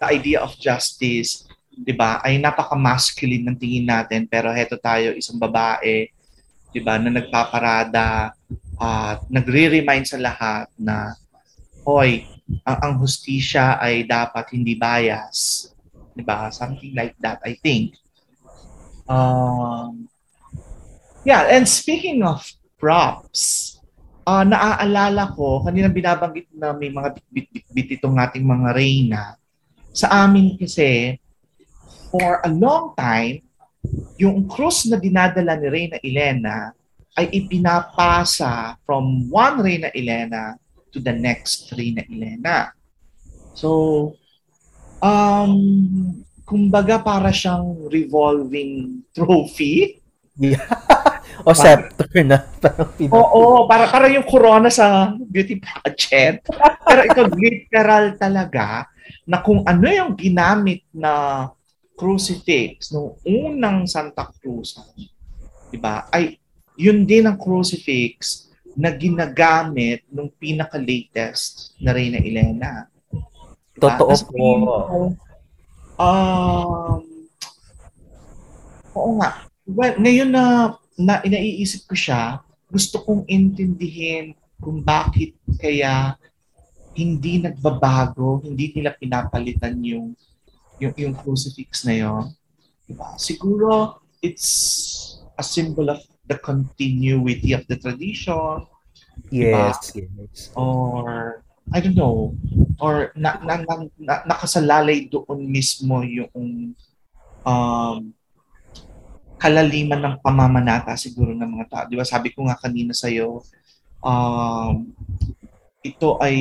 the 0.00 0.06
idea 0.08 0.40
of 0.40 0.56
justice 0.56 1.44
'di 1.70 1.94
ba, 1.96 2.20
ay 2.24 2.40
napaka-masculine 2.40 3.46
ng 3.46 3.56
tingin 3.56 3.86
natin 3.88 4.24
pero 4.28 4.50
heto 4.50 4.76
tayo 4.80 5.12
isang 5.16 5.38
babae 5.38 6.08
'di 6.70 6.80
ba 6.80 6.96
na 6.96 7.10
nagpaparada 7.10 8.34
uh, 8.80 9.20
nagre-remind 9.28 10.08
sa 10.08 10.16
lahat 10.16 10.66
na 10.80 11.14
hoy, 11.84 12.24
ang, 12.64 12.78
ang 12.80 12.92
hustisya 12.98 13.78
ay 13.78 14.08
dapat 14.08 14.56
hindi 14.56 14.74
bias. 14.74 15.70
'Di 16.16 16.24
ba? 16.26 16.50
Something 16.50 16.96
like 16.96 17.14
that, 17.22 17.38
I 17.46 17.54
think. 17.60 17.94
Um 19.06 20.10
Yeah, 21.20 21.52
and 21.52 21.68
speaking 21.68 22.24
of 22.24 22.40
props, 22.80 23.76
uh, 24.24 24.40
naaalala 24.40 25.36
ko, 25.36 25.60
kanina 25.60 25.92
binabanggit 25.92 26.48
na 26.56 26.72
may 26.72 26.88
mga 26.88 27.12
bit-bit 27.28 28.00
itong 28.00 28.16
ating 28.16 28.40
mga 28.40 28.72
reyna. 28.72 29.36
Sa 29.92 30.08
amin 30.08 30.56
kasi, 30.56 31.20
for 32.08 32.40
a 32.40 32.48
long 32.48 32.96
time, 32.96 33.44
yung 34.16 34.48
cross 34.48 34.88
na 34.88 34.96
dinadala 34.96 35.60
ni 35.60 35.68
Reyna 35.68 35.96
Elena 36.00 36.72
ay 37.20 37.28
ipinapasa 37.28 38.80
from 38.88 39.28
one 39.28 39.60
Reyna 39.60 39.92
Elena 39.92 40.56
to 40.88 40.98
the 40.98 41.12
next 41.12 41.68
Reyna 41.76 42.02
Elena. 42.08 42.72
So, 43.52 44.16
um, 45.04 46.24
kumbaga 46.48 46.98
para 47.04 47.28
siyang 47.28 47.92
revolving 47.92 49.04
trophy. 49.12 50.00
Yeah. 50.40 50.64
o 51.46 51.52
scepter 51.52 52.08
na. 52.24 52.48
Parang 52.60 52.90
Oo, 53.12 53.40
oh, 53.40 53.58
para, 53.68 53.88
para 53.88 54.06
yung 54.08 54.24
corona 54.24 54.72
sa 54.72 55.12
beauty 55.16 55.60
pageant. 55.60 56.40
Pero 56.88 57.00
ito 57.04 57.22
literal 57.36 58.16
talaga 58.16 58.88
na 59.28 59.44
kung 59.44 59.62
ano 59.68 59.86
yung 59.88 60.16
ginamit 60.16 60.84
na 60.90 61.46
crucifix 61.94 62.88
nung 62.96 63.20
unang 63.28 63.84
Santa 63.84 64.32
Cruz, 64.40 64.72
'di 65.68 65.76
ba? 65.76 66.08
Ay 66.08 66.39
yun 66.80 67.04
din 67.04 67.28
ang 67.28 67.36
crucifix 67.36 68.48
na 68.72 68.88
ginagamit 68.88 70.00
nung 70.08 70.32
pinaka-latest 70.32 71.76
na 71.76 71.92
Reyna 71.92 72.16
Elena. 72.24 72.88
Diba? 73.76 74.00
Totoo 74.00 74.14
po. 74.32 74.48
Um, 76.00 77.04
oo 78.96 79.10
nga. 79.20 79.44
Well, 79.68 80.00
ngayon 80.00 80.32
na, 80.32 80.44
na 80.96 81.20
inaiisip 81.20 81.84
ko 81.84 81.92
siya, 81.92 82.40
gusto 82.72 83.04
kong 83.04 83.28
intindihin 83.28 84.32
kung 84.56 84.80
bakit 84.80 85.36
kaya 85.60 86.16
hindi 86.96 87.44
nagbabago, 87.44 88.40
hindi 88.40 88.72
nila 88.72 88.96
pinapalitan 88.96 89.76
yung 89.84 90.16
yung, 90.80 90.96
yung 90.96 91.14
crucifix 91.14 91.84
na 91.84 91.92
yon. 91.92 92.24
Diba? 92.88 93.14
Siguro 93.20 94.00
it's 94.24 95.20
a 95.36 95.44
symbol 95.44 95.92
of 95.92 96.00
the 96.30 96.38
continuity 96.38 97.50
of 97.50 97.66
the 97.66 97.74
tradition. 97.74 98.62
Yes, 99.34 99.90
diba? 99.90 100.06
yes. 100.30 100.54
Or 100.54 101.42
I 101.74 101.82
don't 101.82 101.98
know, 101.98 102.38
or 102.78 103.10
na, 103.18 103.42
na, 103.42 103.66
na, 103.66 103.74
na, 103.98 104.14
nakasalalay 104.30 105.10
doon 105.10 105.50
mismo 105.50 106.06
yung 106.06 106.74
um, 107.42 107.98
kalaliman 109.42 109.98
ng 109.98 110.16
pamamanata 110.22 110.94
siguro 110.94 111.34
ng 111.34 111.50
mga 111.58 111.66
tao. 111.66 111.84
Di 111.90 111.98
ba 111.98 112.06
sabi 112.06 112.30
ko 112.30 112.46
nga 112.46 112.58
kanina 112.58 112.94
sa'yo, 112.94 113.42
um, 114.02 114.86
ito 115.82 116.18
ay 116.22 116.36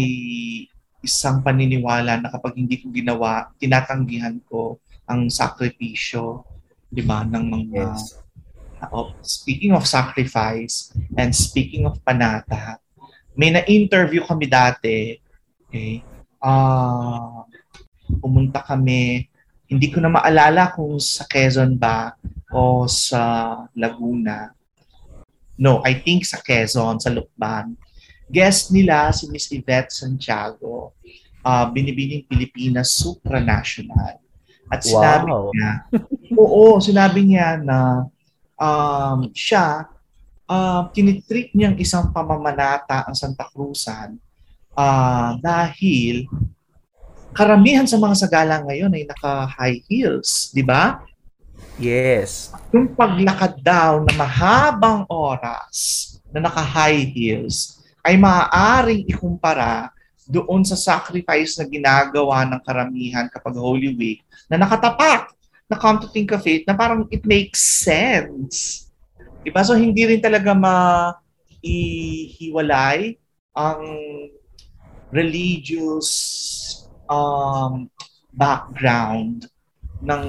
isang 1.01 1.41
paniniwala 1.41 2.21
na 2.21 2.29
kapag 2.29 2.59
hindi 2.59 2.77
ko 2.81 2.91
ginawa, 2.93 3.49
tinatanggihan 3.57 4.37
ko 4.45 4.77
ang 5.09 5.29
sakripisyo, 5.29 6.45
di 6.89 7.01
ba, 7.05 7.25
ng 7.25 7.45
mga 7.49 7.85
yes 7.85 8.19
oh, 8.91 9.11
speaking 9.21 9.75
of 9.75 9.83
sacrifice 9.83 10.93
and 11.17 11.35
speaking 11.35 11.85
of 11.85 11.99
panata, 12.03 12.79
may 13.35 13.51
na-interview 13.51 14.23
kami 14.23 14.47
dati. 14.47 15.19
Okay? 15.67 16.03
Uh, 16.39 17.43
pumunta 18.19 18.63
kami, 18.63 19.27
hindi 19.69 19.87
ko 19.93 20.01
na 20.01 20.09
maalala 20.09 20.73
kung 20.73 20.97
sa 20.97 21.27
Quezon 21.29 21.77
ba 21.77 22.15
o 22.49 22.89
sa 22.89 23.53
Laguna. 23.77 24.49
No, 25.59 25.83
I 25.85 25.99
think 25.99 26.25
sa 26.25 26.41
Quezon, 26.41 26.97
sa 26.97 27.11
Lukban. 27.11 27.75
Guest 28.29 28.71
nila 28.73 29.11
si 29.13 29.27
Miss 29.29 29.49
Yvette 29.51 29.93
Santiago, 29.93 30.95
uh, 31.43 31.65
Binibining 31.69 32.25
Pilipinas 32.25 32.93
Supranational. 32.95 34.21
At 34.69 34.85
sinabi 34.85 35.33
wow. 35.33 35.49
niya, 35.49 35.71
oo, 36.41 36.77
sinabi 36.77 37.25
niya 37.25 37.57
na 37.57 38.05
um, 38.59 39.31
siya, 39.31 39.87
uh, 40.45 40.91
tinitreat 40.91 41.55
niyang 41.55 41.79
isang 41.79 42.11
pamamanata 42.11 43.07
ang 43.07 43.15
Santa 43.15 43.47
Cruzan 43.49 44.19
uh, 44.75 45.39
dahil 45.39 46.27
karamihan 47.31 47.87
sa 47.87 47.95
mga 47.95 48.15
sagala 48.19 48.59
ngayon 48.67 48.91
ay 48.91 49.07
naka-high 49.07 49.79
heels, 49.87 50.51
di 50.51 50.61
ba? 50.61 50.99
Yes. 51.79 52.51
Yung 52.75 52.91
paglakad 52.91 53.63
daw 53.63 54.03
na 54.03 54.13
mahabang 54.19 55.07
oras 55.07 56.11
na 56.29 56.43
naka-high 56.43 57.07
heels 57.07 57.79
ay 58.03 58.19
maaaring 58.19 59.07
ikumpara 59.07 59.91
doon 60.29 60.61
sa 60.61 60.77
sacrifice 60.77 61.57
na 61.57 61.65
ginagawa 61.65 62.45
ng 62.45 62.61
karamihan 62.61 63.25
kapag 63.31 63.57
Holy 63.57 63.95
Week 63.97 64.21
na 64.45 64.61
nakatapak 64.61 65.33
na 65.69 65.77
come 65.77 66.01
to 66.01 66.09
think 66.09 66.33
of 66.33 66.41
it, 66.49 66.65
na 66.65 66.73
parang 66.73 67.05
it 67.13 67.21
makes 67.29 67.61
sense. 67.61 68.89
Diba? 69.45 69.61
So, 69.61 69.77
hindi 69.77 70.03
rin 70.09 70.17
talaga 70.19 70.57
ma-ihiwalay 70.57 71.21
ang 73.53 73.81
religious 75.13 76.09
um, 77.05 77.85
background 78.33 79.45
ng 80.01 80.23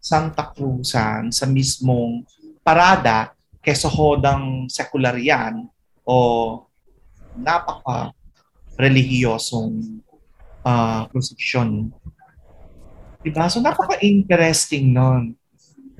Santa 0.00 0.50
Cruzan 0.50 1.30
sa 1.30 1.46
mismong 1.46 2.24
parada 2.64 3.36
kesohodang 3.60 4.66
sekular 4.72 5.14
yan 5.20 5.68
o 6.08 6.16
napaka 7.36 8.16
relihiyosong 8.80 10.00
uh, 10.64 11.04
crucifixion. 11.12 11.92
Diba? 13.20 13.44
So, 13.52 13.60
napaka-interesting 13.60 14.96
nun. 14.96 15.36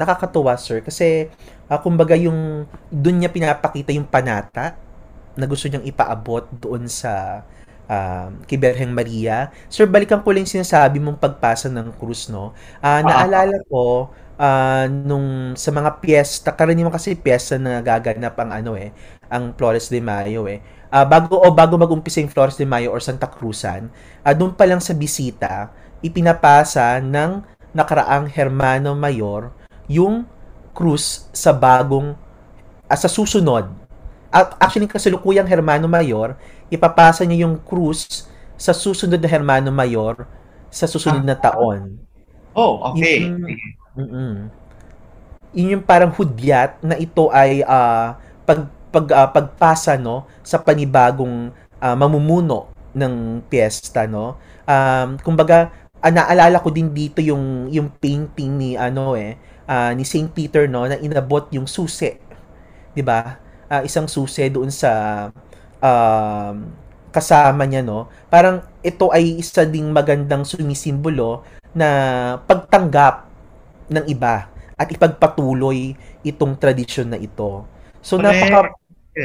Nakakatuwa, 0.00 0.56
sir. 0.56 0.80
Kasi, 0.80 1.28
uh, 1.68 1.78
kumbaga 1.80 2.16
yung, 2.16 2.64
doon 2.88 3.16
niya 3.20 3.30
pinapakita 3.30 3.92
yung 3.92 4.08
panata 4.08 4.76
na 5.36 5.44
gusto 5.44 5.68
niyang 5.68 5.84
ipaabot 5.84 6.48
doon 6.56 6.88
sa 6.88 7.44
uh, 7.90 8.28
kay 8.46 8.56
Berheng 8.56 8.94
Maria. 8.94 9.50
Sir, 9.66 9.90
balikan 9.90 10.22
ko 10.22 10.30
lang 10.30 10.46
sinasabi 10.46 11.02
mong 11.02 11.18
pagpasa 11.18 11.66
ng 11.66 11.90
krus, 11.98 12.30
no? 12.30 12.54
Uh, 12.78 13.02
naalala 13.02 13.58
ko, 13.66 14.14
uh, 14.38 14.86
nung 14.88 15.58
sa 15.58 15.74
mga 15.74 15.98
piyesta, 15.98 16.54
karaniwan 16.54 16.94
kasi 16.94 17.18
piyesta 17.18 17.58
na 17.58 17.82
gaganap 17.82 18.38
ang 18.38 18.50
ano 18.54 18.72
eh, 18.78 18.94
ang 19.28 19.52
Flores 19.58 19.90
de 19.90 19.98
Mayo 19.98 20.46
eh. 20.46 20.62
Uh, 20.90 21.06
bago 21.06 21.38
o 21.38 21.46
bago 21.54 21.78
mag-umpisa 21.78 22.18
yung 22.18 22.32
Flores 22.32 22.58
de 22.58 22.66
Mayo 22.66 22.90
or 22.90 22.98
Santa 22.98 23.30
Cruzan, 23.30 23.90
uh, 24.22 24.34
doon 24.34 24.54
pa 24.54 24.66
lang 24.66 24.82
sa 24.82 24.94
bisita, 24.94 25.70
ipinapasa 26.00 26.98
ng 27.00 27.44
nakaraang 27.70 28.26
Hermano 28.26 28.96
Mayor 28.96 29.54
yung 29.86 30.26
krus 30.74 31.28
sa 31.30 31.54
bagong 31.54 32.16
uh, 32.88 32.98
sa 32.98 33.06
susunod. 33.06 33.70
At 34.30 34.54
actually 34.62 34.86
kasalukuyang 34.86 35.46
Hermano 35.46 35.90
Mayor, 35.90 36.38
ipapasa 36.70 37.26
niya 37.26 37.46
yung 37.46 37.58
krus 37.62 38.30
sa 38.54 38.70
susunod 38.70 39.18
na 39.18 39.28
Hermano 39.30 39.74
Mayor 39.74 40.26
sa 40.70 40.86
susunod 40.86 41.26
na 41.26 41.34
taon. 41.34 41.98
Oh, 42.54 42.94
okay. 42.94 43.26
Yung, 43.26 43.42
Mm-mm. 43.98 44.32
Yun 45.50 45.72
yung 45.78 45.84
parang 45.84 46.14
hudyat 46.14 46.78
na 46.78 46.94
ito 46.94 47.26
ay 47.34 47.66
uh, 47.66 48.14
pag, 48.46 48.70
pag 48.94 49.06
uh, 49.10 49.28
pagpasa 49.34 49.98
no 49.98 50.30
sa 50.46 50.62
panibagong 50.62 51.50
uh, 51.82 51.96
mamumuno 51.98 52.70
ng 52.94 53.42
piyesta 53.50 54.06
no. 54.06 54.38
Um, 54.62 55.18
kumbaga 55.18 55.74
uh, 56.00 56.12
naalala 56.12 56.58
ko 56.60 56.72
din 56.72 56.90
dito 56.90 57.20
yung 57.20 57.68
yung 57.68 57.92
painting 58.00 58.56
ni 58.56 58.70
ano 58.74 59.14
eh 59.14 59.36
uh, 59.68 59.92
ni 59.94 60.02
St. 60.02 60.32
Peter 60.32 60.66
no 60.66 60.88
na 60.88 60.98
inabot 60.98 61.46
yung 61.52 61.68
susi. 61.68 62.16
'Di 62.96 63.02
ba? 63.04 63.38
Uh, 63.70 63.86
isang 63.86 64.10
susi 64.10 64.50
doon 64.50 64.72
sa 64.72 64.90
uh, 65.78 66.52
kasama 67.14 67.62
niya 67.68 67.84
no. 67.84 68.10
Parang 68.26 68.64
ito 68.82 69.12
ay 69.14 69.38
isa 69.38 69.62
ding 69.68 69.92
magandang 69.94 70.42
sumisimbolo 70.42 71.46
na 71.70 71.88
pagtanggap 72.50 73.30
ng 73.90 74.04
iba 74.10 74.50
at 74.74 74.88
ipagpatuloy 74.90 75.94
itong 76.26 76.56
tradisyon 76.58 77.14
na 77.14 77.18
ito. 77.20 77.68
So 78.00 78.16
Correct. 78.16 78.48
napaka 78.48 78.60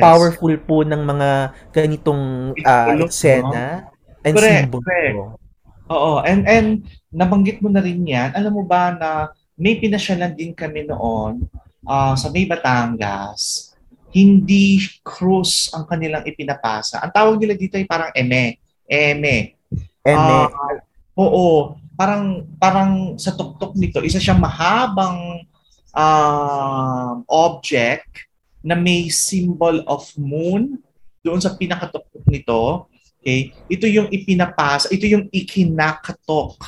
powerful 0.01 0.51
yes. 0.51 0.65
po 0.65 0.81
ng 0.83 1.01
mga 1.05 1.29
ganitong 1.71 2.51
uh, 2.59 2.89
eksena 2.99 3.87
no? 3.87 3.93
and 4.25 4.33
Correct. 4.35 4.57
simbolo. 4.67 5.44
Oo, 5.91 6.21
and 6.25 6.43
and 6.49 6.69
nabanggit 7.13 7.61
mo 7.61 7.69
na 7.69 7.81
rin 7.81 8.01
'yan. 8.01 8.33
Alam 8.33 8.61
mo 8.61 8.63
ba 8.65 8.93
na 8.95 9.09
may 9.55 9.77
pinasyalan 9.77 10.33
din 10.33 10.51
kami 10.51 10.83
noon 10.85 11.45
uh, 11.85 12.13
sa 12.17 12.27
May 12.33 12.49
Batangas. 12.49 13.71
Hindi 14.11 14.79
cruise 15.03 15.69
ang 15.75 15.85
kanilang 15.85 16.23
ipinapasa. 16.23 17.03
Ang 17.03 17.11
tawag 17.11 17.35
nila 17.39 17.53
dito 17.55 17.75
ay 17.75 17.85
parang 17.87 18.11
eme. 18.15 18.59
Eme. 18.87 19.59
Eme. 20.03 20.37
Uh, 20.49 20.79
oo 21.15 21.75
parang 21.95 22.43
parang 22.59 23.15
sa 23.15 23.31
tuktok 23.33 23.73
nito, 23.79 24.03
isa 24.03 24.19
siyang 24.19 24.39
mahabang 24.39 25.47
uh, 25.95 27.23
object 27.31 28.27
na 28.59 28.75
may 28.75 29.07
symbol 29.07 29.81
of 29.87 30.03
moon 30.19 30.77
doon 31.23 31.39
sa 31.39 31.55
pinakatuktok 31.55 32.23
nito. 32.27 32.91
Okay? 33.25 33.49
Ito 33.65 33.89
yung 33.89 34.13
ipinapasa, 34.13 34.93
ito 34.93 35.09
yung 35.09 35.25
ikinakatok 35.33 36.61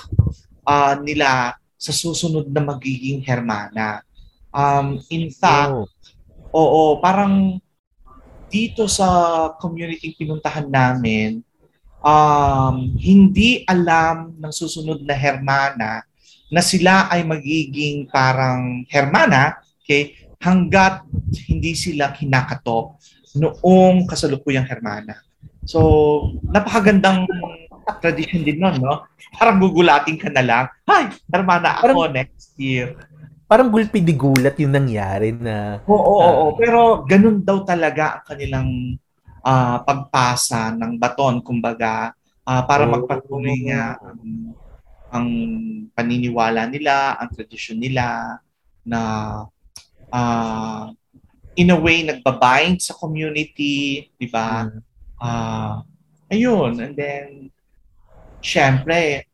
uh, 0.65 0.98
nila 1.06 1.54
sa 1.78 1.93
susunod 1.93 2.50
na 2.50 2.65
magiging 2.65 3.22
hermana. 3.22 4.02
Um, 4.50 4.98
in 5.13 5.30
fact, 5.30 5.70
oh. 5.70 5.86
oo, 6.50 6.98
parang 6.98 7.62
dito 8.50 8.89
sa 8.89 9.06
community 9.62 10.17
pinuntahan 10.17 10.65
namin, 10.65 11.46
um, 12.02 12.96
hindi 12.98 13.62
alam 13.67 14.34
ng 14.34 14.54
susunod 14.54 15.04
na 15.04 15.13
Hermana 15.13 16.02
na 16.48 16.62
sila 16.63 17.12
ay 17.12 17.28
magiging 17.28 18.08
parang 18.08 18.88
Hermana 18.88 19.60
okay, 19.84 20.15
hanggat 20.39 21.04
hindi 21.52 21.76
sila 21.76 22.15
kinakatok 22.15 22.96
noong 23.36 24.08
kasalukuyang 24.08 24.65
Hermana. 24.65 25.27
So, 25.67 25.80
napakagandang 26.47 27.27
tradition 27.99 28.47
din 28.47 28.63
nun, 28.63 28.80
no? 28.80 29.03
Parang 29.36 29.60
gugulatin 29.60 30.15
ka 30.15 30.32
na 30.32 30.43
lang, 30.43 30.63
Hi, 30.88 31.12
Hermana 31.27 31.80
ako 31.80 32.08
parang, 32.08 32.15
next 32.15 32.56
year. 32.56 32.95
Parang 33.47 33.67
gulpi 33.71 33.99
di 33.99 34.15
gulat 34.15 34.56
yung 34.60 34.75
nangyari 34.75 35.36
na... 35.36 35.84
Oo, 35.88 35.95
oo, 35.95 36.19
uh, 36.19 36.32
oo. 36.32 36.47
Pero 36.56 37.03
ganun 37.03 37.43
daw 37.43 37.63
talaga 37.67 38.19
ang 38.19 38.23
kanilang 38.27 38.69
uh, 39.43 39.77
pagpasa 39.84 40.71
ng 40.75 40.95
baton, 40.99 41.43
kumbaga, 41.43 42.15
uh, 42.47 42.63
para 42.63 42.88
oh. 42.88 42.91
magpatuloy 42.91 43.67
nga 43.67 43.99
ang, 43.99 44.21
ang 45.12 45.27
paniniwala 45.91 46.67
nila, 46.67 47.19
ang 47.19 47.32
tradisyon 47.32 47.80
nila 47.80 48.39
na 48.88 48.99
uh, 50.12 50.91
in 51.60 51.71
a 51.71 51.77
way 51.80 52.08
nagbabind 52.08 52.80
sa 52.80 52.95
community, 52.95 54.08
di 54.15 54.27
ba? 54.32 54.67
Mm. 54.67 54.87
Uh, 55.17 55.82
ayun, 56.30 56.77
and 56.82 56.93
then 56.93 57.49
syempre 58.41 59.25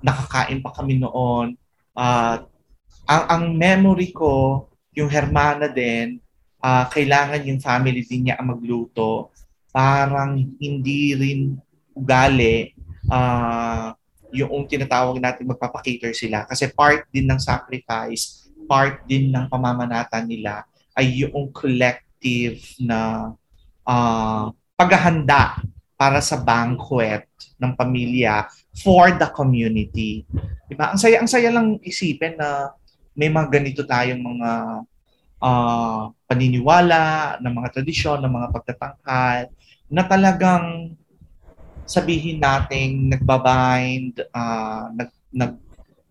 nakakain 0.00 0.60
pa 0.64 0.72
kami 0.72 0.98
noon. 0.98 1.56
Uh, 1.92 2.44
ang 3.08 3.24
ang 3.28 3.44
memory 3.56 4.12
ko, 4.12 4.66
yung 4.96 5.10
Hermana 5.10 5.68
din, 5.68 6.20
uh, 6.62 6.84
kailangan 6.88 7.46
yung 7.46 7.60
family 7.60 8.02
din 8.04 8.28
niya 8.30 8.38
ang 8.38 8.54
magluto 8.54 9.30
parang 9.78 10.40
hindi 10.58 11.12
rin 11.14 11.40
ugali 11.92 12.72
uh, 13.12 13.92
yung 14.34 14.68
tinatawag 14.68 15.22
natin 15.22 15.48
magpapakater 15.48 16.12
sila. 16.12 16.44
Kasi 16.44 16.68
part 16.72 17.08
din 17.08 17.30
ng 17.30 17.40
sacrifice, 17.40 18.50
part 18.68 19.04
din 19.08 19.32
ng 19.32 19.48
pamamanatan 19.48 20.28
nila 20.28 20.66
ay 20.92 21.24
yung 21.24 21.48
collective 21.54 22.60
na 22.82 23.32
uh, 23.86 24.52
paghahanda 24.78 25.58
para 25.98 26.22
sa 26.22 26.38
banquet 26.38 27.26
ng 27.58 27.74
pamilya 27.74 28.46
for 28.78 29.10
the 29.18 29.26
community. 29.34 30.22
Diba? 30.70 30.94
Ang 30.94 31.00
saya 31.02 31.18
ang 31.18 31.26
saya 31.26 31.50
lang 31.50 31.82
isipin 31.82 32.38
na 32.38 32.70
may 33.18 33.26
mga 33.26 33.50
ganito 33.50 33.82
tayong 33.82 34.22
mga 34.22 34.50
uh, 35.42 36.14
paniniwala, 36.30 37.34
ng 37.42 37.50
mga 37.50 37.68
tradisyon, 37.74 38.22
ng 38.22 38.30
mga 38.30 38.48
pagtatanghal 38.54 39.50
na 39.90 40.02
talagang 40.06 40.94
sabihin 41.88 42.38
nating 42.38 43.10
nagbabind, 43.10 44.22
uh, 44.30 44.92
nag, 44.94 45.10
nag 45.34 45.56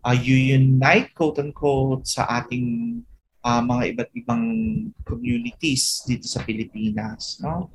uh, 0.04 0.18
unite 0.18 1.14
quote 1.14 1.40
unquote 1.40 2.04
sa 2.04 2.44
ating 2.44 3.00
uh, 3.46 3.62
mga 3.62 3.84
iba't 3.94 4.12
ibang 4.18 4.44
communities 5.06 6.04
dito 6.04 6.26
sa 6.26 6.42
Pilipinas, 6.44 7.40
no? 7.40 7.70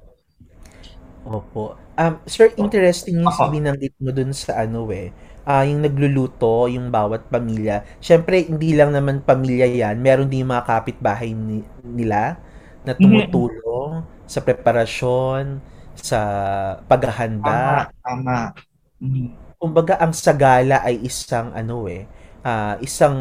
Opo. 1.22 1.78
Um, 1.94 2.18
sir, 2.26 2.50
interesting 2.58 3.20
yung 3.20 3.30
uh 3.30 3.46
binanggit 3.52 3.94
mo 4.02 4.10
dun 4.10 4.34
sa 4.34 4.64
ano 4.64 4.88
eh, 4.90 5.12
uh, 5.46 5.62
yung 5.62 5.84
nagluluto, 5.84 6.66
yung 6.66 6.90
bawat 6.90 7.28
pamilya. 7.30 7.86
Siyempre, 8.02 8.48
hindi 8.48 8.74
lang 8.74 8.90
naman 8.90 9.22
pamilya 9.22 9.68
yan. 9.68 10.02
Meron 10.02 10.26
din 10.26 10.42
yung 10.42 10.52
mga 10.54 10.66
kapitbahay 10.66 11.30
ni- 11.30 11.66
nila 11.84 12.40
na 12.82 12.96
mm-hmm. 12.96 13.02
tumutulong 13.02 14.02
sa 14.26 14.40
preparasyon, 14.42 15.62
sa 15.94 16.18
paghahanda. 16.88 17.92
Tama, 17.92 18.00
tama. 18.02 18.38
Mm. 18.98 19.28
Kumbaga 19.62 19.94
ang 20.02 20.10
sagala 20.10 20.82
ay 20.82 20.98
isang 21.06 21.54
ano 21.54 21.86
eh, 21.86 22.08
uh, 22.42 22.74
isang 22.82 23.18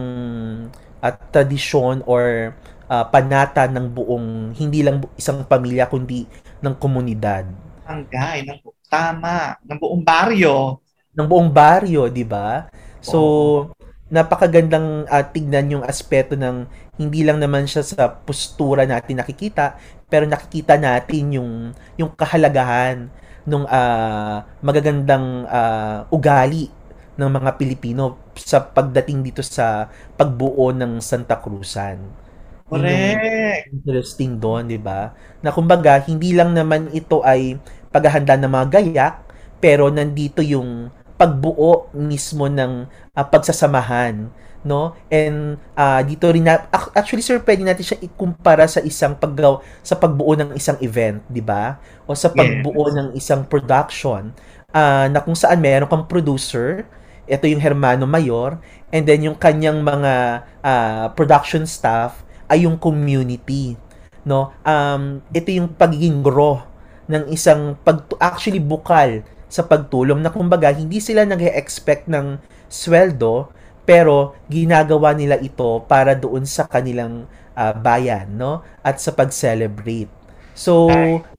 uh, 1.04 1.14
tradisyon 1.30 2.02
or 2.10 2.56
uh, 2.90 3.06
panata 3.10 3.70
ng 3.70 3.94
buong 3.94 4.58
hindi 4.58 4.82
lang 4.82 5.06
isang 5.14 5.46
pamilya 5.46 5.86
kundi 5.86 6.26
ng 6.66 6.74
komunidad. 6.82 7.46
Barangay, 7.92 8.48
ng 8.48 8.60
tama, 8.88 9.60
ng 9.68 9.76
buong 9.76 10.04
baryo. 10.04 10.80
Ng 11.12 11.28
buong 11.28 11.52
baryo, 11.52 12.08
'di 12.08 12.24
ba? 12.24 12.72
So, 13.04 13.20
oh. 13.20 13.60
napakagandang 14.08 15.12
uh, 15.12 15.24
tignan 15.28 15.76
yung 15.76 15.84
aspeto 15.84 16.40
ng 16.40 16.68
hindi 16.96 17.28
lang 17.28 17.44
naman 17.44 17.68
siya 17.68 17.84
sa 17.84 18.08
postura 18.08 18.88
natin 18.88 19.20
nakikita, 19.20 19.76
pero 20.08 20.24
nakikita 20.24 20.80
natin 20.80 21.36
yung 21.36 21.52
yung 22.00 22.16
kahalagahan 22.16 23.12
ng 23.44 23.66
uh, 23.68 23.76
ah, 23.76 24.36
magagandang 24.64 25.50
uh, 25.52 26.08
ugali 26.14 26.72
ng 27.20 27.28
mga 27.28 27.60
Pilipino 27.60 28.32
sa 28.40 28.64
pagdating 28.64 29.20
dito 29.20 29.44
sa 29.44 29.92
pagbuo 30.16 30.72
ng 30.72 31.04
Santa 31.04 31.36
Cruzan. 31.44 32.00
Correct. 32.72 33.68
Interesting 33.68 34.40
doon, 34.40 34.72
di 34.72 34.80
ba? 34.80 35.12
Na 35.44 35.52
kumbaga, 35.52 36.00
hindi 36.08 36.32
lang 36.32 36.56
naman 36.56 36.88
ito 36.96 37.20
ay 37.20 37.60
paghahanda 37.92 38.40
ng 38.40 38.52
mga 38.52 38.68
gayak, 38.80 39.16
pero 39.62 39.92
nandito 39.94 40.42
yung 40.42 40.90
pagbuo 41.22 41.94
mismo 41.94 42.50
ng 42.50 42.90
uh, 43.14 43.26
pagsasamahan 43.30 44.34
no? 44.62 44.94
And 45.10 45.58
uh, 45.74 46.02
dito 46.06 46.30
rin 46.30 46.46
na 46.46 46.70
actually 46.94 47.26
sir 47.26 47.42
pwede 47.42 47.66
natin 47.66 47.86
siya 47.86 48.00
ikumpara 48.02 48.66
sa 48.70 48.82
isang 48.82 49.18
paggaw 49.18 49.62
sa 49.82 49.98
pagbuo 49.98 50.38
ng 50.38 50.54
isang 50.58 50.78
event 50.82 51.22
di 51.30 51.42
ba? 51.42 51.82
O 52.06 52.14
sa 52.14 52.30
pagbuo 52.30 52.90
yes. 52.90 52.96
ng 52.98 53.08
isang 53.18 53.42
production 53.46 54.34
uh, 54.74 55.06
na 55.10 55.20
kung 55.22 55.38
saan 55.38 55.62
meron 55.62 55.90
kang 55.90 56.06
producer 56.06 56.86
ito 57.30 57.46
yung 57.48 57.62
Hermano 57.62 58.06
Mayor 58.10 58.60
and 58.90 59.06
then 59.06 59.24
yung 59.26 59.38
kanyang 59.38 59.82
mga 59.82 60.46
uh, 60.62 61.06
production 61.14 61.66
staff 61.66 62.22
ay 62.50 62.66
yung 62.66 62.78
community 62.78 63.78
no? 64.26 64.54
Um 64.62 65.26
ito 65.34 65.50
yung 65.50 65.74
pagiging 65.74 66.22
grow 66.22 66.62
ng 67.12 67.26
isang 67.28 67.76
pag 67.84 68.08
actually 68.24 68.64
bukal 68.64 69.20
sa 69.52 69.68
pagtulong 69.68 70.24
na 70.24 70.32
kumbaga 70.32 70.72
hindi 70.72 71.04
sila 71.04 71.28
nag-expect 71.28 72.08
ng 72.08 72.40
sweldo 72.72 73.52
pero 73.84 74.40
ginagawa 74.48 75.12
nila 75.12 75.36
ito 75.44 75.84
para 75.92 76.16
doon 76.16 76.48
sa 76.48 76.64
kanilang 76.72 77.28
uh, 77.52 77.76
bayan 77.76 78.32
no? 78.32 78.64
At 78.80 79.04
sa 79.04 79.12
pag-celebrate. 79.12 80.08
So 80.56 80.88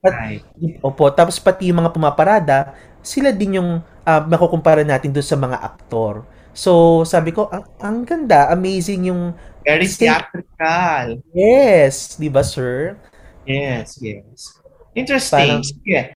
at, 0.05 0.45
opo 0.85 1.09
tapos 1.17 1.41
pati 1.41 1.73
yung 1.73 1.81
mga 1.81 1.93
pumaparada 1.97 2.77
sila 3.01 3.33
din 3.33 3.57
yung 3.57 3.81
uh, 3.81 4.23
makukumpara 4.29 4.85
natin 4.85 5.09
doon 5.09 5.25
sa 5.25 5.41
mga 5.41 5.57
aktor. 5.57 6.29
So 6.53 7.03
sabi 7.09 7.33
ko 7.33 7.49
ang, 7.49 7.65
ang 7.81 7.97
ganda 8.05 8.53
amazing 8.53 9.09
yung 9.09 9.33
very 9.65 9.89
theatrical. 9.89 11.25
Yes 11.33 12.21
di 12.21 12.29
ba 12.29 12.45
sir? 12.45 13.01
Yes 13.49 13.97
yes 14.05 14.62
interesting 14.95 15.63
Parang, 15.63 15.63
yeah 15.85 16.13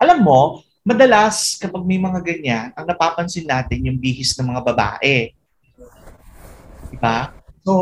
alam 0.00 0.24
mo, 0.24 0.64
madalas 0.80 1.60
kapag 1.60 1.84
may 1.84 2.00
mga 2.00 2.24
ganyan, 2.24 2.66
ang 2.72 2.88
napapansin 2.88 3.44
natin 3.44 3.84
yung 3.84 4.00
bihis 4.00 4.32
ng 4.40 4.48
mga 4.48 4.64
babae. 4.64 5.36
Diba? 6.88 7.36
So, 7.60 7.72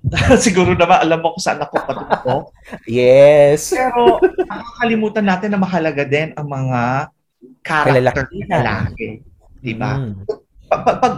siguro 0.44 0.72
naman 0.72 1.04
alam 1.04 1.20
mo 1.20 1.36
kung 1.36 1.44
saan 1.44 1.60
ako 1.60 1.76
patungo. 1.84 2.36
yes. 2.88 3.76
Pero 3.76 4.16
nakakalimutan 4.48 5.28
natin 5.28 5.52
na 5.52 5.60
mahalaga 5.60 6.02
din 6.08 6.32
ang 6.32 6.48
mga 6.48 6.80
character 7.60 8.24
ng 8.32 8.48
lalaki. 8.48 9.08
Diba? 9.60 9.92
Mm. 10.00 10.24
Pag, 10.64 10.80
pag, 10.96 11.14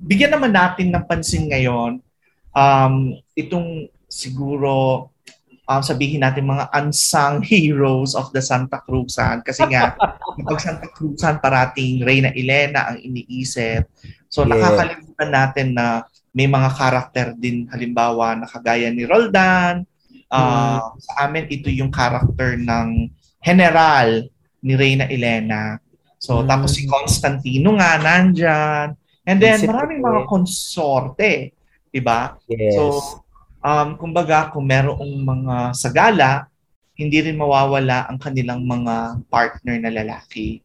bigyan 0.00 0.32
naman 0.32 0.56
natin 0.56 0.88
ng 0.90 1.04
pansin 1.04 1.52
ngayon, 1.52 2.00
um, 2.56 2.94
itong 3.36 3.86
siguro 4.08 5.06
um, 5.70 5.82
sabihin 5.86 6.26
natin 6.26 6.50
mga 6.50 6.66
unsung 6.74 7.44
heroes 7.46 8.18
of 8.18 8.34
the 8.34 8.42
Santa 8.42 8.82
Cruzan. 8.82 9.46
Kasi 9.46 9.62
nga, 9.70 9.94
kapag 10.40 10.58
Santa 10.58 10.88
Cruzan, 10.90 11.38
parating 11.38 12.02
Reyna 12.02 12.34
Elena 12.34 12.90
ang 12.90 12.98
iniisip. 12.98 13.86
So, 14.26 14.42
yes. 14.42 14.50
nakakalimutan 14.50 15.30
natin 15.30 15.68
na 15.78 16.02
may 16.34 16.50
mga 16.50 16.70
karakter 16.74 17.26
din, 17.38 17.70
halimbawa, 17.70 18.34
na 18.34 18.50
kagaya 18.50 18.90
ni 18.90 19.06
Roldan. 19.06 19.86
Uh, 20.30 20.78
mm. 20.78 20.82
Sa 21.02 21.12
amin, 21.26 21.46
ito 21.50 21.70
yung 21.70 21.90
karakter 21.90 22.58
ng 22.58 23.10
general 23.42 24.26
ni 24.62 24.74
Reyna 24.74 25.06
Elena. 25.10 25.78
So, 26.22 26.42
mm. 26.42 26.46
tapos 26.46 26.78
si 26.78 26.86
Constantino 26.86 27.74
nga 27.78 27.98
nandyan. 27.98 28.99
And 29.28 29.38
then, 29.38 29.60
maraming 29.64 30.00
mga 30.00 30.26
konsorte. 30.26 31.52
Diba? 31.90 32.38
Yes. 32.46 32.78
So, 32.78 32.84
um, 33.60 33.98
kumbaga 34.00 34.52
kung 34.54 34.66
merong 34.66 35.00
mga 35.20 35.56
sagala, 35.76 36.50
hindi 37.00 37.18
rin 37.24 37.40
mawawala 37.40 38.12
ang 38.12 38.20
kanilang 38.20 38.60
mga 38.68 39.24
partner 39.32 39.76
na 39.80 39.88
lalaki. 39.88 40.60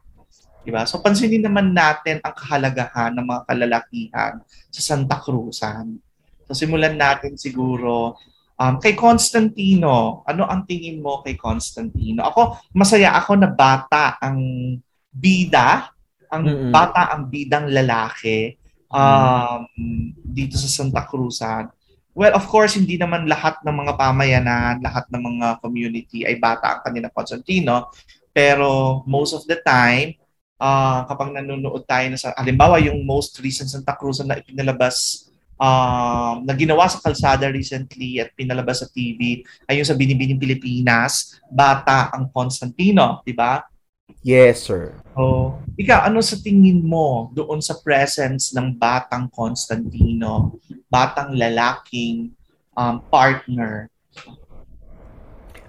Diba? 0.68 0.84
So 0.84 1.00
pansinin 1.00 1.46
naman 1.46 1.72
natin 1.72 2.20
ang 2.26 2.36
kahalagahan 2.36 3.16
ng 3.16 3.24
mga 3.24 3.42
kalalakihan 3.48 4.34
sa 4.68 4.82
Santa 4.82 5.22
Cruzan. 5.22 5.96
So 6.50 6.58
simulan 6.58 7.00
natin 7.00 7.40
siguro 7.40 8.20
um, 8.60 8.76
kay 8.84 8.98
Constantino. 9.00 10.28
Ano 10.28 10.44
ang 10.50 10.68
tingin 10.68 11.00
mo 11.00 11.24
kay 11.24 11.40
Constantino? 11.40 12.28
Ako, 12.28 12.60
masaya 12.76 13.16
ako 13.16 13.40
na 13.40 13.48
bata 13.48 14.20
ang 14.20 14.42
bida, 15.08 15.95
ang 16.32 16.44
mm-hmm. 16.44 16.72
bata 16.72 17.14
ang 17.14 17.28
bidang 17.30 17.70
lalaki 17.70 18.56
um, 18.90 19.66
dito 20.24 20.56
sa 20.56 20.70
Santa 20.70 21.04
Cruzan. 21.06 21.70
Well, 22.16 22.32
of 22.32 22.48
course, 22.48 22.80
hindi 22.80 22.96
naman 22.96 23.28
lahat 23.28 23.60
ng 23.60 23.76
mga 23.76 23.94
pamayanan, 24.00 24.80
lahat 24.80 25.04
ng 25.12 25.20
mga 25.20 25.48
community 25.60 26.24
ay 26.24 26.40
bata 26.40 26.80
ang 26.80 26.82
kanilang 26.88 27.12
Constantino. 27.12 27.92
Pero 28.32 29.04
most 29.04 29.36
of 29.36 29.44
the 29.52 29.60
time, 29.60 30.16
uh, 30.56 31.04
kapag 31.12 31.36
nanonood 31.36 31.84
tayo 31.84 32.08
na 32.08 32.20
sa, 32.20 32.32
halimbawa 32.40 32.80
yung 32.80 33.04
most 33.04 33.36
recent 33.44 33.68
Santa 33.68 34.00
Cruz 34.00 34.24
na 34.24 34.40
ipinalabas, 34.40 35.28
uh, 35.60 36.40
na 36.44 36.56
ginawa 36.56 36.88
sa 36.88 37.04
kalsada 37.04 37.52
recently 37.52 38.24
at 38.24 38.32
pinalabas 38.32 38.84
sa 38.84 38.88
TV, 38.88 39.44
ay 39.68 39.84
yung 39.84 39.88
sa 39.88 39.96
Binibining 40.00 40.40
Pilipinas, 40.40 41.40
bata 41.52 42.16
ang 42.16 42.32
Constantino, 42.32 43.20
di 43.28 43.36
ba? 43.36 43.60
Yes, 44.26 44.66
sir. 44.66 44.94
Oh, 45.14 45.62
ikaw, 45.78 46.10
ano 46.10 46.18
sa 46.22 46.38
tingin 46.42 46.82
mo 46.82 47.30
doon 47.34 47.62
sa 47.62 47.78
presence 47.78 48.54
ng 48.58 48.74
batang 48.74 49.30
Constantino, 49.30 50.58
batang 50.90 51.34
lalaking 51.38 52.34
um, 52.74 53.02
partner? 53.10 53.86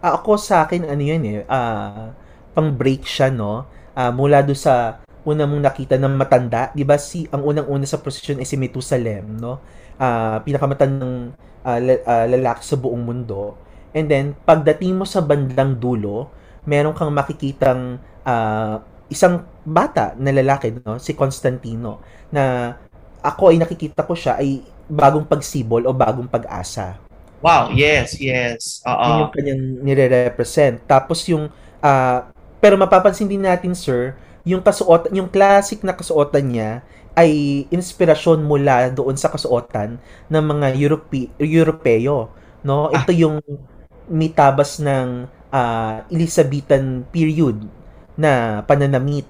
Uh, 0.00 0.12
ako 0.16 0.40
sa 0.40 0.64
akin, 0.64 0.88
ano 0.88 1.02
yun 1.04 1.20
eh, 1.24 1.40
uh, 1.44 2.16
pang 2.56 2.72
break 2.72 3.04
siya, 3.04 3.28
no? 3.28 3.68
Uh, 3.92 4.12
mula 4.12 4.40
do 4.40 4.56
sa 4.56 5.04
una 5.24 5.44
mong 5.44 5.64
nakita 5.68 6.00
ng 6.00 6.16
matanda, 6.16 6.72
di 6.72 6.84
ba 6.84 6.96
si 6.96 7.28
ang 7.28 7.44
unang-una 7.44 7.84
sa 7.84 8.00
posisyon 8.00 8.40
ay 8.40 8.48
si 8.48 8.56
Metusalem, 8.56 9.36
no? 9.36 9.60
Uh, 9.96 10.40
pinakamatandang 10.44 11.32
uh, 11.60 11.80
uh, 11.80 12.26
lalaki 12.28 12.62
sa 12.64 12.76
buong 12.80 13.04
mundo. 13.04 13.56
And 13.96 14.08
then, 14.08 14.36
pagdating 14.44 14.96
mo 14.96 15.04
sa 15.08 15.20
bandang 15.24 15.76
dulo, 15.76 16.32
meron 16.68 16.92
kang 16.92 17.12
makikitang 17.12 18.00
uh, 18.26 18.82
isang 19.06 19.46
bata 19.62 20.18
na 20.18 20.34
lalaki, 20.34 20.74
no? 20.82 20.98
si 20.98 21.14
Constantino, 21.14 22.02
na 22.34 22.74
ako 23.22 23.54
ay 23.54 23.56
nakikita 23.62 24.02
ko 24.02 24.18
siya 24.18 24.38
ay 24.42 24.62
bagong 24.90 25.26
pagsibol 25.26 25.82
o 25.86 25.94
bagong 25.94 26.26
pag-asa. 26.26 26.98
Wow, 27.42 27.70
yes, 27.70 28.18
yes. 28.18 28.82
Oo. 28.82 29.02
Yun 29.06 29.16
yung 29.22 29.32
kanyang 29.34 29.62
nire-represent. 29.86 30.82
Tapos 30.88 31.22
yung, 31.30 31.46
uh, 31.82 32.18
pero 32.58 32.74
mapapansin 32.74 33.30
din 33.30 33.46
natin, 33.46 33.74
sir, 33.76 34.18
yung 34.46 34.62
kasuotan, 34.62 35.10
yung 35.14 35.30
classic 35.30 35.82
na 35.82 35.94
kasuotan 35.94 36.46
niya 36.50 36.70
ay 37.16 37.64
inspirasyon 37.72 38.44
mula 38.44 38.92
doon 38.92 39.18
sa 39.18 39.30
kasuotan 39.30 39.98
ng 40.30 40.44
mga 40.44 40.66
Europe, 40.76 41.08
Europeo, 41.40 42.30
no? 42.62 42.92
Ito 42.92 43.10
ah. 43.10 43.16
yung 43.16 43.36
mitabas 44.06 44.78
ng 44.78 45.26
uh, 45.50 45.96
Elizabethan 46.12 47.02
period 47.10 47.58
na 48.16 48.64
pananamit 48.64 49.28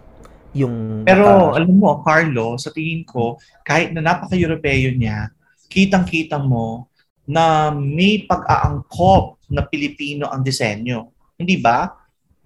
yung 0.56 1.04
Pero 1.04 1.52
uh, 1.52 1.52
alam 1.52 1.76
mo, 1.76 2.00
Carlo, 2.00 2.56
sa 2.56 2.72
tingin 2.72 3.04
ko, 3.04 3.36
kahit 3.66 3.92
na 3.92 4.00
napaka-Europeo 4.00 4.96
niya, 4.96 5.28
kitang-kita 5.68 6.40
mo 6.40 6.88
na 7.26 7.74
may 7.74 8.24
pag-aangkop 8.24 9.42
na 9.50 9.66
Pilipino 9.66 10.30
ang 10.30 10.40
disenyo. 10.40 11.12
Hindi 11.36 11.58
ba? 11.60 11.92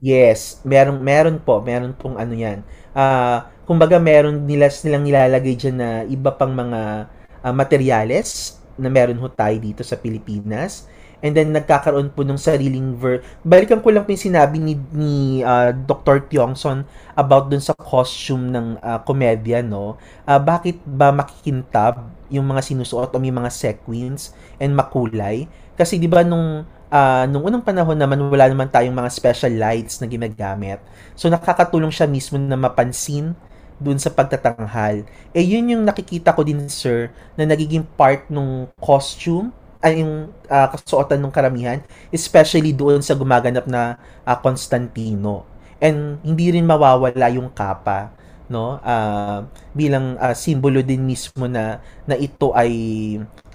Yes, 0.00 0.64
meron 0.64 1.04
meron 1.04 1.36
po, 1.44 1.60
meron 1.60 1.92
pong 1.92 2.16
ano 2.16 2.32
'yan. 2.32 2.64
Ah, 2.96 3.04
uh, 3.04 3.38
kumbaga 3.68 4.00
meron 4.00 4.48
nila 4.48 4.72
silang 4.72 5.04
nilalagay 5.04 5.54
diyan 5.54 5.76
na 5.76 5.90
iba 6.08 6.32
pang 6.34 6.50
mga 6.50 7.06
uh, 7.44 7.54
materyales 7.54 8.58
na 8.80 8.88
meron 8.88 9.20
ho 9.20 9.28
tayo 9.28 9.54
dito 9.60 9.84
sa 9.84 10.00
Pilipinas 10.00 10.88
and 11.20 11.36
then 11.36 11.52
nagkakaroon 11.52 12.12
po 12.12 12.24
ng 12.24 12.36
sariling 12.36 12.96
ver 12.96 13.24
balikan 13.44 13.80
ko 13.80 13.92
lang 13.92 14.04
po 14.04 14.12
yung 14.12 14.26
sinabi 14.32 14.56
ni, 14.60 14.74
ni 14.92 15.12
uh, 15.44 15.72
Dr. 15.72 16.26
Tiongson 16.28 16.84
about 17.16 17.52
dun 17.52 17.60
sa 17.60 17.76
costume 17.76 18.48
ng 18.48 18.66
uh, 18.80 18.98
komedya 19.04 19.60
no 19.60 19.96
uh, 20.24 20.40
bakit 20.40 20.80
ba 20.84 21.12
makikintab 21.12 22.00
yung 22.32 22.46
mga 22.48 22.64
sinusuot 22.64 23.12
o 23.12 23.20
may 23.20 23.32
mga 23.32 23.52
sequins 23.52 24.32
and 24.56 24.72
makulay 24.72 25.44
kasi 25.76 25.96
di 25.96 26.08
ba 26.08 26.24
nung 26.24 26.64
uh, 26.92 27.24
nung 27.28 27.44
unang 27.44 27.64
panahon 27.64 27.96
naman 27.96 28.20
wala 28.28 28.48
naman 28.48 28.68
tayong 28.68 28.96
mga 28.96 29.10
special 29.12 29.52
lights 29.56 30.00
na 30.00 30.08
ginagamit 30.08 30.80
so 31.12 31.28
nakakatulong 31.28 31.92
siya 31.92 32.08
mismo 32.08 32.40
na 32.40 32.56
mapansin 32.56 33.36
dun 33.80 33.96
sa 33.96 34.12
pagtatanghal. 34.12 35.08
Eh 35.32 35.40
yun 35.40 35.72
yung 35.72 35.82
nakikita 35.88 36.36
ko 36.36 36.44
din 36.44 36.68
sir 36.68 37.08
na 37.34 37.48
nagiging 37.48 37.82
part 37.96 38.28
ng 38.28 38.68
costume 38.76 39.48
ay 39.80 40.04
yung 40.04 40.28
uh, 40.48 40.68
kasuotan 40.76 41.20
ng 41.24 41.32
karamihan, 41.32 41.80
especially 42.12 42.76
doon 42.76 43.00
sa 43.00 43.16
gumaganap 43.16 43.64
na 43.64 43.96
uh, 44.28 44.36
Constantino. 44.36 45.48
And 45.80 46.20
hindi 46.20 46.52
rin 46.52 46.68
mawawala 46.68 47.32
yung 47.32 47.48
kapa 47.56 48.20
no 48.50 48.82
uh, 48.82 49.46
bilang 49.70 50.18
uh, 50.18 50.34
simbolo 50.34 50.82
din 50.82 51.06
mismo 51.06 51.46
na 51.46 51.78
na 52.02 52.18
ito 52.18 52.50
ay 52.50 52.74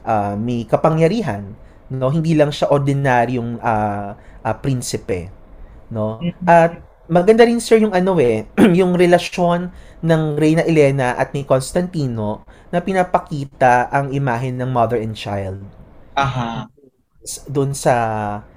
uh, 0.07 0.39
may 0.39 0.63
kapangyarihan 0.63 1.51
no 1.91 2.07
hindi 2.07 2.31
lang 2.31 2.49
siya 2.49 2.71
ordinaryong 2.71 3.59
uh, 3.59 4.15
uh, 4.15 4.55
prinsipe 4.63 5.27
no 5.91 6.23
mm-hmm. 6.23 6.47
at 6.47 6.79
maganda 7.11 7.43
rin 7.43 7.59
sir 7.59 7.83
yung 7.83 7.91
ano 7.91 8.15
eh 8.23 8.47
yung 8.79 8.95
relasyon 8.95 9.69
ng 9.99 10.21
Reyna 10.39 10.63
Elena 10.63 11.19
at 11.19 11.35
ni 11.35 11.43
Constantino 11.43 12.47
na 12.71 12.79
pinapakita 12.79 13.91
ang 13.91 14.15
imahe 14.15 14.49
ng 14.55 14.71
mother 14.71 14.97
and 14.97 15.13
child 15.13 15.59
aha. 16.15 16.71
Doon 17.51 17.75
sa 17.75 17.93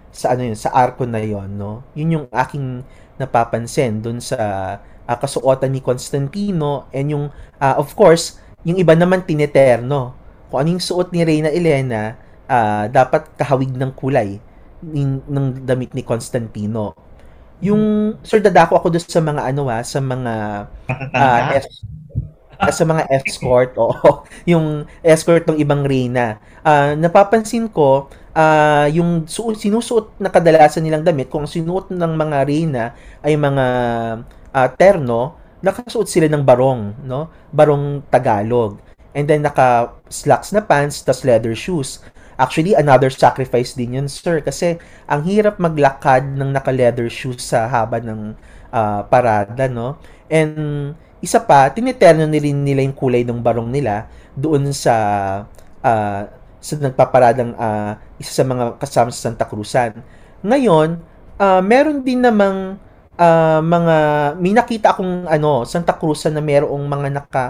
sa 0.08 0.34
ano 0.34 0.50
yun 0.50 0.58
sa 0.58 0.72
arko 0.72 1.04
na 1.04 1.20
yon 1.20 1.58
no? 1.58 1.84
Yun 1.94 2.14
yung 2.18 2.26
aking 2.32 2.82
napapansin 3.18 4.00
doon 4.02 4.22
sa 4.22 4.38
uh, 4.80 5.16
kasuotan 5.18 5.74
ni 5.74 5.82
Constantino 5.82 6.86
and 6.94 7.12
yung 7.12 7.26
uh, 7.58 7.74
of 7.76 7.92
course 7.98 8.38
yung 8.66 8.78
iba 8.78 8.94
naman 8.94 9.22
tineterno. 9.26 10.14
Kung 10.48 10.64
ano 10.64 10.68
yung 10.78 10.82
suot 10.82 11.12
ni 11.12 11.22
Reyna 11.22 11.52
Elena 11.52 12.16
uh, 12.48 12.88
dapat 12.88 13.30
kahawig 13.36 13.74
ng 13.74 13.92
kulay 13.92 14.40
ng, 14.82 15.26
ng 15.26 15.46
damit 15.66 15.92
ni 15.92 16.02
Constantino. 16.06 16.94
Yung 17.58 18.14
sir 18.22 18.38
dadako 18.38 18.78
ako 18.78 18.86
doon 18.94 19.02
sa 19.02 19.18
mga 19.22 19.42
ano 19.50 19.62
ah 19.66 19.82
sa 19.82 19.98
mga 19.98 20.32
uh, 21.10 21.40
sa 22.58 22.82
mga 22.82 23.06
escort 23.14 23.78
o 23.78 23.94
yung 24.50 24.82
escort 25.06 25.46
ng 25.46 25.62
ibang 25.62 25.86
reyna 25.86 26.42
uh, 26.66 26.98
napapansin 26.98 27.70
ko 27.70 28.10
uh, 28.38 28.86
yung 28.90 29.26
su- 29.26 29.54
sinusuot 29.54 30.18
na 30.22 30.30
kadalasan 30.30 30.86
nilang 30.86 31.02
damit 31.02 31.26
kung 31.26 31.46
sinuot 31.46 31.90
ng 31.90 32.12
mga 32.14 32.38
reyna 32.46 32.84
ay 33.22 33.34
mga 33.34 33.66
uh, 34.54 34.68
terno, 34.78 35.34
nakasuot 35.58 36.06
sila 36.06 36.30
ng 36.30 36.42
barong, 36.46 37.02
no? 37.02 37.26
Barong 37.50 38.06
Tagalog. 38.06 38.78
And 39.16 39.26
then 39.26 39.42
naka 39.42 39.98
slacks 40.06 40.54
na 40.54 40.62
pants, 40.62 41.02
tas 41.02 41.26
leather 41.26 41.56
shoes. 41.58 41.98
Actually, 42.38 42.78
another 42.78 43.10
sacrifice 43.10 43.74
din 43.74 43.98
yun, 43.98 44.06
sir. 44.06 44.38
Kasi 44.38 44.78
ang 45.10 45.26
hirap 45.26 45.58
maglakad 45.58 46.22
ng 46.38 46.54
naka-leather 46.54 47.10
shoes 47.10 47.42
sa 47.42 47.66
haba 47.66 47.98
ng 47.98 48.38
uh, 48.70 49.02
parada, 49.10 49.66
no? 49.66 49.98
And 50.30 50.94
isa 51.18 51.42
pa, 51.42 51.66
tiniterno 51.70 52.26
rin 52.30 52.62
nila 52.62 52.82
yung 52.82 52.94
kulay 52.94 53.26
ng 53.26 53.42
barong 53.42 53.68
nila 53.68 54.06
doon 54.38 54.70
sa 54.70 54.94
uh, 55.82 56.22
sa 56.58 56.74
nagpaparadang 56.78 57.54
uh, 57.54 57.98
isa 58.18 58.34
sa 58.34 58.44
mga 58.46 58.78
kasama 58.78 59.10
sa 59.14 59.30
Santa 59.30 59.46
Cruzan. 59.46 60.02
Ngayon, 60.42 60.98
uh, 61.38 61.62
meron 61.62 62.02
din 62.02 62.22
namang 62.22 62.78
uh, 63.18 63.60
mga 63.62 63.96
may 64.38 64.54
nakita 64.54 64.94
akong 64.94 65.26
ano 65.26 65.66
Santa 65.66 65.94
Cruz 65.98 66.22
na 66.30 66.42
merong 66.42 66.82
mga 66.86 67.08
naka 67.14 67.44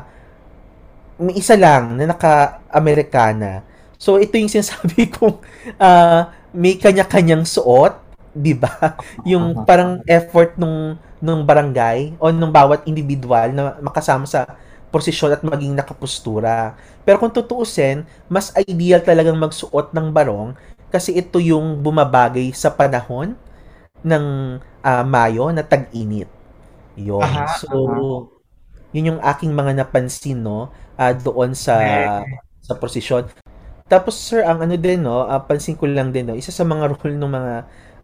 may 1.19 1.35
isa 1.35 1.59
lang 1.59 1.99
na 1.99 2.15
naka-Amerikana. 2.15 3.67
So 3.99 4.23
ito 4.23 4.39
yung 4.39 4.49
sinasabi 4.49 5.11
kong 5.19 5.43
uh, 5.83 6.31
may 6.55 6.79
kanya-kanyang 6.79 7.43
suot, 7.43 7.99
'di 8.39 8.55
ba? 8.55 8.71
Yung 9.31 9.67
parang 9.67 9.99
effort 10.07 10.55
nung 10.55 10.95
nung 11.19 11.43
barangay 11.43 12.15
o 12.23 12.31
nung 12.31 12.55
bawat 12.55 12.87
individual 12.87 13.51
na 13.51 13.63
makasama 13.83 14.23
sa 14.25 14.47
posisyon 14.89 15.35
at 15.35 15.43
maging 15.43 15.75
nakapustura. 15.75 16.79
Pero 17.03 17.21
kung 17.21 17.35
tutuusin, 17.35 18.07
mas 18.31 18.55
ideal 18.57 19.03
talagang 19.03 19.37
magsuot 19.37 19.93
ng 19.93 20.09
barong 20.15 20.57
kasi 20.89 21.13
ito 21.21 21.37
yung 21.37 21.85
bumabagay 21.85 22.49
sa 22.57 22.73
panahon 22.73 23.37
ng 24.01 24.25
uh, 24.81 25.05
Mayo 25.05 25.53
na 25.53 25.61
tag-init. 25.61 26.31
Yun. 26.97 27.21
Aha, 27.21 27.61
so, 27.61 27.69
aha. 27.69 28.25
yun 28.97 29.15
yung 29.15 29.21
aking 29.21 29.53
mga 29.53 29.85
napansin, 29.85 30.41
no? 30.41 30.73
Uh, 30.97 31.13
doon 31.13 31.53
sa 31.53 31.77
okay. 32.25 32.41
sa 32.65 32.73
posisyon. 32.75 33.29
Tapos, 33.89 34.17
sir, 34.17 34.45
ang 34.45 34.65
ano 34.65 34.77
din, 34.81 35.05
no? 35.05 35.29
Uh, 35.29 35.41
pansin 35.45 35.77
ko 35.77 35.85
lang 35.85 36.09
din, 36.09 36.29
no? 36.29 36.37
Isa 36.37 36.53
sa 36.53 36.65
mga 36.65 36.97
role 36.97 37.17
ng 37.17 37.33
mga 37.33 37.53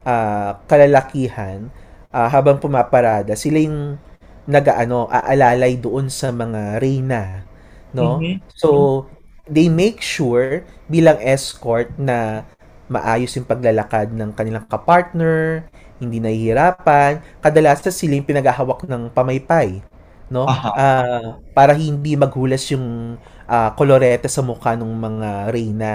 uh, 0.07 0.61
kalalakihan 0.69 1.69
uh, 2.13 2.29
habang 2.29 2.61
pumaparada, 2.61 3.35
sila 3.35 3.59
yung 3.59 3.99
nagaano 4.45 5.09
aalalay 5.09 5.81
doon 5.81 6.13
sa 6.13 6.29
mga 6.29 6.77
reyna 6.77 7.49
no 7.97 8.21
mm-hmm. 8.21 8.45
so 8.53 9.01
they 9.49 9.73
make 9.73 10.05
sure 10.05 10.69
bilang 10.85 11.17
escort 11.25 11.89
na 11.97 12.45
maayos 12.93 13.33
yung 13.41 13.49
paglalakad 13.49 14.13
ng 14.13 14.37
kanilang 14.37 14.69
kapartner 14.69 15.65
hindi 16.05 16.19
nahihirapan. 16.19 17.23
Kadalasan 17.39 17.95
sila 17.95 18.19
yung 18.19 18.27
pinaghahawak 18.27 18.87
ng 18.87 19.13
pamaypay, 19.15 19.83
no? 20.31 20.47
Uh, 20.49 21.39
para 21.57 21.73
hindi 21.77 22.19
maghulas 22.19 22.67
yung 22.75 23.17
uh, 23.47 23.71
kolorete 23.79 24.27
sa 24.27 24.43
mukha 24.43 24.75
ng 24.75 24.91
mga 24.91 25.31
reyna. 25.55 25.95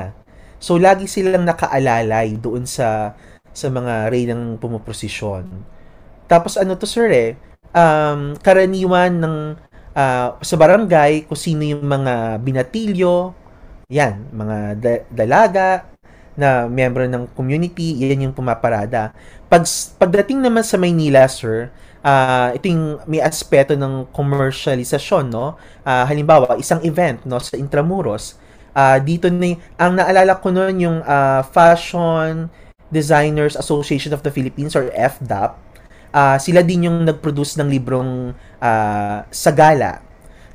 So 0.59 0.75
lagi 0.75 1.07
silang 1.07 1.47
nakaalalay 1.47 2.35
doon 2.35 2.67
sa 2.67 3.15
sa 3.53 3.67
mga 3.69 4.13
reynang 4.13 4.57
pumuprosesyon. 4.57 5.45
Tapos 6.29 6.55
ano 6.55 6.77
to 6.77 6.85
sir 6.85 7.09
eh, 7.09 7.29
um, 7.73 8.37
karaniwan 8.39 9.13
ng 9.17 9.35
uh, 9.93 10.27
sa 10.39 10.55
barangay 10.55 11.25
kung 11.25 11.39
sino 11.39 11.65
yung 11.65 11.85
mga 11.85 12.37
binatilyo, 12.41 13.33
yan, 13.89 14.29
mga 14.29 14.57
da- 14.77 15.03
dalaga 15.09 15.89
na 16.39 16.69
miyembro 16.71 17.03
ng 17.03 17.35
community, 17.35 17.99
yan 17.99 18.29
yung 18.29 18.35
pumaparada. 18.35 19.11
Pag, 19.51 19.67
pagdating 19.99 20.39
naman 20.39 20.63
sa 20.63 20.79
Maynila, 20.79 21.27
sir, 21.27 21.67
uh, 21.99 22.55
ito 22.55 22.71
yung 22.71 23.03
may 23.09 23.19
aspeto 23.19 23.75
ng 23.75 24.07
commercialization, 24.15 25.27
no? 25.27 25.59
Uh, 25.83 26.05
halimbawa, 26.07 26.55
isang 26.55 26.79
event, 26.87 27.19
no, 27.27 27.43
sa 27.43 27.59
Intramuros, 27.59 28.39
uh, 28.71 28.95
dito 29.03 29.27
na, 29.27 29.57
ang 29.75 29.99
naalala 29.99 30.39
ko 30.39 30.47
noon 30.53 30.75
yung 30.79 30.97
uh, 31.03 31.43
Fashion 31.51 32.47
Designers 32.89 33.55
Association 33.55 34.13
of 34.13 34.25
the 34.25 34.33
Philippines 34.33 34.73
or 34.73 34.89
FDAP. 34.93 35.55
Uh, 36.09 36.37
sila 36.41 36.65
din 36.65 36.89
yung 36.89 37.05
nag-produce 37.05 37.57
ng 37.61 37.69
librong 37.69 38.33
uh, 38.61 39.17
Sagala, 39.29 40.01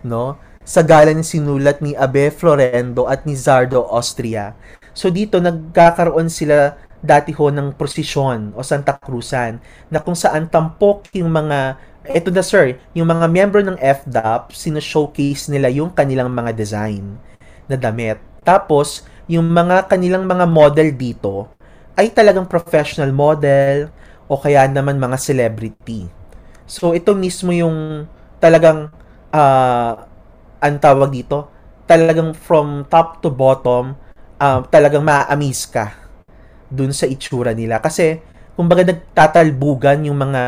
no? 0.02 0.38
Sagala 0.66 1.14
ni 1.14 1.22
sinulat 1.22 1.78
ni 1.78 1.94
Abe 1.94 2.34
Florendo 2.34 3.06
at 3.06 3.22
ni 3.22 3.38
Zardo 3.38 3.86
Austria. 3.86 4.56
So 4.96 5.10
dito 5.10 5.38
nagkakaroon 5.38 6.26
sila 6.26 6.74
dati 7.04 7.36
ho 7.36 7.52
ng 7.52 7.76
prosesyon 7.76 8.56
o 8.56 8.64
Santa 8.64 8.96
Cruzan 8.96 9.60
na 9.92 10.00
kung 10.00 10.16
saan 10.16 10.48
tampok 10.48 11.12
yung 11.12 11.28
mga 11.28 11.76
eto 12.08 12.32
na 12.32 12.40
sir, 12.40 12.80
yung 12.96 13.08
mga 13.08 13.28
miyembro 13.28 13.60
ng 13.60 13.76
FDAP, 13.80 14.52
sino-showcase 14.52 15.52
nila 15.52 15.68
yung 15.68 15.92
kanilang 15.92 16.32
mga 16.32 16.52
design 16.56 17.16
na 17.68 17.76
damit. 17.80 18.20
Tapos, 18.44 19.08
yung 19.24 19.48
mga 19.48 19.88
kanilang 19.88 20.28
mga 20.28 20.44
model 20.44 20.92
dito 20.92 21.48
ay 21.94 22.10
talagang 22.10 22.50
professional 22.50 23.10
model 23.14 23.90
o 24.26 24.38
kaya 24.38 24.66
naman 24.66 24.98
mga 24.98 25.18
celebrity. 25.20 26.10
So, 26.64 26.96
ito 26.96 27.12
mismo 27.12 27.52
yung 27.52 28.08
talagang 28.40 28.90
uh, 29.30 29.92
ang 30.58 30.76
tawag 30.80 31.12
dito, 31.12 31.48
talagang 31.84 32.32
from 32.32 32.88
top 32.88 33.20
to 33.20 33.28
bottom, 33.28 33.94
uh, 34.40 34.64
talagang 34.72 35.04
ma-amaze 35.04 35.68
ka 35.68 35.92
dun 36.72 36.90
sa 36.90 37.04
itsura 37.04 37.52
nila. 37.52 37.78
Kasi, 37.78 38.18
kumbaga 38.56 38.86
nagtatalbugan 38.86 40.08
yung 40.08 40.18
mga 40.18 40.42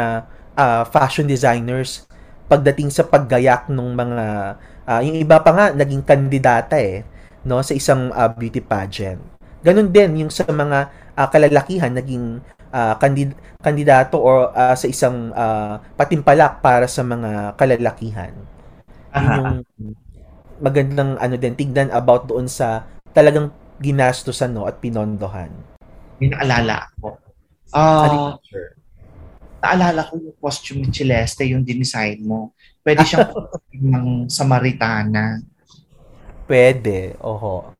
uh, 0.56 0.82
fashion 0.88 1.28
designers 1.28 2.08
pagdating 2.46 2.88
sa 2.94 3.02
paggayak 3.02 3.66
ng 3.66 3.90
mga 3.92 4.24
uh, 4.86 5.00
yung 5.02 5.18
iba 5.18 5.36
pa 5.42 5.50
nga 5.50 5.66
naging 5.74 6.02
kandidata 6.06 6.78
eh 6.78 7.02
no 7.42 7.58
sa 7.58 7.74
isang 7.74 8.14
uh, 8.14 8.30
beauty 8.30 8.62
pageant. 8.62 9.35
Ganon 9.66 9.90
din 9.90 10.22
yung 10.22 10.30
sa 10.30 10.46
mga 10.46 10.94
uh, 11.18 11.26
kalalakihan 11.26 11.90
naging 11.90 12.38
uh, 12.70 12.94
kandid- 13.02 13.34
kandidato 13.58 14.22
or 14.22 14.54
uh, 14.54 14.78
sa 14.78 14.86
isang 14.86 15.34
uh, 15.34 15.82
patimpalak 15.98 16.62
para 16.62 16.86
sa 16.86 17.02
mga 17.02 17.58
kalalakihan. 17.58 18.30
Yung 19.10 19.66
magandang 20.62 21.18
ano 21.18 21.34
din 21.34 21.58
tignan 21.58 21.90
about 21.90 22.30
doon 22.30 22.46
sa 22.46 22.86
talagang 23.10 23.50
ginastusan 23.82 24.54
no 24.54 24.64
at 24.64 24.78
pinondohan 24.78 25.50
may 26.20 26.32
naalala 26.32 26.88
ako. 26.96 27.08
Uh, 27.76 28.32
naalala 29.60 30.08
ko 30.08 30.16
yung 30.16 30.38
costume 30.40 30.86
ni 30.86 30.90
Celeste, 30.92 31.44
yung 31.44 31.64
dinesign 31.64 32.24
mo. 32.24 32.56
Pwede 32.80 33.04
siyang 33.04 33.32
ng 33.92 34.08
Samaritana. 34.30 35.44
Pwede, 36.46 37.18
oho. 37.20 37.75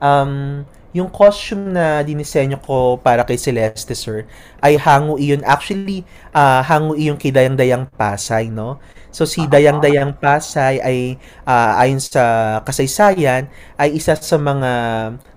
Um, 0.00 0.64
yung 0.90 1.06
costume 1.06 1.70
na 1.70 2.02
dinisenyo 2.02 2.58
ko 2.58 2.98
para 2.98 3.22
kay 3.22 3.38
Celeste, 3.38 3.94
sir, 3.94 4.26
ay 4.58 4.74
hango 4.74 5.14
iyon. 5.22 5.46
Actually, 5.46 6.02
uh, 6.34 6.66
hango 6.66 6.98
iyon 6.98 7.14
kay 7.14 7.30
Dayang-Dayang 7.30 7.86
Pasay, 7.94 8.50
no? 8.50 8.82
So 9.10 9.26
si 9.26 9.46
Dayang-Dayang 9.46 10.18
Pasay 10.18 10.78
ay 10.82 10.98
uh, 11.42 11.82
ayon 11.82 11.98
sa 11.98 12.58
kasaysayan 12.62 13.50
ay 13.74 13.98
isa 13.98 14.14
sa 14.14 14.38
mga 14.38 14.70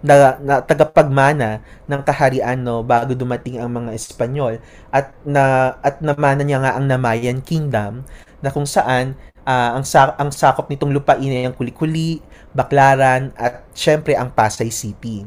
na, 0.05 0.16
na, 0.41 0.55
tagapagmana 0.61 1.57
ng 1.89 2.01
kaharian 2.05 2.61
no 2.61 2.86
bago 2.86 3.18
dumating 3.18 3.57
ang 3.57 3.74
mga 3.74 3.97
Espanyol 3.97 4.61
at 4.93 5.09
na 5.26 5.74
at 5.82 5.97
namana 6.05 6.45
niya 6.45 6.61
nga 6.61 6.78
ang 6.78 6.86
Namayan 6.86 7.41
Kingdom 7.41 8.05
na 8.45 8.49
kung 8.53 8.70
saan 8.70 9.18
Uh, 9.43 9.76
ang, 9.76 9.84
sa- 9.84 10.16
ang 10.16 10.32
sakop 10.32 10.72
nitong 10.72 10.95
lupain 10.95 11.28
ay 11.28 11.43
ang 11.43 11.51
Kulikuli, 11.51 12.24
Baklaran, 12.54 13.34
at 13.36 13.66
syempre 13.74 14.14
ang 14.14 14.30
Pasay 14.30 14.70
City. 14.70 15.26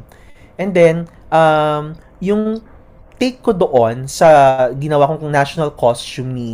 And 0.57 0.73
then, 0.73 1.11
um, 1.29 1.99
yung 2.23 2.65
take 3.17 3.41
ko 3.41 3.53
doon 3.53 4.09
sa 4.09 4.29
ginawa 4.77 5.09
kong 5.09 5.33
national 5.33 5.73
costume 5.73 6.37
ni 6.37 6.53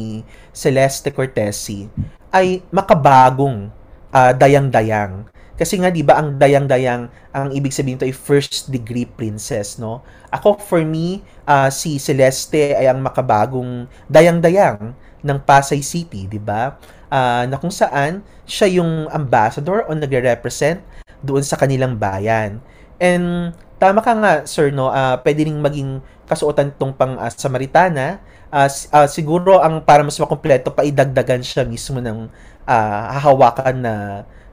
Celeste 0.55 1.11
Cortesi 1.11 1.91
ay 2.31 2.63
makabagong 2.71 3.71
uh, 4.15 4.33
dayang-dayang. 4.33 5.27
Kasi 5.53 5.79
nga 5.79 5.93
'di 5.93 6.03
ba 6.03 6.19
ang 6.19 6.35
dayang-dayang 6.41 7.13
ang 7.31 7.49
ibig 7.53 7.71
sabihin 7.71 8.01
to 8.01 8.09
ay 8.09 8.15
first 8.15 8.73
degree 8.73 9.07
princess, 9.07 9.77
no? 9.79 10.01
Ako 10.33 10.59
for 10.59 10.83
me, 10.83 11.23
uh, 11.47 11.69
si 11.69 12.01
Celeste 12.01 12.75
ay 12.75 12.89
ang 12.89 12.99
makabagong 12.99 13.87
dayang-dayang 14.09 14.97
ng 15.23 15.39
Pasay 15.45 15.85
City, 15.85 16.27
'di 16.27 16.41
ba? 16.41 16.79
Uh, 17.13 17.45
na 17.45 17.61
kung 17.61 17.69
saan 17.69 18.25
siya 18.49 18.81
yung 18.81 19.05
ambassador 19.13 19.85
o 19.85 19.93
nagre-represent 19.93 20.81
doon 21.21 21.45
sa 21.45 21.61
kanilang 21.61 22.01
bayan. 22.01 22.65
And 22.97 23.53
tama 23.77 24.01
ka 24.01 24.17
nga, 24.17 24.33
sir, 24.49 24.73
no? 24.73 24.89
Uh, 24.89 25.21
pwede 25.21 25.45
ring 25.45 25.61
maging 25.61 26.01
kasuotan 26.25 26.73
tong 26.81 26.97
pang 26.97 27.21
uh, 27.21 27.29
Samaritana. 27.29 28.17
Uh, 28.49 28.65
uh, 28.65 29.05
siguro 29.05 29.61
ang 29.61 29.85
para 29.85 30.01
mas 30.01 30.17
makumpleto 30.17 30.73
pa 30.73 30.89
idagdagan 30.89 31.45
siya 31.45 31.69
mismo 31.69 32.01
ng 32.01 32.33
uh, 32.65 33.03
hahawakan 33.21 33.77
na 33.81 33.95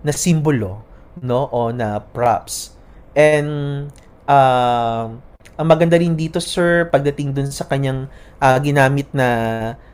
na 0.04 0.12
simbolo 0.12 0.84
no 1.20 1.48
o 1.52 1.72
na 1.72 2.00
props. 2.00 2.76
And 3.16 3.88
uh, 4.28 5.12
ang 5.60 5.68
maganda 5.68 6.00
rin 6.00 6.16
dito 6.16 6.40
sir 6.40 6.88
pagdating 6.88 7.36
dun 7.36 7.52
sa 7.52 7.68
kanyang 7.68 8.08
uh, 8.40 8.58
ginamit 8.64 9.12
na 9.12 9.28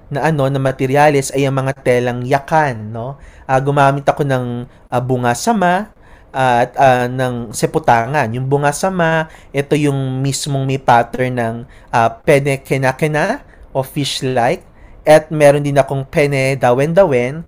na 0.10 0.30
ano 0.30 0.46
na 0.50 0.62
materyales 0.62 1.34
ay 1.34 1.50
ang 1.50 1.58
mga 1.58 1.74
telang 1.82 2.20
yakan 2.26 2.94
no? 2.94 3.18
Uh, 3.46 3.60
gumamit 3.62 4.06
ako 4.06 4.26
ng 4.26 4.66
uh, 4.70 5.02
bunga 5.02 5.34
sama 5.34 5.90
at 6.36 6.76
uh, 6.76 7.08
ng 7.08 7.56
seputangan. 7.56 8.28
Yung 8.36 8.46
bunga 8.46 8.76
sama 8.76 9.32
ito 9.56 9.74
yung 9.80 10.20
mismong 10.20 10.68
may 10.68 10.82
pattern 10.82 11.40
ng 11.40 11.56
uh, 11.90 12.10
pene 12.22 12.60
kenakena 12.60 13.42
o 13.72 13.82
fish 13.82 14.20
like 14.22 14.62
at 15.06 15.30
meron 15.30 15.64
din 15.64 15.78
akong 15.78 16.04
pene 16.04 16.58
dawen 16.60 16.92
dawen 16.92 17.46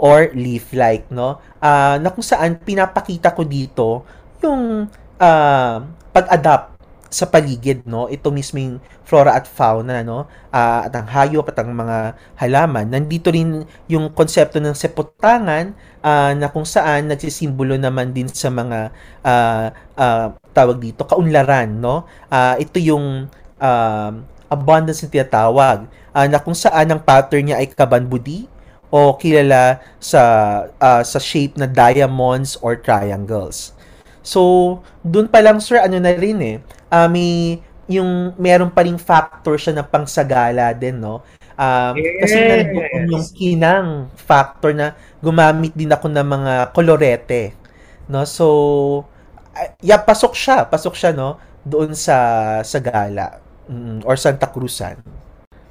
or 0.00 0.32
leaf 0.34 0.72
like 0.74 1.06
no? 1.12 1.38
Uh, 1.62 2.00
na 2.00 2.10
kung 2.10 2.24
saan 2.24 2.58
pinapakita 2.58 3.30
ko 3.30 3.46
dito 3.46 4.02
yung 4.42 4.90
uh, 5.22 5.76
pag-adapt 6.10 6.71
sa 7.12 7.28
paligid 7.28 7.84
no? 7.84 8.08
Ito 8.08 8.32
mismo 8.32 8.80
flora 9.04 9.36
at 9.36 9.44
fauna 9.44 10.00
no? 10.00 10.24
Uh, 10.48 10.88
at 10.88 10.92
ang 10.96 11.06
hayop 11.12 11.44
at 11.52 11.60
ang 11.60 11.76
mga 11.76 12.16
halaman. 12.40 12.88
Nandito 12.88 13.28
rin 13.28 13.68
yung 13.86 14.08
konsepto 14.16 14.56
ng 14.58 14.72
seputangan 14.72 15.76
uh, 16.00 16.32
na 16.32 16.48
kung 16.48 16.64
saan 16.64 17.12
nagsisimbolo 17.12 17.76
naman 17.76 18.16
din 18.16 18.32
sa 18.32 18.48
mga 18.48 18.88
uh, 19.20 19.66
uh, 20.00 20.26
tawag 20.56 20.80
dito 20.80 21.04
kaunlaran 21.04 21.68
no? 21.68 22.08
Uh, 22.32 22.56
ito 22.56 22.80
yung 22.80 23.28
uh, 23.60 24.10
abundance 24.48 25.04
na 25.04 25.12
tinatawag 25.12 25.84
uh, 26.16 26.26
na 26.26 26.40
kung 26.40 26.56
saan 26.56 26.88
ang 26.88 27.00
pattern 27.04 27.52
niya 27.52 27.60
ay 27.60 27.68
kabanbudi 27.68 28.48
o 28.92 29.16
kilala 29.16 29.80
sa 29.96 30.20
uh, 30.76 31.00
sa 31.04 31.16
shape 31.20 31.56
na 31.56 31.64
diamonds 31.64 32.60
or 32.60 32.76
triangles. 32.76 33.72
So, 34.22 34.78
doon 35.02 35.26
pa 35.26 35.42
lang 35.42 35.58
sir, 35.58 35.82
ano 35.82 35.98
na 35.98 36.14
rin 36.14 36.38
eh, 36.38 36.56
uh, 36.92 37.08
may, 37.08 37.58
yung 37.88 38.36
meron 38.36 38.68
pa 38.68 38.84
ring 38.84 39.00
factor 39.00 39.56
siya 39.56 39.80
na 39.80 39.84
pangsagala 39.84 40.76
din, 40.76 41.00
no? 41.00 41.24
Um, 41.56 41.94
yes. 41.96 42.28
Kasi 42.28 42.36
nandoon 42.36 43.04
yung 43.08 43.26
kinang 43.32 43.88
factor 44.16 44.72
na 44.76 44.92
gumamit 45.24 45.72
din 45.72 45.90
ako 45.90 46.12
ng 46.12 46.28
mga 46.28 46.52
kolorete. 46.76 47.56
No? 48.08 48.28
So, 48.28 48.46
yeah, 49.80 50.00
pasok 50.00 50.36
siya. 50.36 50.68
Pasok 50.68 50.96
siya, 50.96 51.12
no? 51.12 51.40
Doon 51.62 51.96
sa, 51.96 52.60
sa 52.64 52.78
gala. 52.80 53.40
Mm, 53.68 54.02
or 54.04 54.16
Santa 54.18 54.48
Cruzan. 54.48 54.98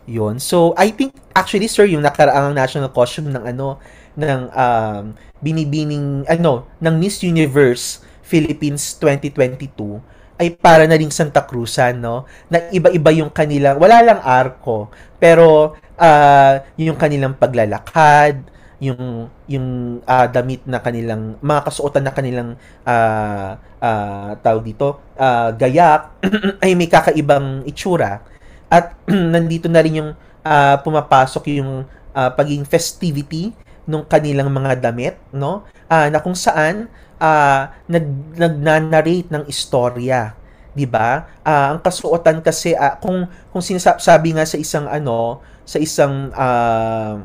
Yun. 0.08 0.42
So, 0.42 0.74
I 0.78 0.94
think, 0.94 1.14
actually, 1.34 1.68
sir, 1.68 1.86
yung 1.86 2.02
nakaraang 2.02 2.56
national 2.56 2.90
costume 2.94 3.30
ng 3.34 3.44
ano, 3.44 3.78
ng 4.18 4.42
um, 4.52 5.04
binibining, 5.44 6.26
ano, 6.28 6.68
ng 6.80 6.96
Miss 6.98 7.22
Universe 7.22 8.04
Philippines 8.24 8.96
2022 8.96 10.00
ay 10.42 10.58
para 10.58 10.90
na 10.90 10.98
ring 10.98 11.14
Santa 11.14 11.46
Cruzan, 11.46 12.02
no? 12.02 12.26
Na 12.50 12.66
iba-iba 12.74 13.14
yung 13.14 13.30
kanilang, 13.30 13.78
wala 13.78 14.02
lang 14.02 14.20
arko, 14.26 14.90
pero 15.22 15.78
uh, 16.02 16.54
yung 16.82 16.98
kanilang 16.98 17.38
paglalakad, 17.38 18.42
yung 18.82 19.30
yung 19.46 20.02
uh, 20.02 20.26
damit 20.26 20.66
na 20.66 20.82
kanilang 20.82 21.38
mga 21.38 21.62
kasuotan 21.70 22.02
na 22.02 22.18
kanilang 22.18 22.58
uh, 22.82 23.54
uh, 23.78 24.34
tawag 24.42 24.66
dito 24.66 24.98
uh, 25.22 25.54
gayak 25.54 26.18
ay 26.66 26.74
may 26.74 26.90
kakaibang 26.90 27.62
itsura 27.70 28.26
at 28.74 28.98
nandito 29.38 29.70
na 29.70 29.86
rin 29.86 30.02
yung 30.02 30.12
uh, 30.42 30.76
pumapasok 30.82 31.62
yung 31.62 31.86
uh, 32.18 32.30
pagiging 32.34 32.66
festivity 32.66 33.54
ng 33.86 34.02
kanilang 34.10 34.50
mga 34.50 34.82
damit 34.82 35.14
no 35.30 35.62
uh, 35.86 36.10
na 36.10 36.18
kung 36.18 36.34
saan 36.34 36.90
uh, 37.22 37.70
nag 37.86 38.06
nag-narrate 38.36 39.30
ng 39.30 39.46
istorya, 39.46 40.34
'di 40.74 40.90
ba? 40.90 41.30
Uh, 41.46 41.78
ang 41.78 41.80
kasuotan 41.80 42.42
kasi 42.42 42.74
uh, 42.74 42.98
kung 42.98 43.30
kung 43.54 43.62
sinasabi 43.62 44.34
nga 44.34 44.44
sa 44.44 44.58
isang 44.58 44.90
ano, 44.90 45.40
sa 45.64 45.78
isang 45.78 46.34
uh, 46.34 47.22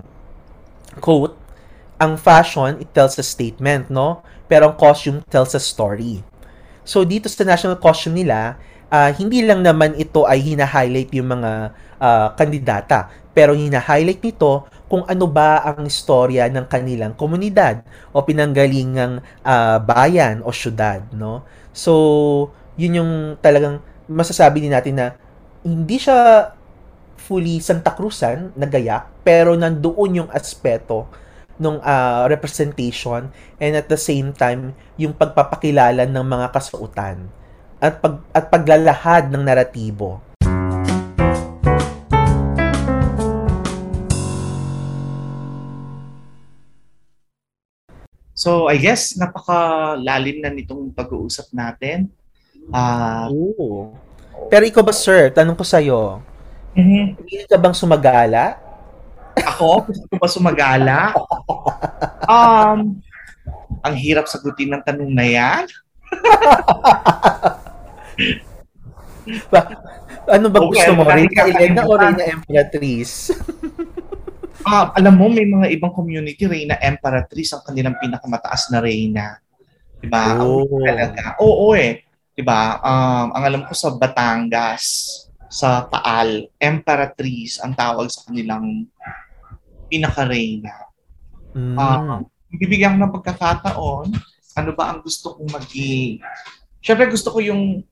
quote, 1.00 1.34
ang 1.96 2.20
fashion 2.20 2.76
it 2.78 2.92
tells 2.92 3.16
a 3.16 3.24
statement, 3.24 3.88
no? 3.88 4.20
Pero 4.46 4.70
ang 4.70 4.76
costume 4.76 5.24
tells 5.32 5.56
a 5.56 5.62
story. 5.62 6.20
So 6.86 7.02
dito 7.02 7.26
sa 7.26 7.42
national 7.42 7.82
costume 7.82 8.22
nila, 8.22 8.60
uh, 8.92 9.10
hindi 9.16 9.42
lang 9.42 9.64
naman 9.64 9.98
ito 9.98 10.22
ay 10.22 10.38
hina-highlight 10.38 11.10
yung 11.16 11.40
mga 11.40 11.74
uh, 11.98 12.28
kandidata, 12.38 13.10
pero 13.36 13.52
hina-highlight 13.52 14.24
nito 14.24 14.64
kung 14.88 15.04
ano 15.04 15.28
ba 15.28 15.60
ang 15.60 15.84
istorya 15.84 16.48
ng 16.48 16.64
kanilang 16.72 17.12
komunidad 17.12 17.84
o 18.16 18.24
pinanggalingang 18.24 19.20
uh, 19.44 19.76
bayan 19.84 20.40
o 20.40 20.48
syudad, 20.48 21.04
no? 21.12 21.44
So, 21.76 21.92
yun 22.80 23.04
yung 23.04 23.12
talagang 23.44 23.84
masasabi 24.08 24.64
din 24.64 24.72
natin 24.72 24.96
na 24.96 25.06
hindi 25.60 26.00
siya 26.00 26.48
fully 27.20 27.60
Santa 27.60 27.92
Cruzan 27.92 28.56
na 28.56 28.64
gayak, 28.64 29.20
pero 29.20 29.52
nandoon 29.52 30.24
yung 30.24 30.30
aspeto 30.32 31.04
ng 31.60 31.76
uh, 31.80 31.84
ah, 31.84 32.24
representation 32.28 33.32
and 33.60 33.72
at 33.76 33.88
the 33.88 33.96
same 33.96 34.32
time 34.32 34.76
yung 35.00 35.16
pagpapakilala 35.16 36.04
ng 36.04 36.24
mga 36.24 36.52
kasuotan 36.52 37.28
at 37.80 38.00
pag 38.00 38.20
at 38.32 38.48
paglalahad 38.52 39.32
ng 39.32 39.40
naratibo 39.40 40.20
So, 48.46 48.70
I 48.70 48.78
guess 48.78 49.18
napaka-lalim 49.18 50.38
na 50.38 50.54
nitong 50.54 50.94
pag-uusap 50.94 51.50
natin. 51.50 52.06
Ah, 52.70 53.26
uh, 53.26 53.90
Pero 54.46 54.62
ikaw 54.62 54.86
ba, 54.86 54.94
sir? 54.94 55.34
Tanong 55.34 55.58
ko 55.58 55.66
sa'yo. 55.66 56.22
Mm-hmm. 56.78 57.04
Hindi 57.26 57.50
ka 57.50 57.58
bang 57.58 57.74
sumagala? 57.74 58.54
Ako? 59.34 59.90
Gusto 59.90 60.06
ko 60.06 60.14
ba 60.14 60.30
sumagala? 60.30 61.10
um, 62.30 62.94
ang 63.82 63.94
hirap 63.98 64.30
sagutin 64.30 64.78
ng 64.78 64.82
tanong 64.86 65.10
na 65.10 65.26
yan. 65.26 65.66
ano 70.38 70.46
ba 70.54 70.58
okay, 70.62 70.86
gusto 70.86 70.90
mo? 70.94 71.02
Reyna 71.02 71.42
Elena 71.50 71.82
o 71.82 71.98
Reyna 71.98 72.22
Emperatriz? 72.30 73.10
uh, 74.66 74.86
alam 74.92 75.14
mo, 75.14 75.30
may 75.30 75.46
mga 75.46 75.70
ibang 75.78 75.94
community, 75.94 76.44
Reyna 76.44 76.76
Emperatrice, 76.82 77.54
ang 77.54 77.62
kanilang 77.62 77.96
pinakamataas 78.02 78.74
na 78.74 78.82
Reyna. 78.82 79.38
Diba? 80.02 80.42
Oh. 80.42 80.66
Ang 80.66 80.84
talaga. 80.84 81.38
Oo, 81.38 81.72
eh. 81.78 82.02
Diba? 82.36 82.82
Um, 82.82 83.32
ang 83.32 83.44
alam 83.46 83.62
ko 83.64 83.72
sa 83.72 83.94
Batangas, 83.94 84.84
sa 85.46 85.86
Taal, 85.86 86.50
Emperatrice 86.58 87.62
ang 87.62 87.72
tawag 87.72 88.10
sa 88.10 88.26
kanilang 88.28 88.90
pinaka-Reyna. 89.86 90.74
Mm. 91.54 91.76
Uh, 91.78 92.20
bibigyan 92.52 92.98
ng 92.98 93.14
pagkakataon, 93.14 94.12
ano 94.56 94.70
ba 94.74 94.92
ang 94.92 95.00
gusto 95.00 95.38
kong 95.38 95.48
maging? 95.54 96.20
Siyempre 96.82 97.08
gusto 97.08 97.30
ko 97.30 97.38
yung 97.40 97.86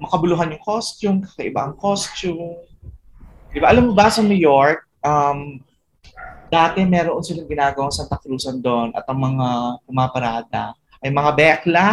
makabuluhan 0.00 0.56
yung 0.56 0.64
costume, 0.64 1.22
kakaiba 1.22 1.70
ang 1.70 1.76
costume. 1.76 2.64
Diba? 3.52 3.68
Alam 3.68 3.92
mo 3.92 3.92
ba 3.94 4.08
sa 4.08 4.24
New 4.24 4.38
York, 4.38 4.88
um, 5.04 5.60
Dati 6.50 6.82
meron 6.82 7.22
silang 7.22 7.46
ginagawang 7.46 7.94
Santa 7.94 8.18
Cruzan 8.18 8.58
doon 8.58 8.90
at 8.90 9.06
ang 9.06 9.22
mga 9.22 9.48
pumaparada 9.86 10.74
ay 10.98 11.10
mga 11.14 11.30
bekla. 11.38 11.88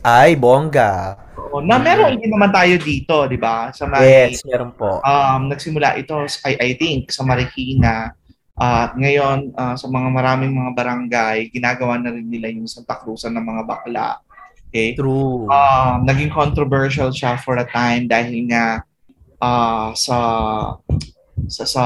Ay, 0.00 0.36
bongga. 0.36 1.20
Oo, 1.36 1.60
na 1.64 1.76
meron 1.76 2.16
din 2.16 2.32
naman 2.32 2.52
tayo 2.52 2.76
dito, 2.80 3.28
di 3.28 3.36
ba? 3.36 3.72
Sa 3.72 3.84
may, 3.84 4.32
yes, 4.32 4.44
meron 4.44 4.72
po. 4.72 5.00
Um, 5.04 5.52
nagsimula 5.52 5.96
ito, 6.00 6.16
I, 6.44 6.56
I 6.60 6.70
think, 6.80 7.12
sa 7.12 7.24
Marikina. 7.24 8.12
At 8.58 8.92
uh, 8.92 8.98
ngayon, 8.98 9.54
uh, 9.54 9.76
sa 9.78 9.86
mga 9.86 10.08
maraming 10.10 10.50
mga 10.50 10.72
barangay, 10.74 11.36
ginagawa 11.54 11.94
na 12.00 12.10
rin 12.10 12.26
nila 12.26 12.50
yung 12.50 12.66
Santa 12.66 12.98
Cruzan 13.00 13.36
ng 13.36 13.44
mga 13.44 13.62
bakla. 13.64 14.18
Okay? 14.68 14.98
True. 14.98 15.48
Uh, 15.48 16.02
naging 16.04 16.32
controversial 16.32 17.08
siya 17.14 17.40
for 17.40 17.56
a 17.56 17.64
time 17.64 18.10
dahil 18.10 18.44
nga 18.50 18.82
uh, 19.40 19.94
sa 19.96 20.16
sa 21.46 21.64
sa 21.68 21.84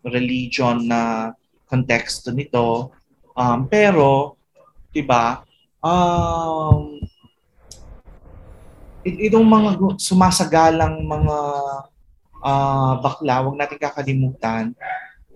religion 0.00 0.80
na 0.88 1.32
konteksto 1.68 2.32
nito. 2.32 2.94
Um, 3.36 3.68
pero, 3.68 4.40
'di 4.90 5.04
ba? 5.04 5.44
Um, 5.84 6.98
itong 9.04 9.46
mga 9.46 9.70
sumasagalang 10.00 11.04
mga 11.04 11.36
uh, 12.42 12.92
bakla, 12.98 13.44
wag 13.46 13.56
natin 13.56 13.78
kakalimutan, 13.78 14.64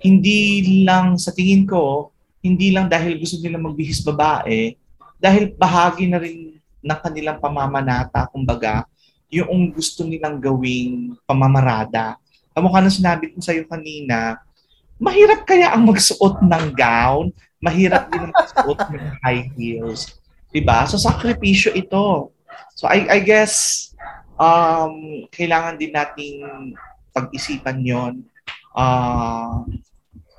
hindi 0.02 0.82
lang 0.82 1.14
sa 1.16 1.30
tingin 1.30 1.64
ko, 1.64 2.10
hindi 2.42 2.74
lang 2.74 2.90
dahil 2.90 3.22
gusto 3.22 3.38
nila 3.38 3.62
magbihis 3.62 4.02
babae, 4.02 4.74
dahil 5.22 5.54
bahagi 5.54 6.10
na 6.10 6.18
rin 6.18 6.58
ng 6.82 6.98
kanilang 6.98 7.38
pamamanata, 7.38 8.26
kumbaga, 8.34 8.82
yung 9.30 9.70
gusto 9.72 10.02
nilang 10.04 10.42
gawing 10.42 11.16
pamamarada. 11.24 12.18
Kamukha 12.52 12.84
na 12.84 12.92
sinabi 12.92 13.32
ko 13.32 13.40
sa 13.40 13.56
iyo 13.56 13.64
kanina, 13.68 14.40
mahirap 15.00 15.42
kaya 15.48 15.72
ang 15.72 15.88
magsuot 15.88 16.44
ng 16.44 16.66
gown, 16.76 17.32
mahirap 17.58 18.12
din 18.12 18.28
ang 18.28 18.34
magsuot 18.34 18.78
ng 18.92 19.06
high 19.24 19.44
heels. 19.56 20.20
Diba? 20.52 20.84
So, 20.84 21.00
sakripisyo 21.00 21.72
ito. 21.72 22.30
So, 22.76 22.84
I, 22.86 23.08
I 23.08 23.18
guess, 23.24 23.88
um, 24.36 25.24
kailangan 25.32 25.80
din 25.80 25.96
nating 25.96 26.44
pag-isipan 27.12 27.80
yon 27.84 28.24
uh, 28.76 29.64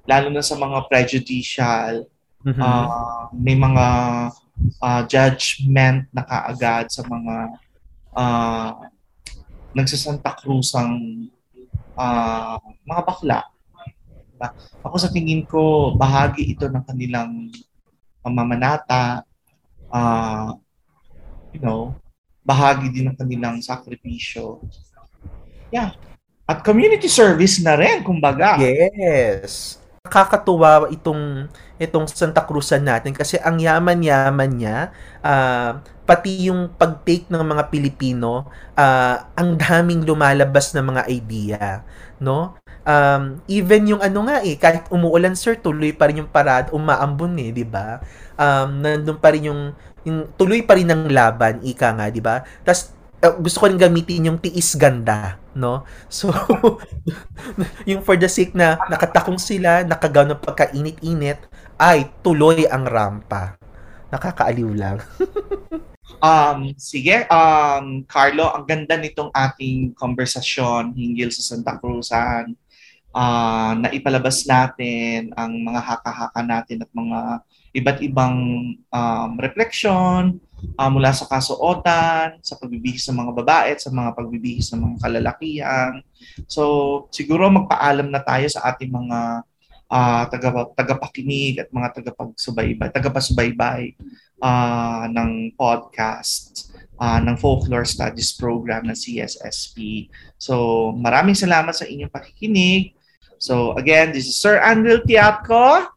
lalo 0.06 0.28
na 0.30 0.44
sa 0.44 0.58
mga 0.60 0.86
prejudicial, 0.90 2.06
mm-hmm. 2.44 2.62
uh, 2.62 3.30
may 3.34 3.56
mga 3.56 3.88
uh, 4.84 5.02
judgment 5.08 6.10
na 6.12 6.24
kaagad 6.28 6.92
sa 6.92 7.02
mga 7.08 7.36
uh, 8.14 8.72
nagsasanta 9.74 10.38
Cruzang 10.38 11.28
uh, 11.98 12.58
mga 12.86 13.02
bakla. 13.06 13.40
Diba? 14.34 14.48
Ako 14.82 14.96
sa 14.98 15.10
tingin 15.14 15.46
ko, 15.46 15.94
bahagi 15.94 16.54
ito 16.54 16.66
ng 16.70 16.84
kanilang 16.86 17.54
pamamanata, 18.24 19.24
uh, 19.94 20.54
you 21.54 21.62
know, 21.62 21.94
bahagi 22.44 22.92
din 22.92 23.12
ng 23.12 23.18
kanilang 23.18 23.62
sakripisyo. 23.64 24.64
Yeah. 25.70 25.96
At 26.44 26.62
community 26.62 27.08
service 27.08 27.64
na 27.64 27.80
rin, 27.80 28.04
kumbaga. 28.04 28.60
Yes 28.60 29.84
nakakatuwa 30.04 30.92
itong 30.92 31.48
itong 31.80 32.06
Santa 32.12 32.44
Cruzan 32.44 32.84
natin 32.84 33.16
kasi 33.16 33.40
ang 33.40 33.56
yaman-yaman 33.56 34.52
niya 34.52 34.92
uh, 35.24 35.80
pati 36.04 36.52
yung 36.52 36.72
pag-take 36.76 37.32
ng 37.32 37.40
mga 37.40 37.72
Pilipino 37.72 38.48
uh, 38.76 39.16
ang 39.40 39.56
daming 39.56 40.04
lumalabas 40.04 40.76
na 40.76 40.84
mga 40.84 41.04
idea 41.08 41.64
no 42.20 42.60
um, 42.84 43.40
even 43.48 43.96
yung 43.96 44.02
ano 44.04 44.28
nga 44.28 44.44
eh 44.44 44.60
kahit 44.60 44.92
umuulan 44.92 45.36
sir 45.36 45.56
tuloy 45.56 45.96
pa 45.96 46.12
rin 46.12 46.24
yung 46.24 46.32
parad 46.32 46.68
umaambon 46.76 47.40
eh 47.40 47.56
di 47.56 47.64
ba 47.64 48.04
um, 48.36 48.84
nandun 48.84 49.16
pa 49.20 49.32
rin 49.32 49.48
yung, 49.48 49.72
yung 50.04 50.28
tuloy 50.36 50.60
pa 50.64 50.76
rin 50.76 50.92
ang 50.92 51.08
laban 51.08 51.64
ika 51.64 51.96
nga 51.96 52.12
di 52.12 52.20
ba 52.20 52.44
tas 52.68 52.92
uh, 53.24 53.36
gusto 53.40 53.64
ko 53.64 53.66
rin 53.72 53.80
gamitin 53.80 54.28
yung 54.28 54.40
tiis 54.44 54.76
ganda, 54.76 55.40
no? 55.56 55.88
So, 56.12 56.30
yung 57.88 58.04
for 58.04 58.20
the 58.20 58.28
sake 58.28 58.52
na 58.52 58.76
nakatakong 58.92 59.40
sila, 59.40 59.88
nakagaw 59.88 60.28
ng 60.28 60.44
pagkainit-init, 60.44 61.40
ay 61.80 62.12
tuloy 62.20 62.68
ang 62.68 62.84
rampa. 62.84 63.56
Nakakaaliw 64.14 64.70
lang. 64.78 65.02
um, 66.30 66.70
sige, 66.78 67.26
um, 67.34 68.06
Carlo, 68.06 68.54
ang 68.54 68.70
ganda 68.70 68.94
nitong 68.94 69.34
ating 69.34 69.98
konversasyon 69.98 70.94
hinggil 70.94 71.34
sa 71.34 71.42
Santa 71.42 71.82
Cruzan. 71.82 72.54
Uh, 73.14 73.78
na 73.78 73.94
ipalabas 73.94 74.42
natin 74.50 75.30
ang 75.38 75.54
mga 75.54 75.82
haka-haka 75.86 76.42
natin 76.42 76.82
at 76.82 76.90
mga 76.98 77.46
iba't 77.78 78.00
ibang 78.02 78.38
um, 78.90 79.32
reflection, 79.38 80.42
uh, 80.78 80.90
mula 80.90 81.14
sa 81.14 81.30
kasuotan, 81.30 82.40
sa 82.42 82.58
pagbibihis 82.58 83.06
ng 83.10 83.18
mga 83.18 83.32
babae 83.34 83.72
sa 83.78 83.90
mga 83.94 84.18
pagbibihis 84.18 84.72
ng 84.74 84.82
mga 84.82 84.98
kalalakihan. 85.04 85.94
So, 86.50 86.64
siguro 87.14 87.50
magpaalam 87.50 88.10
na 88.10 88.22
tayo 88.24 88.48
sa 88.50 88.66
ating 88.74 88.90
mga 88.90 89.46
uh, 89.94 90.26
taga, 90.26 90.74
tagapakinig 90.74 91.62
at 91.62 91.70
mga 91.70 92.02
tagapagsubaybay, 92.02 92.90
tagapasubaybay 92.90 93.94
uh, 94.42 95.06
ng 95.14 95.54
podcast 95.54 96.74
uh, 96.98 97.22
ng 97.22 97.38
Folklore 97.38 97.86
Studies 97.86 98.34
Program 98.34 98.90
ng 98.90 98.98
CSSP. 98.98 100.10
So, 100.42 100.90
maraming 100.98 101.38
salamat 101.38 101.78
sa 101.78 101.86
inyong 101.86 102.10
pakikinig. 102.10 102.98
So, 103.38 103.78
again, 103.78 104.10
this 104.10 104.26
is 104.26 104.42
Sir 104.42 104.58
Andrew 104.58 105.06
Tiatko. 105.06 105.94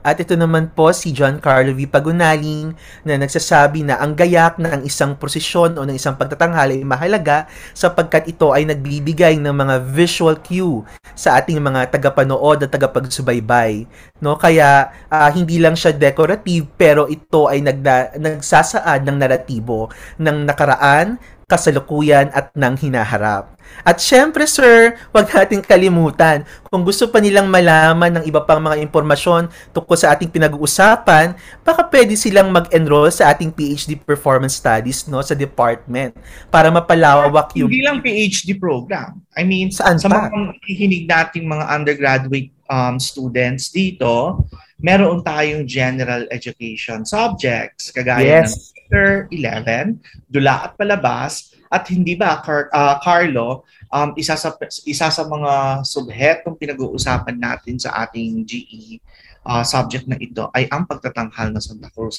At 0.00 0.16
ito 0.16 0.32
naman 0.32 0.72
po 0.72 0.88
si 0.96 1.12
John 1.12 1.36
Carlo 1.36 1.76
V. 1.76 1.84
Pagunaling 1.84 2.72
na 3.04 3.20
nagsasabi 3.20 3.84
na 3.84 4.00
ang 4.00 4.16
gayak 4.16 4.56
ng 4.56 4.88
isang 4.88 5.12
prosesyon 5.16 5.76
o 5.76 5.84
ng 5.84 5.96
isang 5.96 6.16
pagtatanghal 6.16 6.72
ay 6.72 6.80
mahalaga 6.80 7.44
sapagkat 7.76 8.32
ito 8.32 8.48
ay 8.56 8.64
nagbibigay 8.64 9.36
ng 9.36 9.52
mga 9.52 9.84
visual 9.92 10.40
cue 10.40 10.88
sa 11.12 11.36
ating 11.36 11.60
mga 11.60 11.92
tagapanood 11.92 12.64
at 12.64 12.72
tagapagsubaybay. 12.72 13.84
No? 14.24 14.40
Kaya 14.40 14.88
uh, 15.12 15.28
hindi 15.28 15.60
lang 15.60 15.76
siya 15.76 15.92
decorative 15.92 16.64
pero 16.80 17.04
ito 17.04 17.52
ay 17.52 17.60
nagda- 17.60 18.16
nagsasaad 18.16 19.04
ng 19.04 19.16
naratibo 19.20 19.92
ng 20.16 20.48
nakaraan, 20.48 21.20
kasalukuyan 21.50 22.30
at 22.30 22.54
ng 22.54 22.74
hinaharap. 22.78 23.58
At 23.82 23.98
syempre 23.98 24.46
sir, 24.46 24.94
huwag 25.10 25.26
nating 25.30 25.66
kalimutan, 25.66 26.46
kung 26.70 26.86
gusto 26.86 27.10
pa 27.10 27.18
nilang 27.18 27.50
malaman 27.50 28.20
ng 28.20 28.24
iba 28.28 28.42
pang 28.44 28.62
mga 28.62 28.78
impormasyon 28.86 29.50
tungkol 29.74 29.96
sa 29.98 30.14
ating 30.14 30.30
pinag-uusapan, 30.30 31.34
baka 31.66 31.82
pwede 31.90 32.14
silang 32.14 32.54
mag-enroll 32.54 33.10
sa 33.10 33.34
ating 33.34 33.50
PhD 33.50 33.98
Performance 33.98 34.62
Studies 34.62 35.10
no 35.10 35.22
sa 35.24 35.34
department 35.34 36.14
para 36.52 36.70
mapalawak 36.70 37.50
yung... 37.58 37.66
Hindi 37.66 37.82
lang 37.82 37.98
PhD 37.98 38.54
program. 38.58 39.18
I 39.34 39.42
mean, 39.42 39.74
Saan 39.74 39.98
sa 39.98 40.06
pa? 40.06 40.30
mga 40.30 40.54
hihinig 40.66 41.04
nating 41.10 41.46
mga 41.50 41.64
undergraduate 41.66 42.50
um, 42.70 43.00
students 43.02 43.74
dito, 43.74 44.44
meron 44.80 45.20
tayong 45.20 45.66
general 45.66 46.24
education 46.30 47.04
subjects 47.04 47.92
kagaya 47.92 48.46
yes. 48.46 48.54
ng 48.54 48.79
chapter 48.90 49.30
11, 49.30 50.02
dula 50.26 50.66
at 50.66 50.74
palabas, 50.74 51.54
at 51.70 51.86
hindi 51.86 52.18
ba, 52.18 52.42
Car- 52.42 52.66
uh, 52.74 52.98
Carlo, 52.98 53.62
um, 53.94 54.10
isa, 54.18 54.34
sa, 54.34 54.50
isa 54.82 55.06
sa 55.06 55.22
mga 55.22 55.86
subhetong 55.86 56.58
pinag-uusapan 56.58 57.38
natin 57.38 57.78
sa 57.78 57.94
ating 58.02 58.42
GE 58.42 58.98
uh, 59.46 59.62
subject 59.62 60.10
na 60.10 60.18
ito 60.18 60.50
ay 60.50 60.66
ang 60.74 60.82
pagtatanghal 60.90 61.54
ng 61.54 61.62
Santa 61.62 61.86
Cruz. 61.94 62.18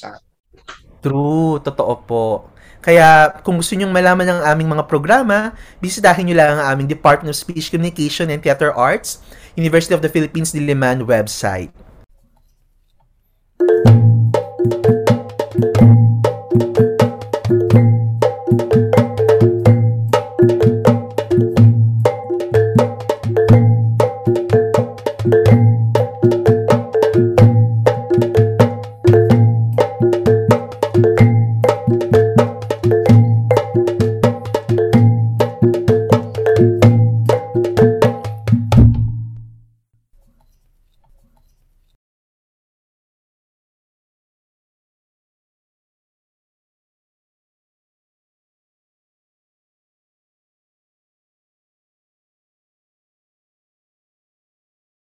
True, 1.04 1.60
totoo 1.60 1.94
po. 2.08 2.26
Kaya 2.80 3.36
kung 3.44 3.60
gusto 3.60 3.76
niyo 3.76 3.92
malaman 3.92 4.24
ng 4.24 4.40
aming 4.48 4.72
mga 4.72 4.88
programa, 4.88 5.52
bisitahin 5.84 6.32
niyo 6.32 6.40
lang 6.40 6.56
ang 6.56 6.72
aming 6.72 6.88
Department 6.88 7.28
of 7.28 7.36
Speech 7.36 7.68
Communication 7.68 8.32
and 8.32 8.40
Theater 8.40 8.72
Arts, 8.72 9.20
University 9.60 9.92
of 9.92 10.00
the 10.00 10.08
Philippines 10.08 10.56
Diliman 10.56 11.04
website. 11.04 11.68